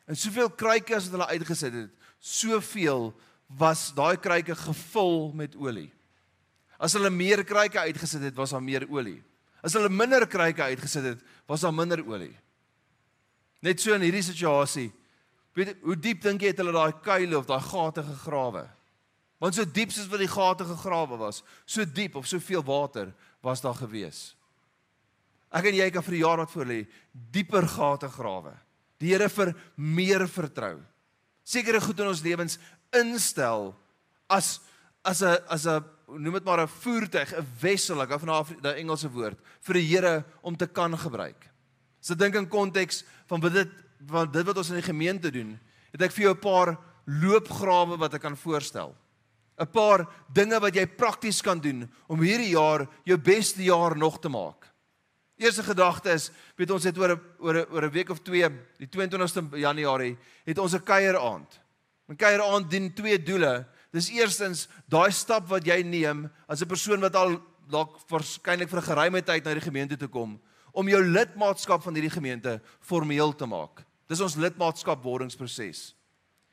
En 0.09 0.19
soveel 0.19 0.51
kruike 0.51 0.97
as 0.97 1.09
wat 1.09 1.19
hulle 1.19 1.33
uitgesit 1.39 1.77
het, 1.77 1.93
soveel 2.19 3.11
was 3.59 3.91
daai 3.97 4.17
kruike 4.21 4.57
gevul 4.57 5.33
met 5.37 5.57
olie. 5.61 5.91
As 6.83 6.97
hulle 6.97 7.13
meer 7.13 7.45
kruike 7.47 7.79
uitgesit 7.79 8.25
het, 8.27 8.37
was 8.37 8.55
daar 8.55 8.65
meer 8.65 8.87
olie. 8.91 9.21
As 9.63 9.77
hulle 9.79 9.91
minder 9.93 10.27
kruike 10.27 10.65
uitgesit 10.73 11.05
het, 11.13 11.21
was 11.47 11.63
daar 11.63 11.75
minder 11.75 12.03
olie. 12.03 12.35
Net 13.63 13.81
so 13.81 13.95
in 13.95 14.03
hierdie 14.03 14.25
situasie. 14.27 14.89
Weet 15.55 15.77
hoe 15.85 15.97
diep 15.97 16.23
dink 16.25 16.43
jy 16.43 16.51
het 16.51 16.61
hulle 16.63 16.75
daai 16.75 16.97
kuile 17.05 17.37
of 17.39 17.47
daai 17.47 17.61
gate 17.63 18.03
gegrawe? 18.07 18.65
Want 19.43 19.55
so 19.59 19.67
diep 19.67 19.93
soos 19.95 20.09
wat 20.11 20.23
die 20.23 20.31
gate 20.31 20.67
gegrawe 20.67 21.19
was, 21.21 21.43
so 21.67 21.85
diep 21.85 22.17
of 22.19 22.27
soveel 22.31 22.65
water 22.67 23.13
was 23.43 23.63
daar 23.63 23.77
gewees. 23.79 24.33
Ek 25.53 25.69
en 25.69 25.77
jy 25.77 25.91
kan 25.93 26.05
vir 26.07 26.17
die 26.17 26.25
jaar 26.25 26.41
wat 26.41 26.51
voor 26.51 26.69
lê, 26.69 26.87
dieper 27.13 27.67
gate 27.69 28.09
grawe. 28.09 28.55
Die 29.03 29.13
Here 29.13 29.29
vir 29.29 29.53
meer 29.77 30.27
vertrou. 30.31 30.81
Sekere 31.45 31.81
goed 31.83 32.01
in 32.01 32.09
ons 32.09 32.23
lewens 32.25 32.59
instel 32.95 33.75
as 34.31 34.61
as 35.05 35.23
'n 35.23 35.37
as 35.49 35.67
'n 35.67 35.85
noem 36.09 36.35
dit 36.35 36.45
maar 36.45 36.61
'n 36.61 36.69
voertuig, 36.69 37.33
'n 37.35 37.47
wessel, 37.61 38.03
ek 38.03 38.11
hou 38.11 38.19
van 38.19 38.47
daai 38.63 38.81
Engelse 38.81 39.11
woord 39.11 39.39
vir 39.61 39.75
die 39.75 39.87
Here 39.87 40.25
om 40.43 40.57
te 40.57 40.67
kan 40.67 40.97
gebruik. 40.97 41.51
As 42.01 42.11
ek 42.11 42.19
dink 42.19 42.35
in 42.35 42.49
konteks 42.49 43.05
van 43.27 43.41
wat 43.41 43.53
dit 43.53 43.71
van 44.07 44.31
dit 44.31 44.47
wat 44.47 44.57
ons 44.57 44.71
in 44.71 44.81
die 44.81 44.91
gemeente 44.91 45.31
doen, 45.31 45.59
het 45.93 46.03
ek 46.03 46.13
vir 46.13 46.25
jou 46.25 46.35
'n 46.35 46.41
paar 46.41 46.79
loopgrawe 47.07 47.99
wat 47.99 48.15
ek 48.15 48.23
kan 48.23 48.37
voorstel. 48.37 48.95
'n 49.59 49.67
Paar 49.67 50.09
dinge 50.33 50.59
wat 50.61 50.75
jy 50.75 50.87
prakties 50.87 51.43
kan 51.43 51.61
doen 51.61 51.91
om 52.09 52.21
hierdie 52.21 52.55
jaar 52.55 52.89
jou 53.05 53.19
beste 53.19 53.63
jaar 53.63 53.97
nog 53.97 54.19
te 54.21 54.29
maak. 54.29 54.72
Eerste 55.43 55.65
gedagte 55.67 56.13
is, 56.15 56.31
weet 56.57 56.71
ons 56.71 56.85
het 56.87 56.99
oor 56.99 57.17
'n 57.17 57.21
oor 57.39 57.55
'n 57.55 57.67
oor 57.73 57.85
'n 57.85 57.91
week 57.91 58.11
of 58.11 58.23
2, 58.23 58.49
die 58.79 58.87
22ste 58.87 59.43
Januarie, 59.59 60.17
het 60.45 60.59
ons 60.59 60.75
'n 60.75 60.83
kuieraand. 60.83 61.61
'n 62.09 62.17
Kuieraand 62.17 62.71
dien 62.71 62.95
twee 62.95 63.19
doele. 63.19 63.67
Dis 63.93 64.11
eerstens 64.11 64.69
daai 64.89 65.11
stap 65.11 65.49
wat 65.49 65.67
jy 65.67 65.83
neem 65.83 66.31
as 66.49 66.63
'n 66.63 66.69
persoon 66.69 67.01
wat 67.01 67.15
al 67.15 67.41
dalk 67.69 67.99
waarskynlik 68.09 68.69
vir 68.69 68.79
'n 68.79 68.91
geruime 68.91 69.23
tyd 69.23 69.45
na 69.45 69.55
die 69.55 69.61
gemeente 69.61 69.97
toe 69.97 70.09
kom 70.09 70.41
om 70.73 70.89
jou 70.89 71.03
lidmaatskap 71.05 71.83
van 71.83 71.95
hierdie 71.95 72.11
gemeente 72.11 72.61
formeel 72.81 73.35
te 73.37 73.47
maak. 73.47 73.85
Dis 74.09 74.21
ons 74.21 74.37
lidmaatskapwordingsproses. 74.37 75.95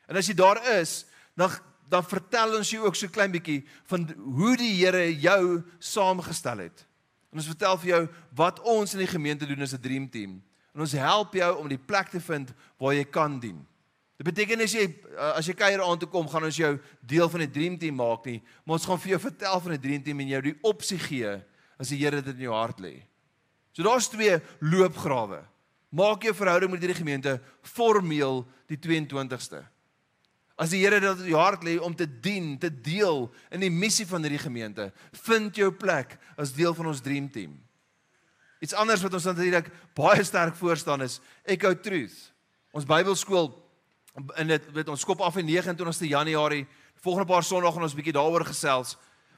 En 0.08 0.16
as 0.16 0.28
jy 0.28 0.36
daar 0.36 0.60
is, 0.80 1.06
dan 1.36 1.50
dan 1.90 2.06
vertel 2.06 2.54
ons 2.54 2.70
jou 2.70 2.84
ook 2.86 2.96
so 2.96 3.10
klein 3.10 3.32
bietjie 3.32 3.64
van 3.90 4.04
hoe 4.38 4.52
die 4.58 4.76
Here 4.78 5.08
jou 5.10 5.64
saamgestel 5.80 6.58
het. 6.68 6.86
En 7.30 7.38
ons 7.38 7.50
vertel 7.52 7.78
vir 7.78 7.90
jou 7.90 8.04
wat 8.36 8.62
ons 8.62 8.94
in 8.94 9.04
die 9.04 9.12
gemeente 9.12 9.46
doen 9.46 9.62
as 9.62 9.74
'n 9.74 9.82
dream 9.82 10.10
team. 10.10 10.42
En 10.74 10.82
ons 10.82 10.92
help 10.92 11.34
jou 11.34 11.58
om 11.58 11.68
die 11.68 11.78
plek 11.78 12.10
te 12.10 12.20
vind 12.20 12.54
waar 12.78 12.94
jy 12.94 13.04
kan 13.04 13.40
dien. 13.40 13.66
Dit 14.18 14.26
beteken 14.26 14.62
as 14.62 14.74
jy 14.74 14.96
as 15.38 15.48
jy 15.48 15.54
kuier 15.54 15.82
aan 15.82 16.00
toe 16.00 16.10
kom, 16.10 16.28
gaan 16.28 16.44
ons 16.44 16.58
jou 16.58 16.74
deel 17.02 17.30
van 17.30 17.40
die 17.40 17.52
dream 17.52 17.78
team 17.78 17.96
maak 17.96 18.26
nie, 18.26 18.42
maar 18.66 18.76
ons 18.76 18.86
gaan 18.86 19.00
vir 19.00 19.10
jou 19.10 19.20
vertel 19.20 19.60
van 19.60 19.72
die 19.72 19.80
dream 19.80 20.04
team 20.04 20.20
en 20.20 20.28
jou 20.28 20.42
die 20.42 20.58
opsie 20.62 21.00
gee 21.00 21.42
as 21.80 21.90
die 21.94 21.98
Here 22.02 22.22
dit 22.22 22.36
in 22.36 22.42
jou 22.42 22.54
hart 22.54 22.82
lê. 22.84 23.08
So 23.72 23.84
daar's 23.84 24.10
twee 24.12 24.42
loopgrawe. 24.60 25.46
Maak 25.90 26.24
jou 26.28 26.34
verhouding 26.36 26.72
met 26.72 26.84
hierdie 26.84 27.00
gemeente 27.00 27.40
formeel 27.64 28.44
die 28.68 28.78
22ste. 28.78 29.64
As 30.60 30.74
die 30.74 30.82
Here 30.84 31.00
dit 31.00 31.24
in 31.24 31.32
jou 31.32 31.40
hart 31.40 31.64
lê 31.64 31.78
om 31.80 31.94
te 31.96 32.04
dien, 32.04 32.58
te 32.60 32.68
deel 32.70 33.30
in 33.56 33.64
die 33.64 33.72
missie 33.72 34.06
van 34.10 34.26
hierdie 34.26 34.42
gemeente, 34.42 34.90
vind 35.24 35.56
jou 35.56 35.70
plek 35.72 36.18
as 36.36 36.52
deel 36.52 36.76
van 36.76 36.90
ons 36.92 37.04
dream 37.04 37.30
team. 37.32 37.56
Iets 38.60 38.76
anders 38.76 39.04
wat 39.06 39.16
ons 39.16 39.30
natuurlik 39.30 39.70
baie 39.96 40.24
sterk 40.28 40.58
voor 40.60 40.76
staan 40.78 41.06
is 41.06 41.22
Echo 41.48 41.72
Truth. 41.80 42.18
Ons 42.76 42.88
Bybelskool 42.88 43.54
in 44.42 44.52
dit 44.52 44.66
weet 44.76 44.92
ons 44.92 45.00
skop 45.00 45.22
af 45.24 45.38
in 45.40 45.48
29ste 45.48 46.10
Januarie. 46.12 46.66
Volgende 47.00 47.30
paar 47.30 47.46
Sondae 47.48 47.72
gaan 47.72 47.88
ons 47.88 47.96
bietjie 47.96 48.18
daaroor 48.18 48.44
gesels. 48.50 48.98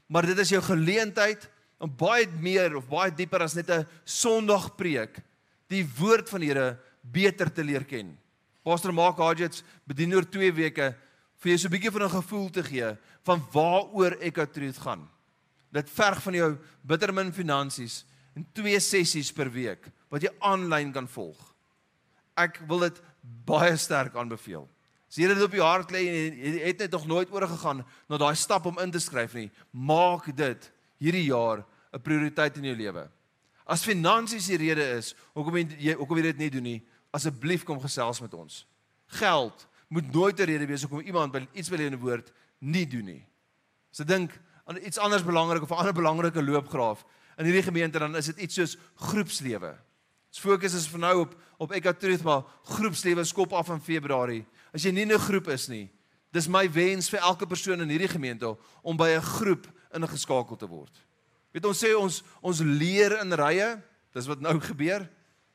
Maar 0.09 0.25
dit 0.31 0.41
is 0.41 0.55
jou 0.55 0.61
geleentheid 0.65 1.45
om 1.81 1.91
baie 2.01 2.25
meer 2.41 2.73
of 2.79 2.89
baie 2.89 3.13
dieper 3.13 3.45
as 3.45 3.53
net 3.53 3.69
'n 3.69 3.85
Sondag 4.05 4.75
preek 4.75 5.21
die 5.69 5.85
woord 5.85 6.29
van 6.29 6.41
die 6.41 6.49
Here 6.49 6.79
beter 7.01 7.53
te 7.53 7.63
leer 7.63 7.85
ken. 7.85 8.17
Pastor 8.63 8.93
Mark 8.93 9.17
Hodges 9.17 9.63
bedien 9.85 10.13
oor 10.13 10.25
2 10.25 10.51
weke 10.53 10.95
vir 11.41 11.51
jou 11.51 11.57
so 11.57 11.67
'n 11.67 11.73
bietjie 11.73 11.91
van 11.91 12.03
'n 12.03 12.21
gevoel 12.21 12.49
te 12.49 12.63
gee 12.63 12.97
van 13.23 13.43
waaroor 13.51 14.17
Echo 14.21 14.45
Truth 14.45 14.77
gaan. 14.77 15.09
Dit 15.71 15.89
verg 15.89 16.21
van 16.21 16.33
jou 16.33 16.57
bittermin 16.81 17.33
finansies 17.33 18.05
en 18.35 18.45
twee 18.53 18.79
sessies 18.79 19.31
per 19.31 19.51
week 19.51 19.89
wat 20.09 20.21
jy 20.21 20.29
aanlyn 20.39 20.91
kan 20.91 21.07
volg. 21.07 21.39
Ek 22.37 22.61
wil 22.67 22.79
dit 22.79 23.01
baie 23.21 23.77
sterk 23.77 24.15
aanbeveel. 24.15 24.67
As 25.09 25.15
jy 25.15 25.27
dit 25.27 25.43
op 25.43 25.51
jou 25.51 25.63
hart 25.63 25.91
lê 25.91 26.07
en 26.07 26.37
jy 26.37 26.67
het 26.67 26.79
net 26.79 26.91
nog 26.91 27.07
nooit 27.07 27.31
oorgegaan 27.31 27.85
na 28.09 28.17
daai 28.17 28.35
stap 28.35 28.65
om 28.65 28.79
in 28.79 28.91
te 28.91 28.99
skryf 28.99 29.33
nie, 29.33 29.51
maak 29.71 30.35
dit 30.35 30.71
hierdie 30.99 31.25
jaar 31.25 31.65
'n 31.93 31.99
prioriteit 31.99 32.57
in 32.57 32.63
jou 32.63 32.75
lewe. 32.75 33.09
As 33.65 33.83
finansies 33.83 34.47
die 34.47 34.57
rede 34.57 34.83
is 34.97 35.15
hoekom 35.33 35.55
jy 35.57 35.93
hoekom 35.93 36.17
jy 36.17 36.23
dit 36.23 36.37
nie 36.37 36.49
doen 36.49 36.63
nie, 36.63 36.81
asseblief 37.11 37.63
kom 37.63 37.79
gesels 37.79 38.21
met 38.21 38.33
ons. 38.33 38.65
Geld 39.07 39.67
moet 39.91 40.13
nooit 40.13 40.39
'n 40.39 40.47
rede 40.47 40.65
wees 40.65 40.81
hoekom 40.81 41.03
iemand 41.03 41.31
by 41.31 41.47
iets 41.53 41.69
wil 41.69 41.79
in 41.79 41.93
'n 41.93 41.99
woord 41.99 42.31
nie 42.59 42.87
doen 42.87 43.05
nie. 43.05 43.25
As 43.91 43.97
jy 43.97 44.05
dink 44.05 44.31
aan 44.65 44.77
iets 44.77 44.97
anders 44.97 45.23
belangrik 45.23 45.61
of 45.61 45.71
'n 45.71 45.75
ander 45.75 45.93
belangrike 45.93 46.43
loopgraaf 46.43 47.05
in 47.37 47.45
hierdie 47.45 47.63
gemeente 47.63 47.99
dan 47.99 48.15
is 48.15 48.25
dit 48.25 48.37
iets 48.37 48.55
soos 48.55 48.77
groepslewe. 48.95 49.77
Ons 50.29 50.39
fokus 50.39 50.73
is 50.73 50.87
vir 50.87 50.99
nou 50.99 51.19
op 51.19 51.35
op 51.57 51.71
Ekatruth 51.71 52.23
maar 52.23 52.43
groepslewe 52.63 53.23
skop 53.23 53.53
af 53.53 53.69
in 53.69 53.81
Februarie. 53.81 54.45
As 54.73 54.83
jy 54.83 54.91
nie 54.91 55.05
'n 55.05 55.19
groep 55.19 55.47
is 55.47 55.67
nie, 55.67 55.89
dis 56.31 56.47
my 56.47 56.71
wens 56.71 57.09
vir 57.09 57.19
elke 57.19 57.45
persoon 57.45 57.81
in 57.81 57.89
hierdie 57.89 58.07
gemeente 58.07 58.57
om 58.81 58.97
by 58.97 59.09
'n 59.09 59.21
groep 59.21 59.67
ingeskakel 59.93 60.55
te 60.55 60.67
word. 60.67 61.05
Weet 61.51 61.65
ons 61.65 61.83
sê 61.83 61.93
ons 61.97 62.23
ons 62.41 62.59
leer 62.59 63.19
in 63.19 63.33
rye, 63.33 63.81
dis 64.13 64.27
wat 64.27 64.39
nou 64.39 64.59
gebeur. 64.59 65.09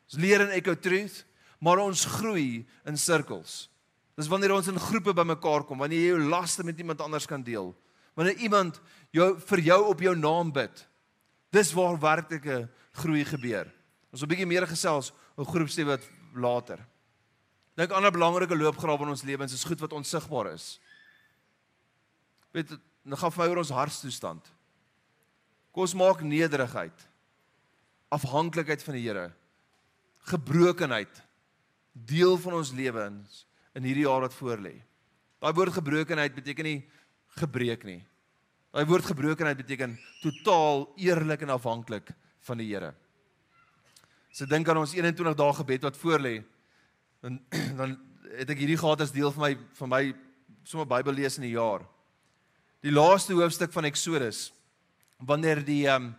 Ons 0.04 0.20
leer 0.20 0.40
in 0.40 0.50
Ekatruth, 0.50 1.24
maar 1.58 1.78
ons 1.78 2.04
groei 2.04 2.66
in 2.84 2.96
sirkels. 2.96 3.68
Dis 4.16 4.30
wanneer 4.32 4.54
ons 4.56 4.68
in 4.72 4.80
groepe 4.80 5.12
bymekaar 5.12 5.66
kom, 5.68 5.82
wanneer 5.84 6.00
jy 6.00 6.12
jou 6.14 6.28
laste 6.30 6.64
met 6.64 6.78
iemand 6.80 7.02
anders 7.04 7.28
kan 7.28 7.42
deel. 7.44 7.74
Wanneer 8.16 8.40
iemand 8.40 8.80
jou 9.12 9.34
vir 9.50 9.60
jou 9.66 9.80
op 9.90 10.00
jou 10.00 10.14
naam 10.16 10.52
bid. 10.56 10.80
Dis 11.52 11.74
waar 11.76 11.98
werklike 12.00 12.62
groei 12.96 13.24
gebeur. 13.28 13.68
Ons 14.12 14.22
'n 14.22 14.28
bietjie 14.28 14.48
meer 14.48 14.66
gesels 14.66 15.12
oor 15.36 15.44
groepslewe 15.44 15.98
wat 15.98 16.08
later. 16.34 16.80
Dink 17.76 17.92
ander 17.92 18.10
belangrike 18.10 18.56
loopgrawe 18.56 19.02
in 19.02 19.12
ons 19.12 19.22
lewens 19.22 19.52
is 19.52 19.64
goed 19.64 19.80
wat 19.80 19.92
onsigbaar 19.92 20.54
is. 20.54 20.80
Weet, 22.52 22.70
nou 23.04 23.16
gaan 23.16 23.32
vir 23.32 23.44
my 23.44 23.50
oor 23.50 23.58
ons 23.58 23.70
hartstoestand. 23.70 24.42
Kom 25.72 25.82
ons 25.82 25.94
maak 25.94 26.22
nederigheid, 26.22 27.08
afhanklikheid 28.08 28.82
van 28.82 28.94
die 28.94 29.02
Here, 29.02 29.32
gebrokenheid 30.24 31.22
deel 31.92 32.38
van 32.38 32.54
ons 32.54 32.72
lewens 32.72 33.44
in 33.76 33.84
hierdie 33.84 34.06
jaar 34.06 34.24
wat 34.24 34.34
voorlê. 34.36 34.74
Daai 35.42 35.52
woord 35.56 35.76
gebrokenheid 35.76 36.34
beteken 36.34 36.64
nie 36.64 36.78
gebreek 37.36 37.84
nie. 37.84 38.00
Daai 38.72 38.86
woord 38.88 39.08
gebrokenheid 39.08 39.58
beteken 39.60 39.96
totaal 40.22 40.86
eerlik 41.00 41.44
en 41.44 41.52
afhanklik 41.54 42.12
van 42.48 42.60
die 42.60 42.70
Here. 42.70 42.94
As 44.32 44.42
ek 44.44 44.50
dink 44.52 44.68
aan 44.68 44.80
ons 44.82 44.94
21 44.96 45.36
dae 45.36 45.56
gebed 45.60 45.88
wat 45.88 45.98
voorlê, 46.00 46.38
dan 47.24 47.40
dan 47.80 47.96
het 48.36 48.50
ek 48.52 48.58
hierdie 48.60 48.78
gehad 48.80 49.00
as 49.00 49.14
deel 49.14 49.30
van 49.32 49.46
my 49.46 49.52
van 49.78 49.90
my 49.92 50.02
sommer 50.66 50.88
Bybel 50.90 51.14
lees 51.16 51.38
in 51.38 51.46
die 51.46 51.54
jaar. 51.54 51.84
Die 52.84 52.92
laaste 52.92 53.36
hoofstuk 53.38 53.72
van 53.72 53.88
Eksodus 53.88 54.50
wanneer 55.24 55.62
die 55.64 55.84
ehm 55.86 56.10
um, 56.10 56.14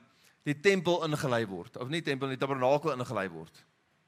die 0.48 0.56
tempel 0.64 1.02
ingelei 1.04 1.42
word 1.44 1.76
of 1.76 1.90
nie 1.92 2.00
tempel 2.00 2.30
nie 2.32 2.40
tabernakel 2.40 2.94
ingelei 2.94 3.26
word. 3.28 3.52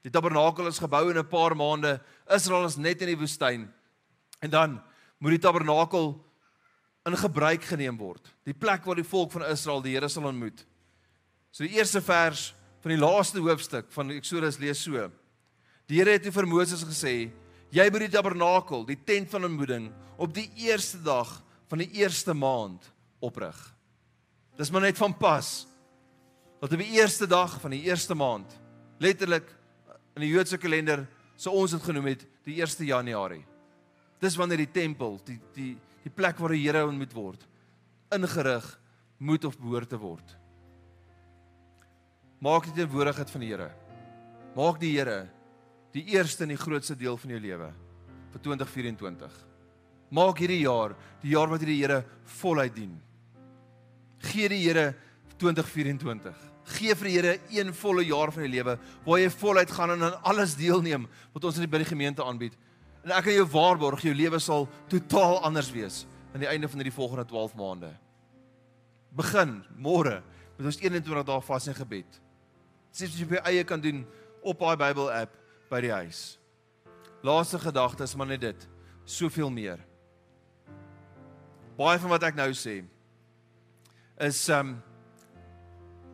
Die 0.02 0.12
tabernakel 0.12 0.66
is 0.70 0.80
gebou 0.80 1.10
in 1.10 1.18
'n 1.18 1.28
paar 1.28 1.54
maande. 1.56 2.00
Israel 2.28 2.64
is 2.64 2.76
net 2.76 3.00
in 3.02 3.08
die 3.08 3.18
woestyn. 3.18 3.70
En 4.40 4.50
dan 4.50 4.82
moet 5.18 5.30
die 5.30 5.38
tabernakel 5.38 6.24
in 7.04 7.16
gebruik 7.16 7.64
geneem 7.64 7.96
word. 7.96 8.34
Die 8.44 8.54
plek 8.54 8.84
waar 8.84 8.96
die 8.96 9.04
volk 9.04 9.32
van 9.32 9.44
Israel 9.44 9.82
die 9.82 9.94
Here 9.94 10.08
sal 10.08 10.24
ontmoet. 10.24 10.64
So 11.50 11.64
die 11.64 11.76
eerste 11.76 12.00
vers 12.00 12.54
van 12.80 12.94
die 12.94 13.00
laaste 13.00 13.40
hoofstuk 13.40 13.90
van 13.92 14.10
Eksodus 14.10 14.58
lees 14.58 14.82
so. 14.82 15.10
Die 15.86 15.98
Here 15.98 16.10
het 16.10 16.32
vir 16.32 16.46
Moses 16.46 16.84
gesê: 16.84 17.30
"Jy 17.70 17.90
moet 17.90 18.00
die 18.00 18.08
tabernakel, 18.08 18.84
die 18.86 18.98
tent 19.04 19.30
van 19.30 19.44
ontmoeting, 19.44 19.92
op 20.16 20.34
die 20.34 20.50
eerste 20.56 21.02
dag 21.02 21.42
van 21.68 21.78
die 21.78 21.90
eerste 21.92 22.34
maand 22.34 22.90
oprig." 23.20 23.74
Dis 24.56 24.70
maar 24.70 24.80
net 24.80 24.96
van 24.96 25.16
pas. 25.16 25.66
Dat 26.60 26.72
op 26.72 26.78
die 26.78 27.00
eerste 27.00 27.26
dag 27.26 27.60
van 27.60 27.70
die 27.70 27.82
eerste 27.82 28.14
maand, 28.14 28.60
letterlik 28.98 29.48
in 30.20 30.26
die 30.26 30.34
Joodse 30.34 30.58
kalender 30.60 31.06
so 31.40 31.54
ons 31.56 31.72
dit 31.72 31.80
genoem 31.80 32.10
het 32.12 32.26
die 32.44 32.58
1 32.60 32.84
Januarie. 32.84 33.40
Dis 34.20 34.36
wanneer 34.36 34.60
die 34.60 34.72
tempel, 34.72 35.16
die 35.24 35.38
die 35.56 35.70
die 36.00 36.12
plek 36.12 36.38
waar 36.40 36.54
die 36.54 36.62
Here 36.62 36.80
ontmoet 36.88 37.12
word, 37.12 37.42
ingerig 38.12 38.64
moet 39.20 39.44
of 39.44 39.58
behoort 39.60 39.90
te 39.92 39.98
word. 40.00 40.36
Maak 42.40 42.64
dit 42.64 42.84
'n 42.84 42.92
woordigheid 42.92 43.30
van 43.30 43.40
die 43.40 43.48
Here. 43.48 43.70
Maak 44.56 44.80
die 44.80 44.96
Here 44.96 45.28
die 45.92 46.04
eerste 46.04 46.44
en 46.44 46.48
die 46.50 46.56
grootste 46.56 46.96
deel 46.96 47.16
van 47.16 47.30
jou 47.30 47.40
lewe 47.40 47.72
vir 48.32 48.40
2024. 48.40 49.32
Maak 50.10 50.38
hierdie 50.38 50.64
jaar 50.64 50.96
die 51.22 51.32
jaar 51.32 51.48
wat 51.48 51.60
jy 51.60 51.66
die 51.66 51.80
Here 51.80 52.04
voluit 52.24 52.74
dien. 52.74 53.00
Gee 54.18 54.48
die 54.48 54.68
Here 54.68 54.94
2024 55.38 56.49
gee 56.76 56.94
vir 56.94 57.08
die 57.08 57.14
Here 57.16 57.34
een 57.52 57.74
volle 57.74 58.04
jaar 58.06 58.32
van 58.34 58.46
die 58.46 58.52
lewe 58.52 58.76
waar 59.04 59.20
jy 59.20 59.30
voluit 59.32 59.70
gaan 59.70 59.94
en 59.94 60.04
aan 60.08 60.18
alles 60.22 60.56
deelneem 60.58 61.06
wat 61.34 61.44
ons 61.44 61.58
in 61.58 61.66
die 61.66 61.70
by 61.70 61.82
die 61.82 61.90
gemeente 61.90 62.24
aanbied. 62.24 62.56
En 63.04 63.14
ek 63.16 63.28
kan 63.28 63.36
jou 63.36 63.46
waarborg 63.52 64.04
jou 64.04 64.14
lewe 64.14 64.40
sal 64.42 64.68
totaal 64.92 65.40
anders 65.46 65.70
wees 65.72 66.04
aan 66.34 66.44
die 66.44 66.50
einde 66.50 66.68
van 66.68 66.82
hierdie 66.82 66.94
volgende 66.94 67.24
12 67.30 67.54
maande. 67.58 67.90
Begin 69.16 69.60
môre 69.76 70.20
met 70.58 70.68
ons 70.68 70.80
21 70.82 71.24
dae 71.26 71.46
vas 71.46 71.68
en 71.70 71.78
gebed. 71.78 72.20
Sies 72.92 73.16
jy 73.18 73.26
by 73.30 73.40
eie 73.48 73.64
kan 73.64 73.80
doen 73.80 74.04
op 74.42 74.60
daai 74.60 74.76
Bybel 74.78 75.10
app 75.14 75.34
by 75.70 75.80
die 75.84 75.94
huis. 75.94 76.36
Laaste 77.26 77.58
gedagte 77.60 78.04
is 78.06 78.14
maar 78.16 78.30
net 78.30 78.42
dit. 78.44 78.68
Soveel 79.04 79.50
meer. 79.50 79.80
Baie 81.78 81.98
van 82.00 82.12
wat 82.12 82.24
ek 82.28 82.38
nou 82.38 82.50
sê 82.56 82.80
is 84.20 84.40
um 84.52 84.74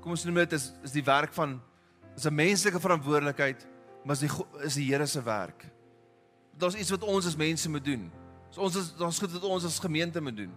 kom 0.06 0.14
ons 0.14 0.22
noem 0.22 0.36
dit 0.44 0.52
is 0.54 0.68
is 0.86 0.92
die 0.94 1.02
werk 1.02 1.32
van 1.34 1.56
is 2.14 2.26
'n 2.30 2.34
menslike 2.34 2.78
verantwoordelikheid, 2.78 3.66
maar 4.04 4.14
is 4.14 4.22
die 4.22 4.30
is 4.62 4.74
die 4.78 4.86
Here 4.86 5.06
se 5.06 5.20
werk. 5.20 5.66
Daar's 6.56 6.76
iets 6.76 6.90
wat 6.90 7.02
ons 7.02 7.26
as 7.26 7.36
mense 7.36 7.68
moet 7.68 7.84
doen. 7.84 8.12
So 8.50 8.60
ons 8.60 8.76
is 8.76 8.94
daar's 8.94 9.18
goed 9.18 9.32
wat 9.32 9.42
ons 9.42 9.64
as 9.64 9.80
gemeente 9.80 10.20
moet 10.20 10.36
doen. 10.36 10.52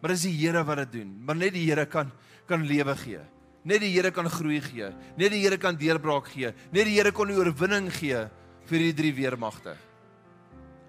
Maar 0.00 0.10
dis 0.10 0.22
die 0.22 0.46
Here 0.46 0.64
wat 0.64 0.76
dit 0.76 0.92
doen. 0.92 1.24
Maar 1.24 1.36
net 1.36 1.52
die 1.52 1.66
Here 1.66 1.86
kan 1.86 2.12
kan 2.46 2.62
lewe 2.62 2.96
gee. 2.96 3.18
Net 3.64 3.80
die 3.80 3.90
Here 3.90 4.10
kan 4.12 4.30
groei 4.30 4.60
gee. 4.60 4.94
Net 5.16 5.30
die 5.30 5.42
Here 5.42 5.58
kan 5.58 5.76
deurbraak 5.76 6.28
gee. 6.28 6.54
Net 6.70 6.84
die 6.84 6.94
Here 6.94 7.12
kon 7.12 7.26
die 7.26 7.36
oorwinning 7.36 7.90
gee 7.90 8.28
vir 8.64 8.78
die 8.78 8.94
drie 8.94 9.12
weermagte. 9.12 9.76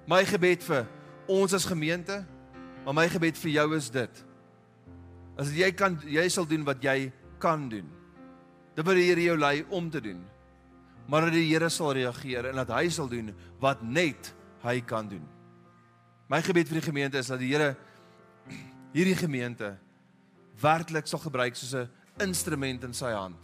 My 0.06 0.24
gebed 0.26 0.64
vir 0.64 0.86
ons 1.28 1.54
as 1.54 1.66
gemeente, 1.66 2.24
maar 2.86 2.94
my 2.94 3.10
gebed 3.10 3.38
vir 3.38 3.52
jou 3.52 3.76
is 3.76 3.90
dit. 3.90 4.26
As 5.38 5.50
jy 5.50 5.72
kan 5.72 6.00
jy 6.06 6.30
sal 6.30 6.46
doen 6.46 6.64
wat 6.64 6.84
jy 6.84 7.12
kan 7.40 7.70
doen. 7.72 7.88
Dit 8.76 8.86
wat 8.86 8.96
die 8.96 9.08
Here 9.10 9.24
jou 9.24 9.38
lei 9.38 9.66
om 9.70 9.90
te 9.90 10.02
doen. 10.02 10.22
Maar 11.10 11.28
dat 11.28 11.38
die 11.38 11.48
Here 11.50 11.70
sal 11.74 11.96
reageer 11.98 12.52
en 12.52 12.62
dat 12.62 12.72
hy 12.76 12.90
sal 12.94 13.10
doen 13.10 13.34
wat 13.60 13.82
net 13.82 14.34
hy 14.64 14.80
kan 14.86 15.08
doen. 15.10 15.26
My 16.30 16.42
gebed 16.46 16.70
vir 16.70 16.80
die 16.80 16.88
gemeente 16.90 17.18
is 17.18 17.32
dat 17.32 17.42
die 17.42 17.50
Here 17.54 17.74
hierdie 18.94 19.18
gemeente 19.18 19.74
werklik 20.62 21.08
sal 21.08 21.22
gebruik 21.24 21.56
soos 21.56 21.74
'n 21.74 21.90
instrument 22.22 22.84
in 22.84 22.94
sy 22.94 23.12
hand. 23.12 23.40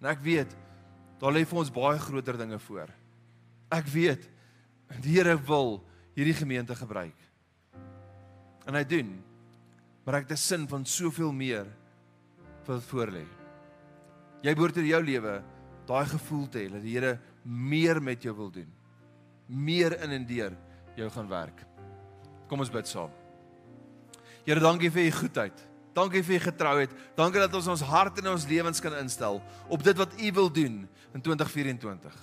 En 0.00 0.08
ek 0.08 0.20
weet 0.20 0.56
daar 1.18 1.32
lê 1.32 1.44
vir 1.44 1.58
ons 1.58 1.70
baie 1.70 1.98
groter 1.98 2.38
dinge 2.38 2.58
voor. 2.58 2.88
Ek 3.70 3.86
weet 3.86 4.28
die 5.02 5.18
Here 5.18 5.36
wil 5.36 5.84
hierdie 6.14 6.34
gemeente 6.34 6.74
gebruik. 6.74 7.16
En 8.66 8.74
hy 8.74 8.84
doen. 8.84 9.24
Maar 10.04 10.14
ek 10.14 10.28
het 10.28 10.32
'n 10.32 10.36
sin 10.36 10.68
van 10.68 10.84
soveel 10.84 11.32
meer 11.32 11.66
wat 12.68 12.84
voor 12.90 13.12
lê. 13.12 13.24
Jy 14.44 14.54
behoort 14.54 14.76
in 14.78 14.90
jou 14.90 15.00
lewe 15.02 15.38
daai 15.88 16.04
gevoel 16.06 16.44
te 16.52 16.60
hê 16.62 16.68
dat 16.72 16.84
die 16.84 16.94
Here 16.94 17.16
meer 17.42 18.02
met 18.04 18.22
jou 18.22 18.34
wil 18.36 18.50
doen. 18.52 18.68
Meer 19.48 19.96
in 20.04 20.12
en 20.18 20.26
deur 20.28 20.56
jou 20.98 21.08
gaan 21.10 21.30
werk. 21.30 21.64
Kom 22.48 22.60
ons 22.60 22.72
bid 22.72 22.88
saam. 22.88 23.10
Here, 24.44 24.60
dankie 24.60 24.90
vir 24.92 25.08
u 25.08 25.10
goedheid. 25.12 25.64
Dankie 25.96 26.22
vir 26.24 26.38
u 26.38 26.40
getrouheid. 26.44 26.92
Dankie 27.16 27.40
dat 27.40 27.54
ons 27.56 27.70
ons 27.72 27.84
hart 27.88 28.20
en 28.20 28.30
ons 28.34 28.46
lewens 28.48 28.80
kan 28.80 28.96
instel 29.00 29.40
op 29.68 29.82
dit 29.84 29.96
wat 29.98 30.14
u 30.20 30.32
wil 30.36 30.50
doen 30.52 30.82
in 31.14 31.24
2024. 31.24 32.14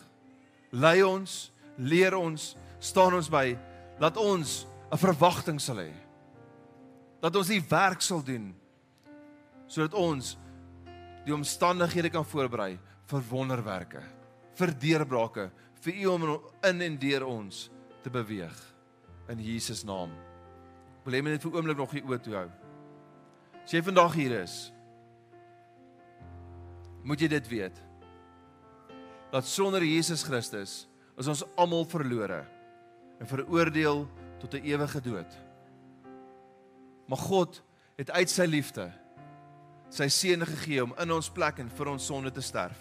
Lei 0.75 1.01
ons, 1.05 1.35
leer 1.77 2.15
ons, 2.17 2.53
staan 2.79 3.17
ons 3.17 3.29
by 3.29 3.57
dat 3.99 4.17
ons 4.17 4.65
'n 4.91 4.97
verwagting 4.97 5.59
sal 5.59 5.77
hê. 5.77 5.91
Dat 7.21 7.35
ons 7.35 7.47
die 7.47 7.63
werk 7.69 8.01
sal 8.01 8.23
doen 8.23 8.53
sodat 9.67 9.93
ons 9.97 10.35
die 11.25 11.33
omstandighede 11.33 12.11
kan 12.13 12.25
voorberei 12.25 12.75
vir 13.09 13.25
wonderwerke, 13.29 14.01
vir 14.55 14.73
deurbrake, 14.81 15.49
vir 15.81 15.97
u 16.01 16.05
om 16.13 16.27
in 16.65 16.81
en 16.81 16.97
deur 17.01 17.25
ons 17.27 17.67
te 18.03 18.09
beweeg 18.13 18.55
in 19.29 19.41
Jesus 19.41 19.83
naam. 19.85 20.13
Wil 21.05 21.17
jy 21.17 21.21
net 21.25 21.43
vir 21.43 21.57
oomblik 21.57 21.77
nog 21.77 21.93
die 21.93 22.03
oë 22.05 22.21
toe 22.21 22.35
hou? 22.37 22.47
As 23.65 23.73
jy 23.73 23.81
vandag 23.85 24.13
hier 24.17 24.33
is, 24.43 24.55
moet 27.05 27.21
jy 27.21 27.29
dit 27.29 27.49
weet. 27.49 27.77
Dat 29.33 29.45
sonder 29.45 29.83
Jesus 29.85 30.23
Christus 30.25 30.85
is 31.17 31.29
ons 31.29 31.43
almal 31.57 31.85
verlore 31.89 32.43
en 33.21 33.29
veroordeel 33.29 34.05
tot 34.41 34.53
'n 34.53 34.65
ewige 34.65 35.01
dood. 35.01 35.31
Maar 37.07 37.17
God 37.17 37.61
het 37.97 38.11
uit 38.11 38.29
sy 38.29 38.45
liefde 38.45 38.91
sy 39.89 40.07
seun 40.09 40.45
gegee 40.45 40.83
om 40.83 40.93
in 41.01 41.11
ons 41.11 41.29
plek 41.29 41.59
en 41.59 41.69
vir 41.69 41.87
ons 41.87 42.05
sonde 42.05 42.31
te 42.31 42.41
sterf. 42.41 42.77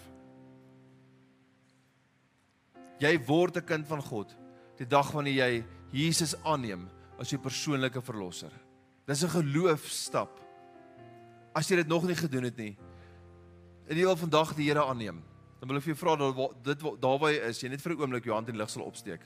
Jy 2.99 3.17
word 3.27 3.57
'n 3.57 3.65
kind 3.65 3.87
van 3.87 4.01
God 4.01 4.35
die 4.77 4.85
dag 4.87 5.11
wanneer 5.11 5.33
jy 5.33 5.65
Jesus 5.91 6.35
aanneem 6.43 6.89
as 7.19 7.29
jou 7.29 7.39
persoonlike 7.39 8.01
verlosser. 8.01 8.51
Dis 9.07 9.23
'n 9.23 9.29
geloofstap. 9.29 10.39
As 11.55 11.69
jy 11.69 11.77
dit 11.77 11.87
nog 11.87 12.03
nie 12.03 12.15
gedoen 12.15 12.43
het 12.43 12.57
nie, 12.57 12.77
en 13.87 13.97
jy 13.97 14.03
wil 14.03 14.15
vandag 14.15 14.55
die 14.55 14.65
Here 14.65 14.83
aanneem, 14.83 15.23
dan 15.59 15.69
wil 15.69 15.77
ek 15.77 15.83
vir 15.83 15.93
jou 15.93 16.05
vra 16.05 16.15
dat 16.15 16.63
dit 16.63 17.01
daar 17.01 17.19
waar 17.19 17.31
jy 17.31 17.41
is, 17.49 17.63
jy 17.63 17.69
net 17.69 17.81
vir 17.81 17.93
'n 17.93 18.01
oomblik 18.01 18.25
jou 18.25 18.33
hand 18.33 18.49
in 18.49 18.55
die 18.55 18.59
lug 18.59 18.69
sal 18.69 18.83
opsteek. 18.83 19.21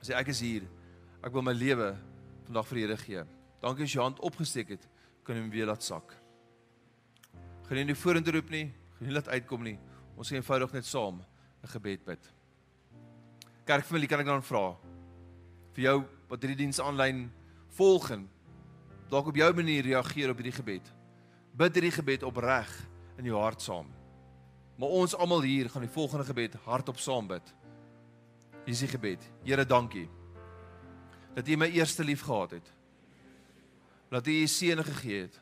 Sê 0.00 0.14
ek 0.14 0.28
is 0.28 0.40
hier. 0.40 0.62
Ek 1.22 1.32
wil 1.32 1.42
my 1.42 1.52
lewe 1.52 1.96
vandag 2.46 2.66
vir 2.66 2.74
die 2.74 2.86
Here 2.86 2.96
gee. 2.96 3.24
Dankie 3.60 3.84
as 3.84 3.90
jy 3.90 3.98
jou 3.98 4.02
hand 4.02 4.20
opgesteek 4.20 4.68
het, 4.68 4.88
kan 5.24 5.36
jy 5.36 5.42
hom 5.42 5.50
weer 5.50 5.66
laat 5.66 5.82
sak. 5.82 6.23
Gaan 7.68 7.86
nie 7.86 7.96
vorentoe 7.96 8.32
roep 8.36 8.50
nie, 8.50 8.66
gaan 8.98 9.08
nie 9.08 9.14
laat 9.14 9.28
uitkom 9.28 9.62
nie. 9.62 9.78
Ons 10.16 10.30
sê 10.30 10.36
eenvoudig 10.36 10.72
net 10.72 10.84
saam 10.84 11.24
'n 11.62 11.68
gebed 11.68 12.04
bid. 12.04 12.32
Kerkfamilie, 13.64 14.08
kan 14.08 14.20
ek 14.20 14.26
dan 14.26 14.42
vra 14.42 14.76
vir 15.74 15.84
jou 15.84 16.04
wat 16.28 16.42
hierdie 16.42 16.64
diens 16.64 16.80
aanlyn 16.80 17.30
volg 17.70 18.10
en 18.10 18.28
dalk 19.08 19.26
op 19.26 19.36
jou 19.36 19.52
manier 19.54 19.82
reageer 19.82 20.30
op 20.30 20.36
hierdie 20.36 20.60
gebed 20.60 20.92
bid 21.54 21.74
hierdie 21.74 21.94
gebed 21.94 22.22
opreg 22.26 22.70
in 23.18 23.24
jou 23.24 23.38
hart 23.38 23.62
saam. 23.62 23.86
Maar 24.76 24.88
ons 24.88 25.14
almal 25.14 25.42
hier 25.46 25.68
gaan 25.70 25.86
die 25.86 25.94
volgende 25.94 26.26
gebed 26.26 26.56
hardop 26.66 26.98
saam 26.98 27.28
bid. 27.30 27.54
Hier 28.64 28.74
is 28.74 28.82
die 28.82 28.90
gebed. 28.90 29.22
Here, 29.44 29.64
dankie 29.64 30.08
dat 31.34 31.48
U 31.50 31.56
my 31.58 31.66
eerste 31.74 32.04
lief 32.06 32.22
gehad 32.22 32.50
het. 32.50 32.68
Dat 34.10 34.26
U 34.26 34.30
U 34.30 34.46
seun 34.46 34.84
gegee 34.84 35.22
het 35.22 35.40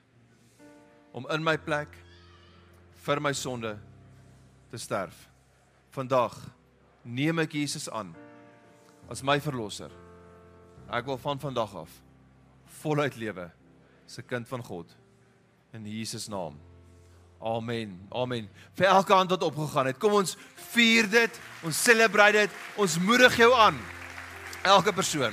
om 1.13 1.29
in 1.29 1.45
my 1.45 1.59
plek 1.59 1.97
vir 3.03 3.21
my 3.21 3.33
sonde 3.35 3.75
te 4.71 4.79
sterf. 4.79 5.17
Vandag 5.93 6.37
neem 7.03 7.43
ek 7.43 7.59
Jesus 7.59 7.89
aan 7.91 8.13
as 9.11 9.25
my 9.27 9.39
verlosser. 9.43 9.91
Ek 10.93 11.07
wil 11.09 11.19
van 11.21 11.41
vandag 11.43 11.75
af 11.85 11.93
voluit 12.83 13.17
lewe 13.17 13.51
as 14.07 14.19
'n 14.19 14.27
kind 14.27 14.49
van 14.49 14.63
God 14.65 14.87
in 15.73 15.87
Jesus 15.87 16.29
naam. 16.29 16.59
Amen. 17.41 18.07
Amen. 18.11 18.49
Vir 18.75 18.87
elke 18.87 19.13
hand 19.13 19.31
wat 19.31 19.43
opgegaan 19.43 19.87
het, 19.87 19.99
kom 19.99 20.13
ons 20.13 20.37
vier 20.73 21.09
dit, 21.11 21.41
ons 21.65 21.83
celebrate 21.83 22.33
dit, 22.33 22.51
ons 22.77 22.99
moedig 22.99 23.37
jou 23.37 23.53
aan. 23.55 23.79
Elke 24.63 24.93
persoon. 24.93 25.33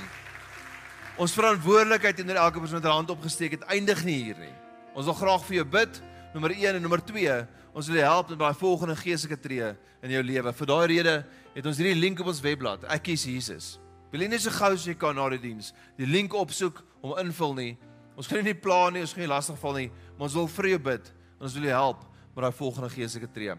Ons 1.18 1.34
verantwoordelikheid 1.34 2.16
teenoor 2.16 2.36
elke 2.36 2.60
persoon 2.60 2.82
wat 2.82 2.92
'n 2.92 2.96
hand 2.96 3.10
opgesteek 3.10 3.52
het, 3.52 3.64
eindig 3.64 4.04
nie 4.04 4.24
hier 4.24 4.38
nie. 4.40 4.56
Ons 4.96 5.06
wil 5.06 5.14
graag 5.14 5.46
vir 5.46 5.56
jou 5.56 5.66
bid. 5.66 6.02
Nommer 6.34 6.52
1 6.52 6.76
en 6.76 6.82
nommer 6.82 7.06
2, 7.06 7.48
ons 7.74 7.90
wil 7.92 8.02
help 8.02 8.32
met 8.34 8.40
daai 8.40 8.58
volgende 8.58 8.96
geestelike 9.00 9.40
tree 9.42 9.74
in 10.04 10.14
jou 10.16 10.24
lewe. 10.24 10.54
Vir 10.54 10.72
daai 10.72 10.88
rede 10.94 11.16
het 11.54 11.66
ons 11.66 11.78
hierdie 11.80 12.00
link 12.00 12.20
op 12.20 12.32
ons 12.32 12.42
webblad. 12.44 12.86
Ek 12.92 13.06
kies 13.10 13.28
Jesus. 13.30 13.78
Wil 14.12 14.26
jy 14.26 14.32
net 14.32 14.42
so 14.42 14.54
gou 14.54 14.74
as 14.74 14.88
jy 14.88 14.96
kan 14.98 15.16
na 15.16 15.28
die 15.36 15.42
diens 15.50 15.74
die 16.00 16.10
link 16.10 16.34
opsoek 16.34 16.82
om 17.02 17.18
invul 17.22 17.54
nie. 17.58 17.72
Ons 18.20 18.28
gaan 18.28 18.44
nie 18.44 18.58
pla 18.58 18.90
nie, 18.92 19.06
ons 19.06 19.14
gaan 19.16 19.24
nie 19.24 19.32
lastig 19.32 19.60
val 19.62 19.78
nie, 19.78 19.90
maar 20.18 20.28
ons 20.28 20.36
wil 20.36 20.50
vir 20.58 20.74
jou 20.74 20.80
bid 20.90 21.12
ons 21.40 21.56
wil 21.56 21.70
jou 21.70 21.76
help 21.76 22.06
met 22.36 22.44
daai 22.44 22.56
volgende 22.56 22.90
geestelike 22.92 23.32
tree. 23.34 23.56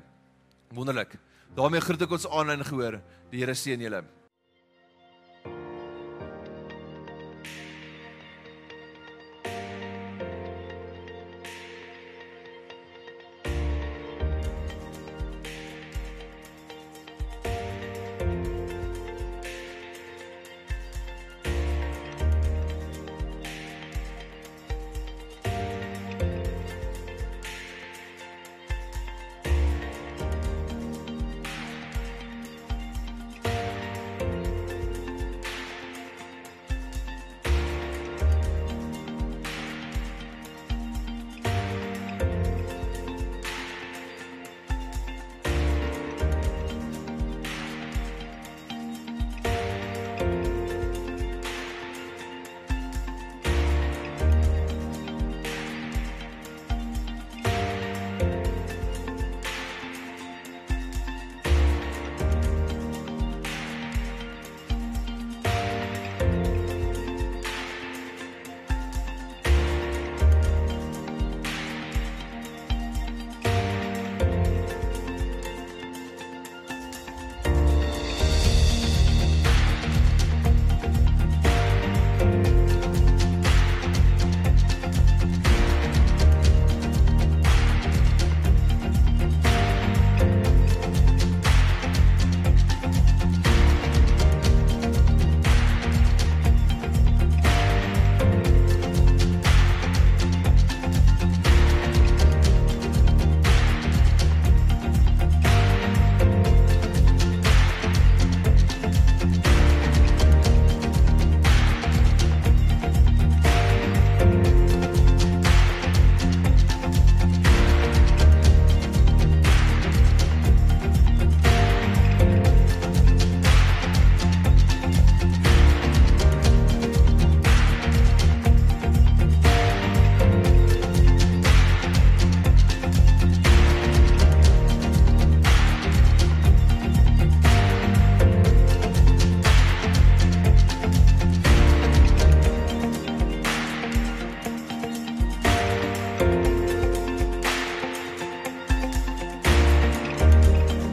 Wonderlik. 0.70 1.18
daarmee 1.56 1.80
groet 1.80 2.02
ek 2.02 2.12
ons 2.14 2.28
aan 2.30 2.50
en 2.50 2.64
gehoor. 2.64 3.00
Die 3.30 3.40
Here 3.40 3.54
seën 3.54 3.80
julle. 3.80 4.04